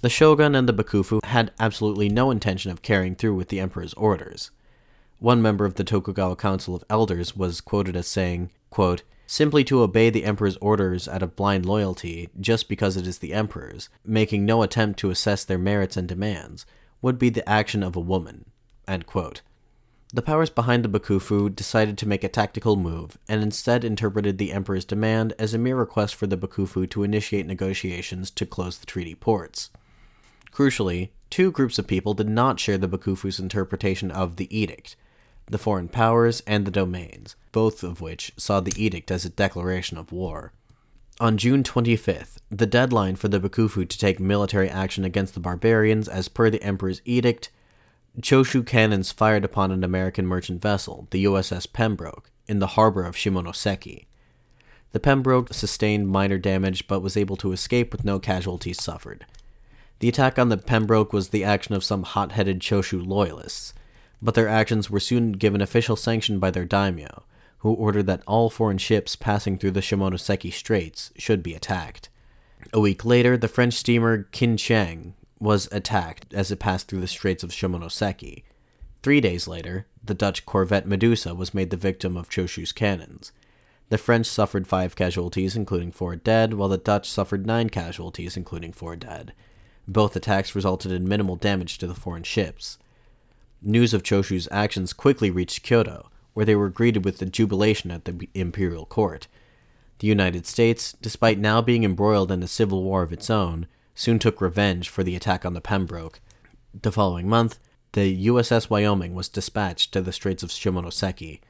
The 0.00 0.08
shogun 0.08 0.54
and 0.54 0.66
the 0.66 0.72
Bakufu 0.72 1.22
had 1.24 1.52
absolutely 1.60 2.08
no 2.08 2.30
intention 2.30 2.70
of 2.70 2.80
carrying 2.80 3.14
through 3.14 3.34
with 3.34 3.48
the 3.48 3.60
emperor's 3.60 3.92
orders. 3.92 4.50
One 5.18 5.42
member 5.42 5.66
of 5.66 5.74
the 5.74 5.84
Tokugawa 5.84 6.34
Council 6.36 6.74
of 6.74 6.82
Elders 6.88 7.36
was 7.36 7.60
quoted 7.60 7.94
as 7.94 8.08
saying, 8.08 8.50
quote, 8.72 9.04
Simply 9.26 9.62
to 9.64 9.80
obey 9.80 10.10
the 10.10 10.24
emperor's 10.24 10.56
orders 10.56 11.06
out 11.06 11.22
of 11.22 11.36
blind 11.36 11.64
loyalty, 11.64 12.28
just 12.40 12.68
because 12.68 12.96
it 12.96 13.06
is 13.06 13.18
the 13.18 13.32
emperor's, 13.32 13.88
making 14.04 14.44
no 14.44 14.62
attempt 14.62 14.98
to 14.98 15.10
assess 15.10 15.44
their 15.44 15.58
merits 15.58 15.96
and 15.96 16.08
demands, 16.08 16.66
would 17.00 17.18
be 17.18 17.30
the 17.30 17.48
action 17.48 17.82
of 17.82 17.96
a 17.96 18.00
woman. 18.00 18.44
The 20.14 20.20
powers 20.20 20.50
behind 20.50 20.84
the 20.84 20.88
Bakufu 20.90 21.54
decided 21.54 21.96
to 21.96 22.08
make 22.08 22.22
a 22.22 22.28
tactical 22.28 22.76
move, 22.76 23.16
and 23.26 23.42
instead 23.42 23.84
interpreted 23.84 24.36
the 24.36 24.52
Emperor's 24.52 24.84
demand 24.84 25.32
as 25.38 25.54
a 25.54 25.58
mere 25.58 25.76
request 25.76 26.14
for 26.14 26.26
the 26.26 26.36
Bakufu 26.36 26.90
to 26.90 27.02
initiate 27.02 27.46
negotiations 27.46 28.30
to 28.32 28.44
close 28.44 28.76
the 28.76 28.84
treaty 28.84 29.14
ports. 29.14 29.70
Crucially, 30.52 31.08
two 31.30 31.50
groups 31.50 31.78
of 31.78 31.86
people 31.86 32.12
did 32.12 32.28
not 32.28 32.60
share 32.60 32.76
the 32.76 32.88
Bakufu's 32.88 33.40
interpretation 33.40 34.10
of 34.10 34.36
the 34.36 34.54
edict 34.54 34.96
the 35.46 35.58
foreign 35.58 35.88
powers 35.88 36.42
and 36.46 36.64
the 36.64 36.70
domains, 36.70 37.36
both 37.52 37.82
of 37.82 38.00
which 38.00 38.32
saw 38.36 38.60
the 38.60 38.72
edict 38.82 39.10
as 39.10 39.24
a 39.24 39.30
declaration 39.30 39.98
of 39.98 40.12
war. 40.12 40.52
On 41.20 41.36
June 41.36 41.62
25th, 41.62 42.38
the 42.50 42.66
deadline 42.66 43.16
for 43.16 43.28
the 43.28 43.38
Bakufu 43.38 43.88
to 43.88 43.98
take 43.98 44.18
military 44.18 44.68
action 44.68 45.04
against 45.04 45.34
the 45.34 45.40
barbarians 45.40 46.08
as 46.08 46.28
per 46.28 46.50
the 46.50 46.62
Emperor's 46.62 47.02
edict 47.04 47.50
Choshu 48.20 48.66
cannons 48.66 49.10
fired 49.10 49.44
upon 49.44 49.70
an 49.70 49.82
American 49.82 50.26
merchant 50.26 50.60
vessel, 50.60 51.08
the 51.10 51.24
USS 51.24 51.72
Pembroke, 51.72 52.30
in 52.46 52.58
the 52.58 52.68
harbor 52.68 53.04
of 53.04 53.16
Shimonoseki. 53.16 54.04
The 54.92 55.00
Pembroke 55.00 55.54
sustained 55.54 56.08
minor 56.08 56.36
damage 56.36 56.86
but 56.86 57.00
was 57.00 57.16
able 57.16 57.36
to 57.36 57.52
escape 57.52 57.90
with 57.90 58.04
no 58.04 58.18
casualties 58.18 58.82
suffered. 58.82 59.24
The 60.00 60.08
attack 60.08 60.38
on 60.38 60.50
the 60.50 60.58
Pembroke 60.58 61.12
was 61.12 61.28
the 61.28 61.44
action 61.44 61.74
of 61.74 61.84
some 61.84 62.02
hot 62.02 62.32
headed 62.32 62.60
Choshu 62.60 63.06
loyalists, 63.06 63.72
but 64.22 64.34
their 64.34 64.48
actions 64.48 64.88
were 64.88 65.00
soon 65.00 65.32
given 65.32 65.60
official 65.60 65.96
sanction 65.96 66.38
by 66.38 66.50
their 66.50 66.64
daimyo, 66.64 67.24
who 67.58 67.72
ordered 67.72 68.06
that 68.06 68.22
all 68.26 68.48
foreign 68.48 68.78
ships 68.78 69.16
passing 69.16 69.58
through 69.58 69.72
the 69.72 69.80
Shimonoseki 69.80 70.52
Straits 70.52 71.12
should 71.16 71.42
be 71.42 71.54
attacked. 71.54 72.08
A 72.72 72.80
week 72.80 73.04
later, 73.04 73.36
the 73.36 73.48
French 73.48 73.74
steamer 73.74 74.28
Kienchang 74.32 75.14
was 75.40 75.68
attacked 75.72 76.32
as 76.32 76.52
it 76.52 76.60
passed 76.60 76.86
through 76.86 77.00
the 77.00 77.08
Straits 77.08 77.42
of 77.42 77.50
Shimonoseki. 77.50 78.44
Three 79.02 79.20
days 79.20 79.48
later, 79.48 79.86
the 80.04 80.14
Dutch 80.14 80.46
corvette 80.46 80.86
Medusa 80.86 81.34
was 81.34 81.52
made 81.52 81.70
the 81.70 81.76
victim 81.76 82.16
of 82.16 82.28
Choshu's 82.30 82.70
cannons. 82.70 83.32
The 83.88 83.98
French 83.98 84.26
suffered 84.26 84.68
five 84.68 84.94
casualties, 84.94 85.56
including 85.56 85.90
four 85.90 86.14
dead, 86.14 86.54
while 86.54 86.68
the 86.68 86.78
Dutch 86.78 87.10
suffered 87.10 87.44
nine 87.44 87.68
casualties, 87.68 88.36
including 88.36 88.72
four 88.72 88.94
dead. 88.94 89.34
Both 89.88 90.14
attacks 90.14 90.54
resulted 90.54 90.92
in 90.92 91.08
minimal 91.08 91.34
damage 91.34 91.78
to 91.78 91.88
the 91.88 91.94
foreign 91.94 92.22
ships. 92.22 92.78
News 93.64 93.94
of 93.94 94.02
Choshu's 94.02 94.48
actions 94.50 94.92
quickly 94.92 95.30
reached 95.30 95.62
Kyoto, 95.62 96.10
where 96.34 96.44
they 96.44 96.56
were 96.56 96.68
greeted 96.68 97.04
with 97.04 97.18
the 97.18 97.26
jubilation 97.26 97.92
at 97.92 98.04
the 98.04 98.28
imperial 98.34 98.86
court. 98.86 99.28
The 100.00 100.08
United 100.08 100.46
States, 100.46 100.96
despite 101.00 101.38
now 101.38 101.62
being 101.62 101.84
embroiled 101.84 102.32
in 102.32 102.42
a 102.42 102.48
civil 102.48 102.82
war 102.82 103.02
of 103.02 103.12
its 103.12 103.30
own, 103.30 103.68
soon 103.94 104.18
took 104.18 104.40
revenge 104.40 104.88
for 104.88 105.04
the 105.04 105.14
attack 105.14 105.44
on 105.44 105.54
the 105.54 105.60
Pembroke. 105.60 106.20
The 106.74 106.90
following 106.90 107.28
month, 107.28 107.60
the 107.92 108.26
USS 108.26 108.68
Wyoming 108.68 109.14
was 109.14 109.28
dispatched 109.28 109.92
to 109.92 110.00
the 110.00 110.12
Straits 110.12 110.42
of 110.42 110.50
Shimonoseki. 110.50 111.40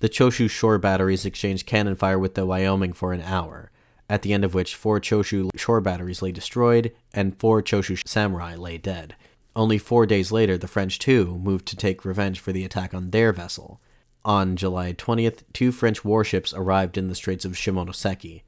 The 0.00 0.08
Choshu 0.10 0.50
shore 0.50 0.76
batteries 0.76 1.24
exchanged 1.24 1.66
cannon 1.66 1.96
fire 1.96 2.18
with 2.18 2.34
the 2.34 2.44
Wyoming 2.44 2.92
for 2.92 3.14
an 3.14 3.22
hour, 3.22 3.70
at 4.10 4.20
the 4.20 4.34
end 4.34 4.44
of 4.44 4.52
which 4.52 4.74
four 4.74 5.00
Choshu 5.00 5.48
shore 5.56 5.80
batteries 5.80 6.20
lay 6.20 6.32
destroyed 6.32 6.92
and 7.14 7.38
four 7.38 7.62
Choshu 7.62 8.06
samurai 8.06 8.56
lay 8.56 8.76
dead. 8.76 9.16
Only 9.56 9.78
four 9.78 10.04
days 10.04 10.30
later, 10.30 10.58
the 10.58 10.68
French 10.68 10.98
too 10.98 11.40
moved 11.42 11.64
to 11.68 11.76
take 11.76 12.04
revenge 12.04 12.40
for 12.40 12.52
the 12.52 12.62
attack 12.62 12.92
on 12.92 13.10
their 13.10 13.32
vessel. 13.32 13.80
On 14.22 14.54
July 14.54 14.92
20th, 14.92 15.44
two 15.54 15.72
French 15.72 16.04
warships 16.04 16.52
arrived 16.52 16.98
in 16.98 17.08
the 17.08 17.14
Straits 17.14 17.46
of 17.46 17.52
Shimonoseki. 17.52 18.42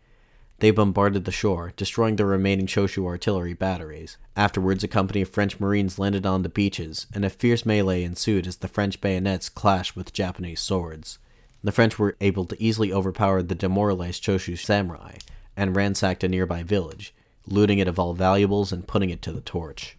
They 0.58 0.70
bombarded 0.70 1.24
the 1.24 1.32
shore, 1.32 1.72
destroying 1.76 2.16
the 2.16 2.26
remaining 2.26 2.66
Choshu 2.66 3.06
artillery 3.06 3.54
batteries. 3.54 4.18
Afterwards, 4.36 4.84
a 4.84 4.88
company 4.88 5.22
of 5.22 5.30
French 5.30 5.58
Marines 5.58 5.98
landed 5.98 6.26
on 6.26 6.42
the 6.42 6.50
beaches, 6.50 7.06
and 7.14 7.24
a 7.24 7.30
fierce 7.30 7.64
melee 7.64 8.02
ensued 8.02 8.46
as 8.46 8.56
the 8.56 8.68
French 8.68 9.00
bayonets 9.00 9.48
clashed 9.48 9.96
with 9.96 10.12
Japanese 10.12 10.60
swords. 10.60 11.18
The 11.64 11.72
French 11.72 11.98
were 11.98 12.16
able 12.20 12.44
to 12.44 12.62
easily 12.62 12.92
overpower 12.92 13.42
the 13.42 13.54
demoralized 13.54 14.22
Choshu 14.22 14.58
samurai 14.58 15.16
and 15.56 15.74
ransacked 15.74 16.22
a 16.22 16.28
nearby 16.28 16.62
village, 16.62 17.14
looting 17.46 17.78
it 17.78 17.88
of 17.88 17.98
all 17.98 18.12
valuables 18.12 18.72
and 18.72 18.86
putting 18.86 19.08
it 19.08 19.22
to 19.22 19.32
the 19.32 19.40
torch. 19.40 19.97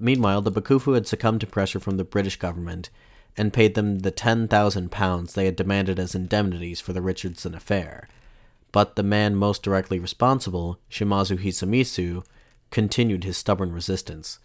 Meanwhile, 0.00 0.42
the 0.42 0.52
Bakufu 0.52 0.94
had 0.94 1.06
succumbed 1.06 1.42
to 1.42 1.46
pressure 1.46 1.78
from 1.78 1.98
the 1.98 2.04
British 2.04 2.36
government 2.36 2.88
and 3.36 3.52
paid 3.52 3.74
them 3.74 4.00
the 4.00 4.10
10,000 4.10 4.90
pounds 4.90 5.34
they 5.34 5.44
had 5.44 5.56
demanded 5.56 5.98
as 5.98 6.14
indemnities 6.14 6.80
for 6.80 6.92
the 6.92 7.02
Richardson 7.02 7.54
affair, 7.54 8.08
but 8.72 8.96
the 8.96 9.02
man 9.02 9.34
most 9.36 9.62
directly 9.62 9.98
responsible, 9.98 10.78
Shimazu 10.90 11.38
Hisamitsu, 11.38 12.24
continued 12.70 13.24
his 13.24 13.36
stubborn 13.36 13.72
resistance. 13.72 14.38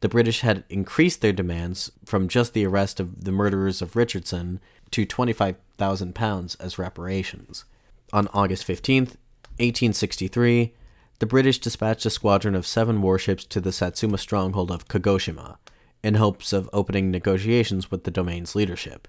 The 0.00 0.08
British 0.08 0.40
had 0.40 0.64
increased 0.68 1.20
their 1.20 1.32
demands 1.32 1.92
from 2.04 2.26
just 2.26 2.54
the 2.54 2.66
arrest 2.66 2.98
of 2.98 3.24
the 3.24 3.30
murderers 3.32 3.80
of 3.80 3.94
Richardson 3.94 4.60
to 4.90 5.06
£25,000 5.06 6.56
as 6.60 6.78
reparations. 6.78 7.64
On 8.12 8.28
August 8.34 8.64
15, 8.64 9.04
1863, 9.04 10.74
the 11.22 11.26
British 11.26 11.60
dispatched 11.60 12.04
a 12.04 12.10
squadron 12.10 12.56
of 12.56 12.66
seven 12.66 13.00
warships 13.00 13.44
to 13.44 13.60
the 13.60 13.70
Satsuma 13.70 14.18
stronghold 14.18 14.72
of 14.72 14.88
Kagoshima 14.88 15.56
in 16.02 16.14
hopes 16.14 16.52
of 16.52 16.68
opening 16.72 17.12
negotiations 17.12 17.92
with 17.92 18.02
the 18.02 18.10
domain's 18.10 18.56
leadership. 18.56 19.06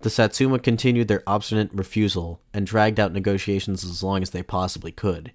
The 0.00 0.10
Satsuma 0.10 0.58
continued 0.58 1.08
their 1.08 1.22
obstinate 1.26 1.70
refusal 1.72 2.42
and 2.52 2.66
dragged 2.66 3.00
out 3.00 3.14
negotiations 3.14 3.84
as 3.84 4.02
long 4.02 4.20
as 4.20 4.32
they 4.32 4.42
possibly 4.42 4.92
could. 4.92 5.32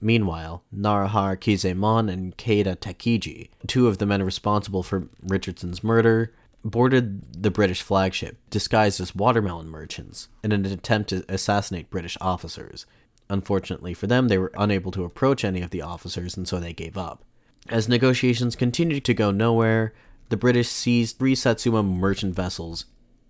Meanwhile, 0.00 0.64
Narahara 0.76 1.36
Kizaemon 1.36 2.12
and 2.12 2.36
Keita 2.36 2.74
Takiji, 2.74 3.50
two 3.68 3.86
of 3.86 3.98
the 3.98 4.06
men 4.06 4.24
responsible 4.24 4.82
for 4.82 5.06
Richardson's 5.22 5.84
murder, 5.84 6.34
boarded 6.64 7.44
the 7.44 7.52
British 7.52 7.82
flagship, 7.82 8.38
disguised 8.50 9.00
as 9.00 9.14
watermelon 9.14 9.68
merchants, 9.68 10.26
in 10.42 10.50
an 10.50 10.66
attempt 10.66 11.10
to 11.10 11.24
assassinate 11.28 11.90
British 11.90 12.16
officers. 12.20 12.86
Unfortunately 13.30 13.94
for 13.94 14.06
them, 14.06 14.28
they 14.28 14.38
were 14.38 14.52
unable 14.56 14.90
to 14.92 15.04
approach 15.04 15.44
any 15.44 15.60
of 15.60 15.70
the 15.70 15.82
officers, 15.82 16.36
and 16.36 16.48
so 16.48 16.58
they 16.58 16.72
gave 16.72 16.96
up. 16.96 17.24
As 17.68 17.88
negotiations 17.88 18.56
continued 18.56 19.04
to 19.04 19.14
go 19.14 19.30
nowhere, 19.30 19.92
the 20.30 20.36
British 20.36 20.68
seized 20.68 21.18
three 21.18 21.34
Satsuma 21.34 21.82
merchant 21.82 22.34
vessels 22.34 22.86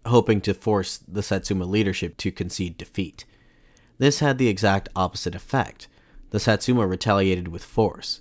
hoping 0.06 0.40
to 0.40 0.54
force 0.54 0.98
the 0.98 1.22
Satsuma 1.22 1.64
leadership 1.64 2.16
to 2.18 2.32
concede 2.32 2.78
defeat. 2.78 3.24
This 3.98 4.20
had 4.20 4.38
the 4.38 4.48
exact 4.48 4.88
opposite 4.96 5.34
effect. 5.34 5.88
The 6.30 6.40
Satsuma 6.40 6.86
retaliated 6.86 7.48
with 7.48 7.64
force, 7.64 8.20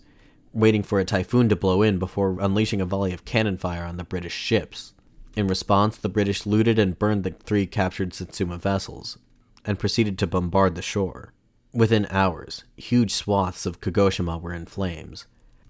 waiting 0.54 0.84
for 0.84 1.00
a 1.00 1.06
typhoon 1.06 1.50
to 1.50 1.56
blow 1.56 1.82
in 1.82 2.00
before 2.00 2.40
unleashing 2.40 2.82
a 2.82 2.86
volley 2.86 3.14
of 3.14 3.26
cannon 3.26 3.58
fire 3.58 3.84
on 3.84 3.98
the 3.98 4.04
British 4.04 4.34
ships. 4.34 4.94
In 5.36 5.48
response, 5.48 5.98
the 5.98 6.10
British 6.10 6.46
looted 6.46 6.80
and 6.80 6.98
burned 6.98 7.24
the 7.24 7.32
three 7.32 7.68
captured 7.68 8.14
Satsuma 8.14 8.58
vessels, 8.58 9.18
and 9.66 9.80
proceeded 9.80 10.18
to 10.20 10.28
bombard 10.28 10.76
the 10.76 10.82
shore. 10.82 11.34
Within 11.78 12.08
hours, 12.10 12.64
huge 12.76 13.14
swaths 13.14 13.68
of 13.68 13.82
Kagoshima 13.82 14.42
were 14.42 14.52
in 14.52 14.66
flames. 14.66 15.28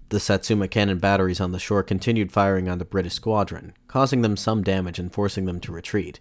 The 0.08 0.18
Satsuma 0.18 0.66
cannon 0.66 1.00
batteries 1.00 1.38
on 1.38 1.52
the 1.52 1.58
shore 1.58 1.82
continued 1.82 2.32
firing 2.32 2.66
on 2.66 2.78
the 2.78 2.86
British 2.86 3.12
squadron, 3.12 3.74
causing 3.88 4.22
them 4.22 4.34
some 4.34 4.62
damage 4.62 4.98
and 4.98 5.12
forcing 5.12 5.44
them 5.44 5.60
to 5.60 5.70
retreat. 5.70 6.18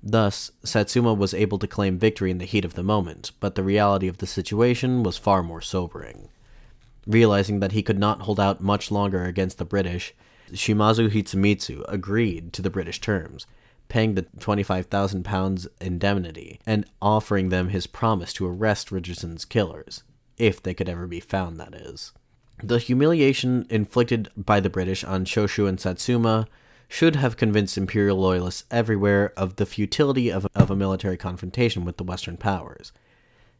Thus, 0.00 0.52
Satsuma 0.62 1.14
was 1.14 1.34
able 1.34 1.58
to 1.58 1.66
claim 1.66 1.98
victory 1.98 2.30
in 2.30 2.38
the 2.38 2.44
heat 2.44 2.64
of 2.64 2.74
the 2.74 2.84
moment, 2.84 3.32
but 3.40 3.56
the 3.56 3.64
reality 3.64 4.06
of 4.06 4.18
the 4.18 4.26
situation 4.28 5.02
was 5.02 5.18
far 5.18 5.42
more 5.42 5.62
sobering. 5.62 6.28
Realizing 7.04 7.58
that 7.58 7.72
he 7.72 7.82
could 7.82 7.98
not 7.98 8.20
hold 8.20 8.38
out 8.38 8.60
much 8.60 8.92
longer 8.92 9.24
against 9.24 9.58
the 9.58 9.64
British, 9.64 10.14
Shimazu 10.52 11.10
Hisamitsu 11.10 11.84
agreed 11.88 12.52
to 12.52 12.62
the 12.62 12.70
British 12.70 13.00
terms, 13.00 13.48
paying 13.88 14.14
the 14.14 14.22
25,000 14.40 15.24
pounds 15.24 15.66
indemnity 15.80 16.60
and 16.66 16.84
offering 17.00 17.48
them 17.48 17.68
his 17.68 17.86
promise 17.86 18.32
to 18.34 18.46
arrest 18.46 18.92
Richardson's 18.92 19.44
killers, 19.44 20.02
if 20.36 20.62
they 20.62 20.74
could 20.74 20.88
ever 20.88 21.06
be 21.06 21.20
found, 21.20 21.58
that 21.58 21.74
is. 21.74 22.12
The 22.62 22.78
humiliation 22.78 23.66
inflicted 23.70 24.30
by 24.36 24.60
the 24.60 24.70
British 24.70 25.04
on 25.04 25.24
Choshu 25.24 25.68
and 25.68 25.80
Satsuma 25.80 26.46
should 26.88 27.16
have 27.16 27.36
convinced 27.36 27.78
imperial 27.78 28.16
loyalists 28.16 28.64
everywhere 28.70 29.32
of 29.36 29.56
the 29.56 29.66
futility 29.66 30.30
of, 30.30 30.46
of 30.54 30.70
a 30.70 30.76
military 30.76 31.16
confrontation 31.16 31.84
with 31.84 31.98
the 31.98 32.04
Western 32.04 32.36
powers. 32.36 32.92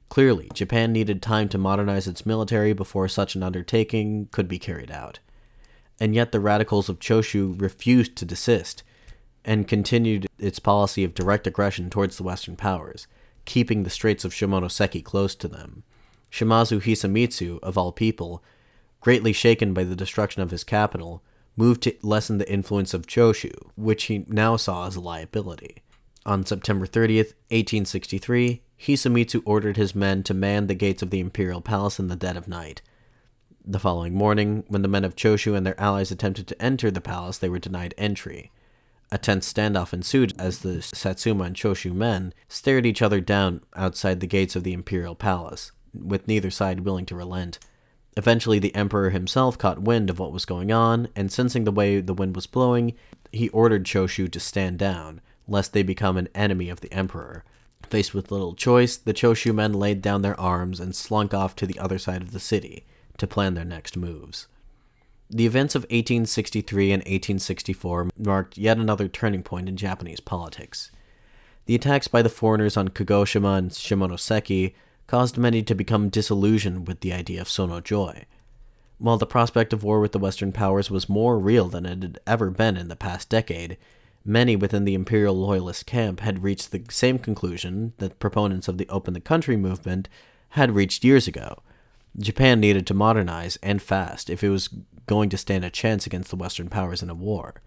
Clearly, 0.09 0.51
Japan 0.55 0.93
needed 0.93 1.21
time 1.21 1.49
to 1.51 1.59
modernize 1.59 2.09
its 2.09 2.25
military 2.25 2.73
before 2.73 3.09
such 3.09 3.35
an 3.35 3.43
undertaking 3.43 4.29
could 4.33 4.49
be 4.49 4.59
carried 4.59 4.91
out. 4.91 5.19
And 6.01 6.15
yet 6.15 6.33
the 6.33 6.41
radicals 6.41 6.89
of 6.89 6.99
Choshu 6.99 7.61
refused 7.61 8.17
to 8.17 8.25
desist 8.25 8.83
and 9.45 9.69
continued 9.69 10.27
its 10.39 10.59
policy 10.59 11.05
of 11.05 11.15
direct 11.15 11.47
aggression 11.47 11.91
towards 11.91 12.17
the 12.17 12.23
Western 12.23 12.57
powers, 12.57 13.07
keeping 13.45 13.83
the 13.83 13.91
Straits 13.91 14.25
of 14.25 14.33
Shimonoseki 14.33 15.03
close 15.03 15.35
to 15.37 15.49
them. 15.49 15.83
Shimazu 16.31 16.81
Hisamitsu, 16.83 17.59
of 17.63 17.79
all 17.79 17.93
people, 17.93 18.43
greatly 19.01 19.33
shaken 19.33 19.73
by 19.73 19.85
the 19.85 19.97
destruction 19.97 20.43
of 20.43 20.51
his 20.51 20.65
capital, 20.65 21.23
moved 21.57 21.83
to 21.83 21.97
lessen 22.03 22.39
the 22.39 22.51
influence 22.51 22.95
of 22.95 23.07
Choshu, 23.07 23.53
which 23.75 24.05
he 24.05 24.25
now 24.29 24.57
saw 24.57 24.87
as 24.87 24.97
a 24.97 25.01
liability. 25.01 25.83
On 26.27 26.45
September 26.45 26.87
30th, 26.87 27.35
1863, 27.51 28.63
Hisamitsu 28.79 29.43
ordered 29.45 29.77
his 29.77 29.95
men 29.95 30.23
to 30.25 30.35
man 30.35 30.67
the 30.67 30.75
gates 30.75 31.03
of 31.03 31.11
the 31.11 31.21
imperial 31.21 31.61
palace 31.61 31.99
in 31.99 32.09
the 32.09 32.17
dead 32.17 32.37
of 32.37 32.47
night. 32.49 32.83
The 33.65 33.79
following 33.79 34.15
morning, 34.15 34.65
when 34.69 34.83
the 34.83 34.89
men 34.89 35.05
of 35.05 35.17
Choshu 35.17 35.57
and 35.57 35.67
their 35.67 35.81
allies 35.81 36.11
attempted 36.11 36.47
to 36.49 36.63
enter 36.63 36.91
the 36.91 37.01
palace, 37.01 37.39
they 37.39 37.49
were 37.49 37.59
denied 37.59 37.95
entry. 37.99 38.53
A 39.11 39.19
tense 39.19 39.51
standoff 39.51 39.95
ensued 39.95 40.35
as 40.39 40.59
the 40.59 40.83
Satsuma 40.83 41.45
and 41.45 41.57
Choshu 41.57 41.95
men 41.95 42.35
stared 42.49 42.85
each 42.85 43.01
other 43.01 43.21
down 43.21 43.63
outside 43.75 44.21
the 44.21 44.27
gates 44.27 44.55
of 44.55 44.65
the 44.65 44.75
imperial 44.75 45.15
palace, 45.15 45.73
with 45.95 46.29
neither 46.29 46.51
side 46.51 46.81
willing 46.81 47.07
to 47.07 47.17
relent. 47.17 47.59
Eventually, 48.19 48.59
the 48.59 48.75
emperor 48.75 49.11
himself 49.11 49.57
caught 49.57 49.81
wind 49.81 50.11
of 50.11 50.19
what 50.19 50.33
was 50.33 50.45
going 50.45 50.71
on, 50.71 51.09
and 51.17 51.33
sensing 51.33 51.65
the 51.65 51.73
way 51.73 52.01
the 52.01 52.13
wind 52.13 52.35
was 52.35 52.47
blowing, 52.47 52.95
he 53.33 53.49
ordered 53.51 53.85
Choshu 53.85 54.31
to 54.31 54.41
stand 54.41 54.79
down, 54.79 55.21
lest 55.47 55.73
they 55.73 55.83
become 55.83 56.17
an 56.17 56.29
enemy 56.35 56.69
of 56.69 56.81
the 56.81 56.93
emperor. 56.93 57.45
Faced 57.89 58.13
with 58.13 58.31
little 58.31 58.55
choice, 58.55 58.97
the 58.97 59.15
Choshu 59.15 59.55
men 59.55 59.73
laid 59.73 60.03
down 60.03 60.21
their 60.21 60.39
arms 60.39 60.81
and 60.81 60.95
slunk 60.95 61.33
off 61.33 61.57
to 61.57 61.67
the 61.67 61.79
other 61.79 61.99
side 61.99 62.21
of 62.21 62.33
the 62.33 62.41
city 62.41 62.85
to 63.17 63.27
plan 63.27 63.55
their 63.55 63.65
next 63.65 63.97
moves. 63.97 64.49
The 65.31 65.45
events 65.45 65.75
of 65.75 65.83
1863 65.83 66.93
and 66.93 67.01
1864 67.01 68.09
marked 68.17 68.57
yet 68.57 68.79
another 68.79 69.09
turning 69.09 69.43
point 69.43 69.69
in 69.69 69.77
Japanese 69.77 70.21
politics. 70.21 70.91
The 71.67 71.75
attacks 71.75 72.09
by 72.09 72.23
the 72.23 72.31
foreigners 72.31 72.79
on 72.79 72.89
Kagoshima 72.89 73.59
and 73.59 73.71
Shimonoseki 73.71 74.73
caused 75.07 75.37
many 75.37 75.63
to 75.65 75.75
become 75.75 76.09
disillusioned 76.09 76.89
with 76.89 77.01
the 77.01 77.13
idea 77.13 77.43
of 77.43 77.49
Sono 77.49 77.81
Joi. 77.81 78.25
While 78.97 79.19
the 79.19 79.27
prospect 79.27 79.75
of 79.75 79.85
war 79.85 80.01
with 80.01 80.13
the 80.13 80.19
Western 80.19 80.51
powers 80.51 80.91
was 80.91 81.11
more 81.11 81.39
real 81.39 81.69
than 81.69 81.85
it 81.85 82.03
had 82.03 82.19
ever 82.27 82.51
been 82.51 82.79
in 82.79 82.89
the 82.89 82.97
past 82.97 83.29
decade, 83.29 83.77
many 84.25 84.57
within 84.57 84.87
the 84.87 84.95
imperial 84.95 85.35
loyalist 85.35 85.85
camp 85.85 86.21
had 86.21 86.43
reached 86.43 86.73
the 86.73 86.85
same 86.89 87.19
conclusion 87.19 87.93
that 87.99 88.19
proponents 88.19 88.67
of 88.67 88.79
the 88.79 88.89
Open 88.89 89.13
the 89.13 89.21
Country 89.21 89.59
movement 89.59 90.09
had 90.51 90.75
reached 90.75 91.05
years 91.05 91.29
ago. 91.29 91.59
Japan 92.19 92.59
needed 92.59 92.87
to 92.87 92.95
modernize, 92.95 93.59
and 93.63 93.81
fast, 93.81 94.29
if 94.29 94.43
it 94.43 94.49
was 94.49 94.69
going 95.07 95.29
to 95.31 95.39
stand 95.39 95.65
a 95.65 95.71
chance 95.71 96.07
against 96.07 96.31
the 96.31 96.37
Western 96.37 96.69
powers 96.69 97.03
in 97.03 97.11
a 97.11 97.15
war. 97.15 97.63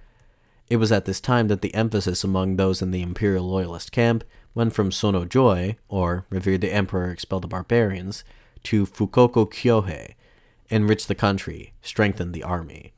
It 0.69 0.77
was 0.77 0.91
at 0.91 1.05
this 1.05 1.19
time 1.19 1.47
that 1.47 1.61
the 1.61 1.73
emphasis 1.73 2.23
among 2.23 2.55
those 2.55 2.81
in 2.81 2.91
the 2.91 3.01
imperial 3.01 3.49
loyalist 3.49 3.91
camp 3.91 4.23
went 4.53 4.73
from 4.73 4.91
Sono 4.91 5.25
Joi, 5.25 5.77
or 5.87 6.25
Revere 6.29 6.57
the 6.57 6.73
Emperor, 6.73 7.11
Expel 7.11 7.39
the 7.39 7.47
Barbarians, 7.47 8.23
to 8.63 8.85
Fukoku 8.85 9.49
Kyohei, 9.49 10.15
enrich 10.69 11.07
the 11.07 11.15
country, 11.15 11.73
strengthen 11.81 12.31
the 12.31 12.43
army. 12.43 12.93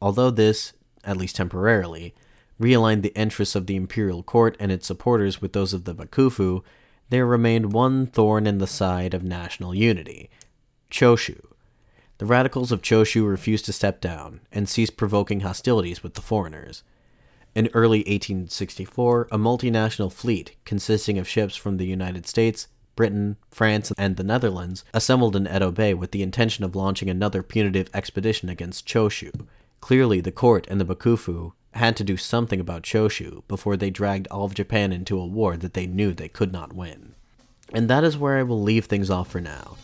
Although 0.00 0.30
this, 0.30 0.72
at 1.04 1.16
least 1.16 1.36
temporarily, 1.36 2.14
realigned 2.60 3.02
the 3.02 3.14
interests 3.14 3.54
of 3.54 3.66
the 3.66 3.76
imperial 3.76 4.22
court 4.22 4.56
and 4.58 4.72
its 4.72 4.86
supporters 4.86 5.42
with 5.42 5.52
those 5.52 5.74
of 5.74 5.84
the 5.84 5.94
Bakufu, 5.94 6.62
there 7.10 7.26
remained 7.26 7.72
one 7.72 8.06
thorn 8.06 8.46
in 8.46 8.58
the 8.58 8.66
side 8.66 9.14
of 9.14 9.22
national 9.22 9.74
unity 9.74 10.30
Choshu. 10.90 11.40
The 12.18 12.26
radicals 12.26 12.72
of 12.72 12.82
Choshu 12.82 13.28
refused 13.28 13.66
to 13.66 13.72
step 13.72 14.00
down 14.00 14.40
and 14.50 14.68
ceased 14.68 14.96
provoking 14.96 15.40
hostilities 15.40 16.02
with 16.02 16.14
the 16.14 16.22
foreigners. 16.22 16.82
In 17.54 17.68
early 17.74 18.00
1864, 18.00 19.28
a 19.30 19.38
multinational 19.38 20.12
fleet 20.12 20.56
consisting 20.64 21.18
of 21.18 21.28
ships 21.28 21.56
from 21.56 21.76
the 21.76 21.86
United 21.86 22.26
States, 22.26 22.68
Britain, 22.96 23.36
France, 23.50 23.92
and 23.98 24.16
the 24.16 24.24
Netherlands 24.24 24.84
assembled 24.94 25.36
in 25.36 25.46
Edo 25.46 25.70
Bay 25.70 25.92
with 25.94 26.12
the 26.12 26.22
intention 26.22 26.64
of 26.64 26.74
launching 26.74 27.10
another 27.10 27.42
punitive 27.42 27.90
expedition 27.92 28.48
against 28.48 28.86
Choshu. 28.86 29.46
Clearly, 29.80 30.20
the 30.20 30.32
court 30.32 30.66
and 30.68 30.80
the 30.80 30.86
Bakufu 30.86 31.52
had 31.72 31.96
to 31.96 32.04
do 32.04 32.16
something 32.16 32.58
about 32.58 32.82
Choshu 32.82 33.42
before 33.48 33.76
they 33.76 33.90
dragged 33.90 34.26
all 34.28 34.44
of 34.44 34.54
Japan 34.54 34.92
into 34.92 35.18
a 35.18 35.26
war 35.26 35.56
that 35.58 35.74
they 35.74 35.86
knew 35.86 36.12
they 36.14 36.28
could 36.28 36.52
not 36.52 36.72
win. 36.72 37.14
And 37.72 37.88
that 37.88 38.04
is 38.04 38.16
where 38.16 38.38
I 38.38 38.42
will 38.42 38.62
leave 38.62 38.86
things 38.86 39.10
off 39.10 39.30
for 39.30 39.40
now. 39.40 39.76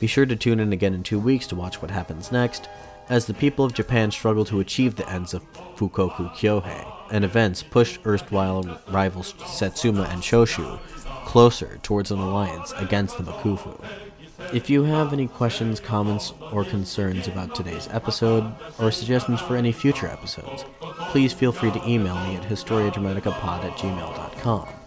Be 0.00 0.06
sure 0.06 0.26
to 0.26 0.34
tune 0.34 0.58
in 0.58 0.72
again 0.72 0.94
in 0.94 1.04
two 1.04 1.20
weeks 1.20 1.46
to 1.48 1.56
watch 1.56 1.80
what 1.80 1.92
happens 1.92 2.32
next, 2.32 2.68
as 3.08 3.26
the 3.26 3.34
people 3.34 3.64
of 3.64 3.74
Japan 3.74 4.10
struggle 4.10 4.44
to 4.46 4.60
achieve 4.60 4.96
the 4.96 5.08
ends 5.08 5.34
of 5.34 5.44
Fukoku 5.76 6.34
Kyohei 6.34 6.92
and 7.10 7.24
events 7.24 7.62
push 7.62 7.98
erstwhile 8.06 8.80
rivals 8.88 9.34
Satsuma 9.46 10.04
and 10.04 10.22
Choshu 10.22 10.80
closer 11.24 11.78
towards 11.82 12.10
an 12.10 12.18
alliance 12.18 12.72
against 12.76 13.18
the 13.18 13.24
Bakufu. 13.24 13.84
If 14.52 14.70
you 14.70 14.84
have 14.84 15.12
any 15.12 15.28
questions, 15.28 15.78
comments, 15.78 16.32
or 16.50 16.64
concerns 16.64 17.28
about 17.28 17.54
today's 17.54 17.88
episode, 17.92 18.52
or 18.78 18.90
suggestions 18.90 19.40
for 19.40 19.54
any 19.54 19.70
future 19.70 20.08
episodes, 20.08 20.64
please 21.10 21.32
feel 21.32 21.52
free 21.52 21.70
to 21.70 21.88
email 21.88 22.16
me 22.26 22.36
at 22.36 22.42
historiadramaticapod 22.42 23.64
at 23.64 23.76
gmail.com. 23.76 24.79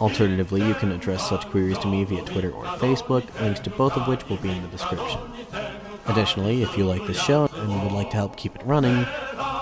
Alternatively, 0.00 0.66
you 0.66 0.74
can 0.74 0.92
address 0.92 1.28
such 1.28 1.46
queries 1.50 1.78
to 1.78 1.86
me 1.86 2.04
via 2.04 2.24
Twitter 2.24 2.50
or 2.50 2.64
Facebook, 2.64 3.22
links 3.40 3.60
to 3.60 3.70
both 3.70 3.96
of 3.96 4.08
which 4.08 4.26
will 4.28 4.38
be 4.38 4.50
in 4.50 4.62
the 4.62 4.68
description. 4.68 5.20
Additionally, 6.06 6.62
if 6.62 6.76
you 6.76 6.84
like 6.84 7.06
this 7.06 7.20
show 7.22 7.48
and 7.54 7.82
would 7.82 7.92
like 7.92 8.10
to 8.10 8.16
help 8.16 8.36
keep 8.36 8.56
it 8.56 8.64
running, 8.64 9.04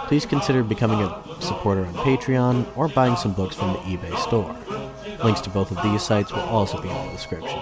please 0.07 0.25
consider 0.25 0.63
becoming 0.63 1.01
a 1.01 1.23
supporter 1.41 1.85
on 1.85 1.95
Patreon 1.95 2.67
or 2.77 2.89
buying 2.89 3.17
some 3.17 3.33
books 3.33 3.57
from 3.57 3.73
the 3.73 3.79
eBay 3.81 4.17
store. 4.19 4.57
Links 5.25 5.41
to 5.43 5.51
both 5.51 5.73
of 5.73 5.83
these 5.83 6.03
sites 6.03 6.33
will 6.33 6.41
also 6.43 6.81
be 6.81 6.89
in 6.89 7.07
the 7.07 7.13
description. 7.13 7.59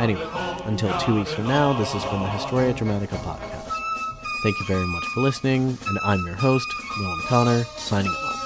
Anyway, 0.00 0.26
until 0.64 0.98
two 0.98 1.14
weeks 1.14 1.32
from 1.32 1.46
now, 1.46 1.74
this 1.74 1.92
has 1.92 2.04
been 2.06 2.20
the 2.20 2.30
Historia 2.30 2.72
Dramatica 2.72 3.18
podcast. 3.18 3.70
Thank 4.42 4.58
you 4.58 4.66
very 4.66 4.86
much 4.86 5.04
for 5.12 5.20
listening, 5.20 5.76
and 5.86 5.98
I'm 6.02 6.24
your 6.24 6.36
host, 6.36 6.66
Willem 6.98 7.20
Connor, 7.26 7.64
signing 7.76 8.10
off. 8.10 8.39